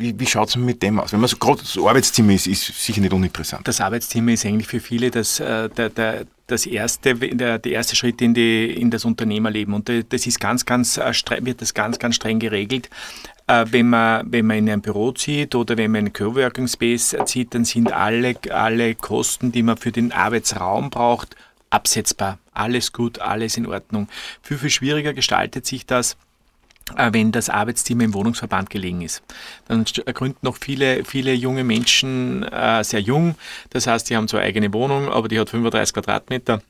wie, 0.00 0.18
wie 0.18 0.26
schaut 0.26 0.48
es 0.48 0.56
mit 0.56 0.82
dem 0.82 0.98
aus? 0.98 1.12
Wenn 1.12 1.20
man 1.20 1.28
so 1.28 1.36
gerade 1.36 1.60
das 1.60 1.76
Arbeitszimmer 1.78 2.32
ist, 2.32 2.46
ist 2.46 2.66
sicher 2.84 3.00
nicht 3.00 3.12
uninteressant. 3.12 3.68
Das 3.68 3.80
Arbeitszimmer 3.80 4.32
ist 4.32 4.44
eigentlich 4.46 4.66
für 4.66 4.80
viele 4.80 5.10
das, 5.10 5.38
äh, 5.40 5.68
der, 5.68 5.90
der, 5.90 6.26
das 6.46 6.66
erste, 6.66 7.14
der, 7.14 7.58
der 7.58 7.72
erste 7.72 7.94
Schritt 7.94 8.20
in, 8.20 8.34
die, 8.34 8.72
in 8.72 8.90
das 8.90 9.04
Unternehmerleben. 9.04 9.74
Und 9.74 9.88
das 9.88 10.26
ist 10.26 10.40
ganz, 10.40 10.64
ganz, 10.64 10.96
äh, 10.96 11.12
wird 11.42 11.60
das 11.60 11.74
ganz, 11.74 11.98
ganz 11.98 12.16
streng 12.16 12.38
geregelt. 12.38 12.88
Äh, 13.46 13.66
wenn 13.70 13.88
man, 13.88 14.30
wenn 14.32 14.46
man 14.46 14.58
in 14.58 14.70
ein 14.70 14.80
Büro 14.80 15.12
zieht 15.12 15.54
oder 15.54 15.76
wenn 15.76 15.90
man 15.90 15.98
einen 16.00 16.12
Coworking 16.12 16.68
Space 16.68 17.16
zieht, 17.26 17.54
dann 17.54 17.64
sind 17.64 17.92
alle, 17.92 18.36
alle 18.50 18.94
Kosten, 18.94 19.52
die 19.52 19.62
man 19.62 19.76
für 19.76 19.92
den 19.92 20.12
Arbeitsraum 20.12 20.90
braucht, 20.90 21.36
absetzbar. 21.68 22.38
Alles 22.52 22.92
gut, 22.92 23.20
alles 23.20 23.56
in 23.56 23.66
Ordnung. 23.66 24.08
Viel, 24.42 24.58
viel 24.58 24.70
schwieriger 24.70 25.12
gestaltet 25.12 25.66
sich 25.66 25.86
das, 25.86 26.16
wenn 26.96 27.32
das 27.32 27.48
Arbeitszimmer 27.48 28.04
im 28.04 28.14
Wohnungsverband 28.14 28.70
gelegen 28.70 29.02
ist. 29.02 29.22
Dann 29.68 29.84
gründen 29.84 30.38
noch 30.42 30.56
viele, 30.56 31.04
viele 31.04 31.32
junge 31.32 31.64
Menschen 31.64 32.42
äh, 32.44 32.82
sehr 32.84 33.00
jung. 33.00 33.34
Das 33.70 33.86
heißt, 33.86 34.06
sie 34.06 34.16
haben 34.16 34.28
zwar 34.28 34.40
eigene 34.40 34.72
Wohnung, 34.72 35.08
aber 35.08 35.28
die 35.28 35.38
hat 35.38 35.50
35 35.50 35.94
Quadratmeter 35.94 36.60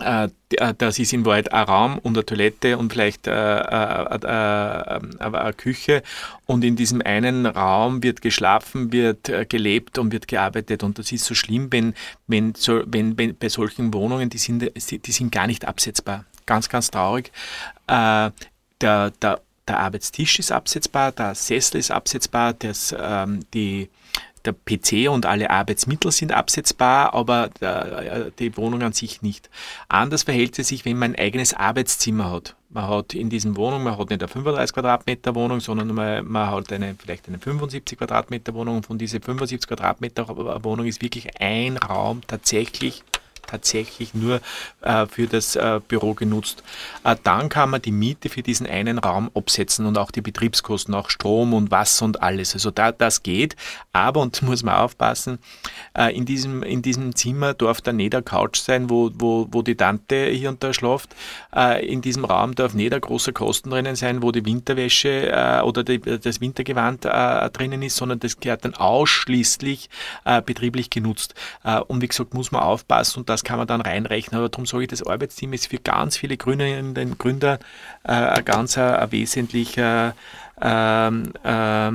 äh, 0.00 0.28
äh, 0.50 0.74
das 0.76 0.98
ist 0.98 1.12
in 1.12 1.24
Wahrheit 1.24 1.52
ein 1.52 1.64
Raum 1.64 1.98
und 1.98 2.16
eine 2.16 2.26
Toilette 2.26 2.78
und 2.78 2.92
vielleicht 2.92 3.28
eine 3.28 5.00
äh, 5.20 5.52
Küche. 5.54 6.02
Und 6.44 6.64
in 6.64 6.76
diesem 6.76 7.02
einen 7.02 7.46
Raum 7.46 8.02
wird 8.02 8.20
geschlafen, 8.22 8.92
wird 8.92 9.30
gelebt 9.48 9.98
und 9.98 10.12
wird 10.12 10.28
gearbeitet. 10.28 10.82
Und 10.82 10.98
das 10.98 11.12
ist 11.12 11.24
so 11.24 11.34
schlimm, 11.34 11.68
wenn, 11.70 11.94
wenn, 12.26 12.52
wenn, 12.86 13.18
wenn 13.18 13.36
bei 13.36 13.48
solchen 13.48 13.92
Wohnungen, 13.94 14.30
die 14.30 14.38
sind, 14.38 14.70
die 14.74 15.12
sind 15.12 15.32
gar 15.32 15.46
nicht 15.46 15.66
absetzbar. 15.66 16.24
Ganz, 16.44 16.68
ganz 16.68 16.90
traurig. 16.90 17.32
Der, 18.80 19.10
der, 19.10 19.40
der 19.66 19.80
Arbeitstisch 19.80 20.38
ist 20.38 20.52
absetzbar, 20.52 21.12
der 21.12 21.34
Sessel 21.34 21.78
ist 21.78 21.90
absetzbar, 21.90 22.52
das, 22.52 22.94
ähm, 22.98 23.40
die, 23.52 23.88
der 24.44 24.52
PC 24.52 25.10
und 25.10 25.26
alle 25.26 25.50
Arbeitsmittel 25.50 26.12
sind 26.12 26.32
absetzbar, 26.32 27.14
aber 27.14 27.50
der, 27.60 28.30
die 28.38 28.56
Wohnung 28.56 28.82
an 28.82 28.92
sich 28.92 29.22
nicht. 29.22 29.50
Anders 29.88 30.22
verhält 30.22 30.58
es 30.58 30.68
sich, 30.68 30.84
wenn 30.84 30.98
man 30.98 31.14
ein 31.14 31.18
eigenes 31.18 31.54
Arbeitszimmer 31.54 32.30
hat. 32.30 32.54
Man 32.68 32.88
hat 32.88 33.14
in 33.14 33.30
diesen 33.30 33.56
Wohnungen, 33.56 33.84
man 33.84 33.98
hat 33.98 34.10
nicht 34.10 34.22
eine 34.22 34.28
35 34.28 34.74
Quadratmeter 34.74 35.34
Wohnung, 35.34 35.60
sondern 35.60 35.88
man, 35.94 36.26
man 36.26 36.50
hat 36.50 36.72
eine, 36.72 36.94
vielleicht 36.94 37.28
eine 37.28 37.38
75 37.38 37.98
Quadratmeter 37.98 38.54
Wohnung 38.54 38.76
und 38.76 38.86
von 38.86 38.98
dieser 38.98 39.20
75 39.20 39.68
Quadratmeter 39.68 40.28
Wohnung 40.64 40.86
ist 40.86 41.02
wirklich 41.02 41.40
ein 41.40 41.76
Raum 41.78 42.20
tatsächlich 42.26 43.02
tatsächlich 43.46 44.14
nur 44.14 44.40
äh, 44.82 45.06
für 45.06 45.26
das 45.26 45.56
äh, 45.56 45.80
Büro 45.86 46.14
genutzt. 46.14 46.62
Äh, 47.04 47.16
dann 47.22 47.48
kann 47.48 47.70
man 47.70 47.82
die 47.82 47.92
Miete 47.92 48.28
für 48.28 48.42
diesen 48.42 48.66
einen 48.66 48.98
Raum 48.98 49.30
absetzen 49.34 49.86
und 49.86 49.96
auch 49.98 50.10
die 50.10 50.20
Betriebskosten, 50.20 50.94
auch 50.94 51.10
Strom 51.10 51.54
und 51.54 51.70
Wasser 51.70 52.04
und 52.04 52.22
alles. 52.22 52.54
Also 52.54 52.70
da, 52.70 52.92
das 52.92 53.22
geht, 53.22 53.56
aber, 53.92 54.20
und 54.20 54.42
muss 54.46 54.62
man 54.62 54.76
aufpassen, 54.76 55.38
äh, 55.96 56.14
in, 56.16 56.24
diesem, 56.24 56.62
in 56.62 56.82
diesem 56.82 57.14
Zimmer 57.14 57.54
darf 57.54 57.80
da 57.80 57.92
nicht 57.92 58.14
eine 58.14 58.22
Couch 58.22 58.58
sein, 58.58 58.90
wo, 58.90 59.10
wo, 59.14 59.46
wo 59.50 59.62
die 59.62 59.76
Tante 59.76 60.26
hier 60.26 60.48
und 60.48 60.62
da 60.62 60.72
schläft. 60.72 61.14
Äh, 61.54 61.86
in 61.86 62.00
diesem 62.00 62.24
Raum 62.24 62.54
darf 62.54 62.74
nicht 62.74 62.92
ein 62.92 63.00
großer 63.00 63.32
Kosten 63.32 63.70
drinnen 63.70 63.96
sein, 63.96 64.22
wo 64.22 64.32
die 64.32 64.44
Winterwäsche 64.44 65.30
äh, 65.30 65.60
oder 65.62 65.84
die, 65.84 66.00
das 66.00 66.40
Wintergewand 66.40 67.04
drinnen 67.04 67.82
ist, 67.82 67.96
sondern 67.96 68.18
das 68.18 68.38
gehört 68.40 68.64
dann 68.64 68.74
ausschließlich 68.74 69.88
betrieblich 70.44 70.90
genutzt. 70.90 71.34
und 71.86 72.00
wie 72.00 72.08
gesagt, 72.08 72.34
muss 72.34 72.52
man 72.52 72.62
aufpassen 72.62 73.20
und 73.20 73.28
da 73.28 73.35
das 73.36 73.44
kann 73.44 73.58
man 73.58 73.66
dann 73.66 73.82
reinrechnen. 73.82 74.38
Aber 74.38 74.48
darum 74.48 74.64
sage 74.64 74.84
ich, 74.84 74.88
das 74.88 75.06
Arbeitsteam 75.06 75.52
ist 75.52 75.68
für 75.68 75.76
ganz 75.76 76.16
viele 76.16 76.38
Gründerinnen 76.38 76.96
und 76.96 77.18
Gründer 77.18 77.58
äh, 78.04 78.12
ein 78.12 78.44
ganz 78.46 78.78
ein, 78.78 79.06
wesentlicher 79.10 80.14
ähm, 80.60 81.32
äh, 81.44 81.92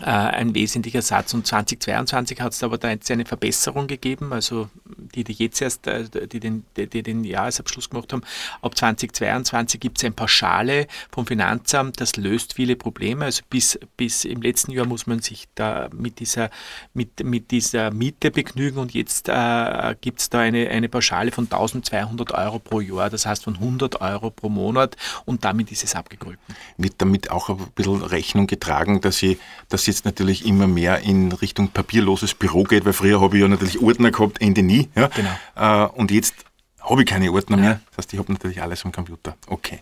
äh, 0.00 0.06
ein 0.06 0.54
wesentlicher 0.54 1.02
Satz. 1.02 1.34
Und 1.34 1.46
2022 1.46 2.40
hat 2.40 2.52
es 2.52 2.62
aber 2.62 2.78
da 2.78 2.90
jetzt 2.90 3.10
eine 3.10 3.24
Verbesserung 3.24 3.86
gegeben, 3.86 4.32
also 4.32 4.68
die, 5.14 5.24
die 5.24 5.32
jetzt 5.32 5.60
erst, 5.60 5.86
äh, 5.86 6.04
die 6.26 6.40
den, 6.40 6.64
die, 6.76 7.02
den 7.02 7.24
Jahresabschluss 7.24 7.90
gemacht 7.90 8.12
haben. 8.12 8.22
Ab 8.62 8.76
2022 8.76 9.80
gibt 9.80 9.98
es 9.98 10.04
eine 10.04 10.12
Pauschale 10.12 10.86
vom 11.12 11.26
Finanzamt, 11.26 12.00
das 12.00 12.16
löst 12.16 12.54
viele 12.54 12.76
Probleme. 12.76 13.26
Also 13.26 13.42
bis, 13.50 13.78
bis 13.96 14.24
im 14.24 14.42
letzten 14.42 14.72
Jahr 14.72 14.86
muss 14.86 15.06
man 15.06 15.20
sich 15.20 15.48
da 15.54 15.88
mit 15.94 16.20
dieser, 16.20 16.50
mit, 16.94 17.24
mit 17.24 17.50
dieser 17.50 17.90
Miete 17.90 18.30
begnügen 18.30 18.78
und 18.78 18.94
jetzt 18.94 19.28
äh, 19.28 19.94
gibt 20.00 20.20
es 20.20 20.30
da 20.30 20.40
eine, 20.40 20.68
eine 20.70 20.88
Pauschale 20.88 21.30
von 21.32 21.44
1200 21.44 22.32
Euro 22.32 22.58
pro 22.58 22.80
Jahr, 22.80 23.10
das 23.10 23.26
heißt 23.26 23.44
von 23.44 23.54
100 23.54 24.00
Euro 24.00 24.30
pro 24.30 24.48
Monat 24.48 24.96
und 25.24 25.44
damit 25.44 25.72
ist 25.72 25.84
es 25.84 25.94
abgegolten. 25.94 26.40
Wird 26.76 26.94
damit 26.98 27.30
auch 27.30 27.48
ein 27.48 27.58
bisschen 27.74 28.02
Rechnung 28.02 28.46
getragen, 28.46 29.00
dass 29.00 29.18
Sie, 29.18 29.38
dass 29.68 29.84
Sie 29.84 29.89
jetzt 29.90 30.04
natürlich 30.04 30.46
immer 30.46 30.66
mehr 30.66 31.00
in 31.00 31.32
Richtung 31.32 31.68
papierloses 31.68 32.34
Büro 32.34 32.64
geht, 32.64 32.84
weil 32.84 32.92
früher 32.92 33.20
habe 33.20 33.36
ich 33.36 33.42
ja 33.42 33.48
natürlich 33.48 33.80
Ordner 33.82 34.10
gehabt, 34.10 34.40
Ende 34.40 34.62
nie. 34.62 34.88
Ja? 34.94 35.08
Genau. 35.08 35.84
Äh, 35.84 35.88
und 35.88 36.10
jetzt 36.10 36.34
habe 36.80 37.02
ich 37.02 37.08
keine 37.08 37.30
Ordner 37.32 37.56
ja. 37.56 37.62
mehr. 37.62 37.80
Das 37.90 37.98
heißt, 37.98 38.12
ich 38.12 38.18
habe 38.18 38.32
natürlich 38.32 38.62
alles 38.62 38.84
am 38.84 38.92
Computer. 38.92 39.36
Okay. 39.46 39.80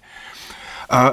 Äh, 0.88 1.12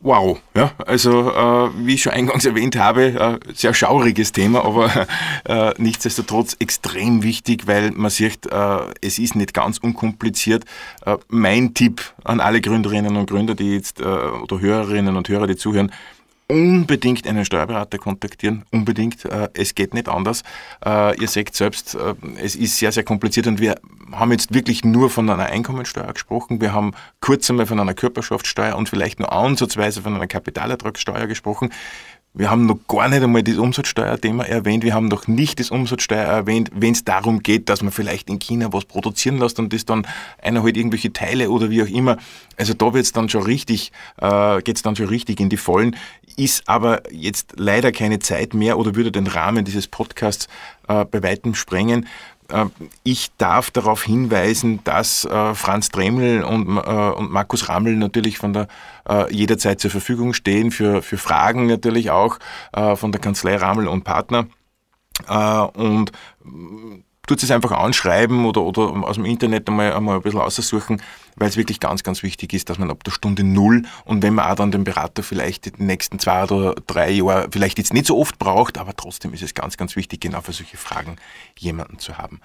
wow, 0.00 0.38
ja, 0.54 0.72
also 0.86 1.30
äh, 1.30 1.70
wie 1.86 1.94
ich 1.94 2.02
schon 2.02 2.12
eingangs 2.12 2.44
erwähnt 2.44 2.76
habe, 2.76 3.38
äh, 3.46 3.52
sehr 3.54 3.74
schauriges 3.74 4.32
Thema, 4.32 4.64
aber 4.64 5.06
äh, 5.44 5.74
nichtsdestotrotz 5.78 6.56
extrem 6.60 7.22
wichtig, 7.22 7.66
weil 7.66 7.90
man 7.92 8.10
sieht, 8.10 8.48
es 9.00 9.18
ist 9.18 9.34
nicht 9.34 9.54
ganz 9.54 9.78
unkompliziert. 9.78 10.64
Mein 11.28 11.74
Tipp 11.74 12.02
an 12.24 12.40
alle 12.40 12.60
Gründerinnen 12.60 13.16
und 13.16 13.28
Gründer, 13.28 13.54
die 13.54 13.74
jetzt 13.74 14.00
oder 14.00 14.60
Hörerinnen 14.60 15.16
und 15.16 15.28
Hörer, 15.28 15.46
die 15.46 15.56
zuhören, 15.56 15.92
unbedingt 16.48 17.26
einen 17.26 17.44
Steuerberater 17.44 17.98
kontaktieren, 17.98 18.64
unbedingt. 18.72 19.24
Äh, 19.24 19.50
es 19.54 19.74
geht 19.74 19.94
nicht 19.94 20.08
anders. 20.08 20.42
Äh, 20.84 21.20
ihr 21.20 21.28
seht 21.28 21.54
selbst, 21.54 21.94
äh, 21.94 22.14
es 22.42 22.56
ist 22.56 22.78
sehr, 22.78 22.90
sehr 22.90 23.04
kompliziert 23.04 23.46
und 23.46 23.60
wir 23.60 23.76
haben 24.12 24.32
jetzt 24.32 24.54
wirklich 24.54 24.84
nur 24.84 25.10
von 25.10 25.28
einer 25.28 25.46
Einkommensteuer 25.46 26.12
gesprochen. 26.12 26.60
Wir 26.60 26.72
haben 26.72 26.92
kurz 27.20 27.48
einmal 27.50 27.66
von 27.66 27.78
einer 27.78 27.94
Körperschaftssteuer 27.94 28.76
und 28.76 28.88
vielleicht 28.88 29.18
nur 29.18 29.30
ansatzweise 29.30 30.00
von 30.00 30.14
einer 30.14 30.26
Kapitalertragssteuer 30.26 31.26
gesprochen. 31.26 31.70
Wir 32.34 32.50
haben 32.50 32.66
noch 32.66 32.78
gar 32.86 33.08
nicht 33.08 33.22
einmal 33.22 33.42
das 33.42 33.56
Umsatzsteuerthema 33.56 34.44
erwähnt. 34.44 34.84
Wir 34.84 34.94
haben 34.94 35.08
noch 35.08 35.26
nicht 35.26 35.58
das 35.58 35.70
Umsatzsteuer 35.70 36.24
erwähnt, 36.24 36.70
wenn 36.74 36.92
es 36.92 37.02
darum 37.02 37.42
geht, 37.42 37.68
dass 37.68 37.82
man 37.82 37.90
vielleicht 37.90 38.28
in 38.28 38.38
China 38.38 38.72
was 38.72 38.84
produzieren 38.84 39.38
lässt 39.38 39.58
und 39.58 39.72
das 39.72 39.86
dann 39.86 40.06
einer 40.40 40.62
halt 40.62 40.76
irgendwelche 40.76 41.12
Teile 41.12 41.50
oder 41.50 41.70
wie 41.70 41.82
auch 41.82 41.88
immer. 41.88 42.18
Also 42.56 42.74
da 42.74 42.92
wird's 42.92 43.12
dann 43.12 43.28
schon 43.28 43.42
richtig, 43.42 43.92
äh, 44.18 44.60
geht's 44.62 44.82
dann 44.82 44.94
schon 44.94 45.08
richtig 45.08 45.40
in 45.40 45.48
die 45.48 45.56
Vollen. 45.56 45.96
Ist 46.36 46.68
aber 46.68 47.02
jetzt 47.10 47.54
leider 47.56 47.92
keine 47.92 48.18
Zeit 48.18 48.54
mehr 48.54 48.78
oder 48.78 48.94
würde 48.94 49.10
den 49.10 49.26
Rahmen 49.26 49.64
dieses 49.64 49.88
Podcasts 49.88 50.48
äh, 50.86 51.04
bei 51.06 51.22
weitem 51.22 51.54
sprengen. 51.54 52.06
Äh, 52.50 52.66
ich 53.04 53.30
darf 53.38 53.70
darauf 53.70 54.04
hinweisen, 54.04 54.80
dass 54.84 55.24
äh, 55.24 55.54
Franz 55.54 55.88
Dremel 55.90 56.42
und, 56.42 56.76
äh, 56.76 56.80
und 56.80 57.30
Markus 57.30 57.68
Rammel 57.68 57.96
natürlich 57.96 58.38
von 58.38 58.52
der 58.52 58.68
jederzeit 59.30 59.80
zur 59.80 59.90
Verfügung 59.90 60.34
stehen, 60.34 60.70
für, 60.70 61.02
für 61.02 61.18
Fragen 61.18 61.66
natürlich 61.66 62.10
auch 62.10 62.38
von 62.72 63.12
der 63.12 63.20
Kanzlei 63.20 63.56
Rammel 63.56 63.88
und 63.88 64.04
Partner. 64.04 64.46
Und 65.74 66.12
tut 67.28 67.42
es 67.42 67.50
einfach 67.50 67.72
anschreiben 67.72 68.44
oder, 68.44 68.62
oder 68.62 68.82
aus 69.06 69.16
dem 69.16 69.24
Internet 69.24 69.68
einmal, 69.68 69.92
einmal 69.92 70.16
ein 70.16 70.22
bisschen 70.22 70.40
aussuchen, 70.40 71.00
weil 71.36 71.48
es 71.48 71.56
wirklich 71.56 71.78
ganz, 71.78 72.02
ganz 72.02 72.22
wichtig 72.22 72.52
ist, 72.54 72.70
dass 72.70 72.78
man 72.78 72.90
ab 72.90 73.04
der 73.04 73.12
Stunde 73.12 73.44
Null 73.44 73.82
und 74.04 74.22
wenn 74.22 74.34
man 74.34 74.50
auch 74.50 74.56
dann 74.56 74.72
den 74.72 74.84
Berater 74.84 75.22
vielleicht 75.22 75.66
die 75.66 75.82
nächsten 75.82 76.18
zwei 76.18 76.44
oder 76.44 76.74
drei 76.86 77.10
Jahre 77.10 77.48
vielleicht 77.52 77.78
jetzt 77.78 77.92
nicht 77.92 78.06
so 78.06 78.18
oft 78.18 78.38
braucht, 78.38 78.78
aber 78.78 78.96
trotzdem 78.96 79.32
ist 79.34 79.42
es 79.42 79.54
ganz, 79.54 79.76
ganz 79.76 79.94
wichtig, 79.94 80.20
genau 80.20 80.40
für 80.40 80.52
solche 80.52 80.76
Fragen 80.76 81.16
jemanden 81.58 81.98
zu 81.98 82.18
haben. 82.18 82.40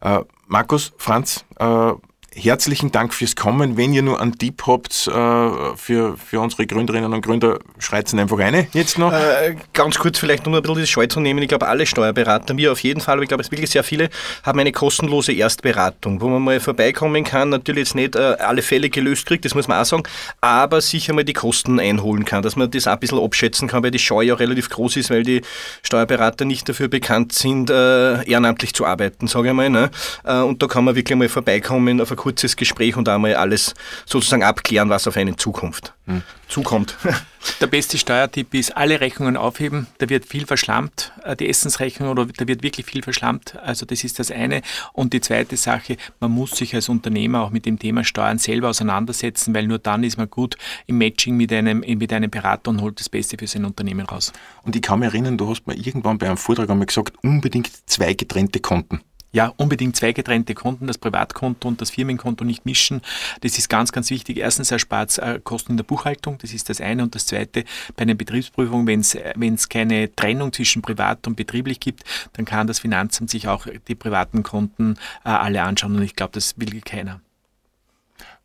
Äh, 0.00 0.20
Markus, 0.46 0.92
Franz, 0.96 1.44
äh, 1.58 1.92
herzlichen 2.34 2.92
Dank 2.92 3.14
fürs 3.14 3.36
Kommen. 3.36 3.76
Wenn 3.76 3.92
ihr 3.92 4.02
nur 4.02 4.20
einen 4.20 4.36
Tipp 4.38 4.62
habt 4.66 5.06
äh, 5.06 5.76
für, 5.76 6.16
für 6.16 6.40
unsere 6.40 6.66
Gründerinnen 6.66 7.12
und 7.12 7.24
Gründer, 7.24 7.58
schreit 7.78 8.12
einfach 8.14 8.38
eine 8.38 8.66
jetzt 8.72 8.98
noch. 8.98 9.12
Äh, 9.12 9.56
ganz 9.72 9.98
kurz 9.98 10.18
vielleicht, 10.18 10.46
um 10.46 10.54
ein 10.54 10.62
bisschen 10.62 10.80
das 10.80 10.90
Scheu 10.90 11.06
zu 11.06 11.20
nehmen. 11.20 11.42
Ich 11.42 11.48
glaube, 11.48 11.66
alle 11.66 11.86
Steuerberater, 11.86 12.56
wir 12.56 12.72
auf 12.72 12.80
jeden 12.80 13.00
Fall, 13.00 13.14
aber 13.14 13.22
ich 13.22 13.28
glaube, 13.28 13.42
es 13.42 13.50
wirklich 13.50 13.70
sehr 13.70 13.84
viele, 13.84 14.10
haben 14.42 14.58
eine 14.58 14.72
kostenlose 14.72 15.32
Erstberatung, 15.32 16.20
wo 16.20 16.28
man 16.28 16.42
mal 16.42 16.60
vorbeikommen 16.60 17.24
kann. 17.24 17.50
Natürlich 17.50 17.84
jetzt 17.84 17.94
nicht 17.94 18.16
äh, 18.16 18.36
alle 18.38 18.62
Fälle 18.62 18.90
gelöst 18.90 19.26
kriegt, 19.26 19.44
das 19.44 19.54
muss 19.54 19.68
man 19.68 19.80
auch 19.80 19.84
sagen, 19.84 20.02
aber 20.40 20.80
sicher 20.80 21.12
mal 21.12 21.24
die 21.24 21.32
Kosten 21.32 21.78
einholen 21.78 22.24
kann, 22.24 22.42
dass 22.42 22.56
man 22.56 22.70
das 22.70 22.86
auch 22.86 22.92
ein 22.92 23.00
bisschen 23.00 23.18
abschätzen 23.18 23.68
kann, 23.68 23.82
weil 23.82 23.90
die 23.90 23.98
Scheu 23.98 24.22
ja 24.22 24.34
relativ 24.34 24.70
groß 24.70 24.96
ist, 24.96 25.10
weil 25.10 25.22
die 25.22 25.42
Steuerberater 25.82 26.44
nicht 26.44 26.68
dafür 26.68 26.88
bekannt 26.88 27.32
sind, 27.32 27.70
äh, 27.70 28.24
ehrenamtlich 28.24 28.74
zu 28.74 28.86
arbeiten, 28.86 29.26
sage 29.26 29.48
ich 29.48 29.54
mal. 29.54 29.70
Ne? 29.70 29.90
Äh, 30.24 30.40
und 30.40 30.62
da 30.62 30.66
kann 30.66 30.84
man 30.84 30.94
wirklich 30.94 31.16
mal 31.16 31.28
vorbeikommen 31.28 32.00
auf 32.00 32.10
ein 32.10 32.16
kurzes 32.24 32.56
Gespräch 32.56 32.96
und 32.96 33.06
einmal 33.06 33.34
alles 33.34 33.74
sozusagen 34.06 34.42
abklären, 34.44 34.88
was 34.88 35.06
auf 35.06 35.18
einen 35.18 35.36
Zukunft 35.36 35.92
hm. 36.06 36.22
zukommt. 36.48 36.96
Der 37.60 37.66
beste 37.66 37.98
Steuertipp 37.98 38.54
ist, 38.54 38.74
alle 38.74 39.02
Rechnungen 39.02 39.36
aufheben. 39.36 39.88
Da 39.98 40.08
wird 40.08 40.24
viel 40.24 40.46
verschlammt, 40.46 41.12
äh, 41.22 41.36
die 41.36 41.46
Essensrechnung, 41.50 42.08
oder 42.08 42.24
da 42.24 42.48
wird 42.48 42.62
wirklich 42.62 42.86
viel 42.86 43.02
verschlammt. 43.02 43.58
Also 43.62 43.84
das 43.84 44.04
ist 44.04 44.18
das 44.18 44.30
eine. 44.30 44.62
Und 44.94 45.12
die 45.12 45.20
zweite 45.20 45.58
Sache, 45.58 45.98
man 46.18 46.30
muss 46.30 46.52
sich 46.52 46.74
als 46.74 46.88
Unternehmer 46.88 47.42
auch 47.42 47.50
mit 47.50 47.66
dem 47.66 47.78
Thema 47.78 48.04
Steuern 48.04 48.38
selber 48.38 48.70
auseinandersetzen, 48.70 49.54
weil 49.54 49.66
nur 49.66 49.78
dann 49.78 50.02
ist 50.02 50.16
man 50.16 50.30
gut 50.30 50.56
im 50.86 50.96
Matching 50.96 51.36
mit 51.36 51.52
einem, 51.52 51.80
mit 51.80 52.10
einem 52.10 52.30
Berater 52.30 52.70
und 52.70 52.80
holt 52.80 53.00
das 53.00 53.10
Beste 53.10 53.36
für 53.36 53.46
sein 53.46 53.66
Unternehmen 53.66 54.06
raus. 54.06 54.32
Und 54.62 54.74
ich 54.74 54.80
kann 54.80 55.00
mich 55.00 55.08
erinnern, 55.12 55.36
du 55.36 55.50
hast 55.50 55.66
mir 55.66 55.74
irgendwann 55.74 56.16
bei 56.16 56.26
einem 56.26 56.38
Vortrag 56.38 56.70
einmal 56.70 56.86
gesagt, 56.86 57.22
unbedingt 57.22 57.70
zwei 57.84 58.14
getrennte 58.14 58.60
Konten 58.60 59.02
ja, 59.34 59.52
unbedingt 59.56 59.96
zwei 59.96 60.12
getrennte 60.12 60.54
Konten, 60.54 60.86
das 60.86 60.96
Privatkonto 60.96 61.66
und 61.66 61.80
das 61.80 61.90
Firmenkonto 61.90 62.44
nicht 62.44 62.64
mischen. 62.64 63.02
Das 63.40 63.58
ist 63.58 63.68
ganz, 63.68 63.90
ganz 63.90 64.08
wichtig. 64.10 64.38
Erstens 64.38 64.70
erspart 64.70 65.10
es 65.10 65.18
äh, 65.18 65.40
Kosten 65.42 65.72
in 65.72 65.76
der 65.76 65.84
Buchhaltung, 65.84 66.38
das 66.38 66.54
ist 66.54 66.70
das 66.70 66.80
eine. 66.80 67.02
Und 67.02 67.16
das 67.16 67.26
zweite, 67.26 67.64
bei 67.96 68.02
einer 68.02 68.14
Betriebsprüfung, 68.14 68.86
wenn 68.86 69.00
es 69.00 69.68
keine 69.68 70.14
Trennung 70.14 70.52
zwischen 70.52 70.82
privat 70.82 71.26
und 71.26 71.34
betrieblich 71.34 71.80
gibt, 71.80 72.04
dann 72.34 72.44
kann 72.44 72.68
das 72.68 72.78
Finanzamt 72.78 73.28
sich 73.28 73.48
auch 73.48 73.66
die 73.88 73.96
privaten 73.96 74.44
Konten 74.44 74.94
äh, 75.24 75.30
alle 75.30 75.64
anschauen. 75.64 75.96
Und 75.96 76.02
ich 76.02 76.14
glaube, 76.14 76.32
das 76.32 76.54
will 76.56 76.80
keiner. 76.80 77.20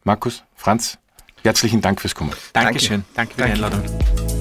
Markus, 0.04 0.44
Franz, 0.56 0.98
herzlichen 1.44 1.82
Dank 1.82 2.02
fürs 2.02 2.16
Kommen. 2.16 2.34
Dankeschön. 2.54 3.06
Danke, 3.14 3.36
Danke 3.38 3.54
für 3.54 3.58
die 3.58 3.64
Einladung. 3.64 4.39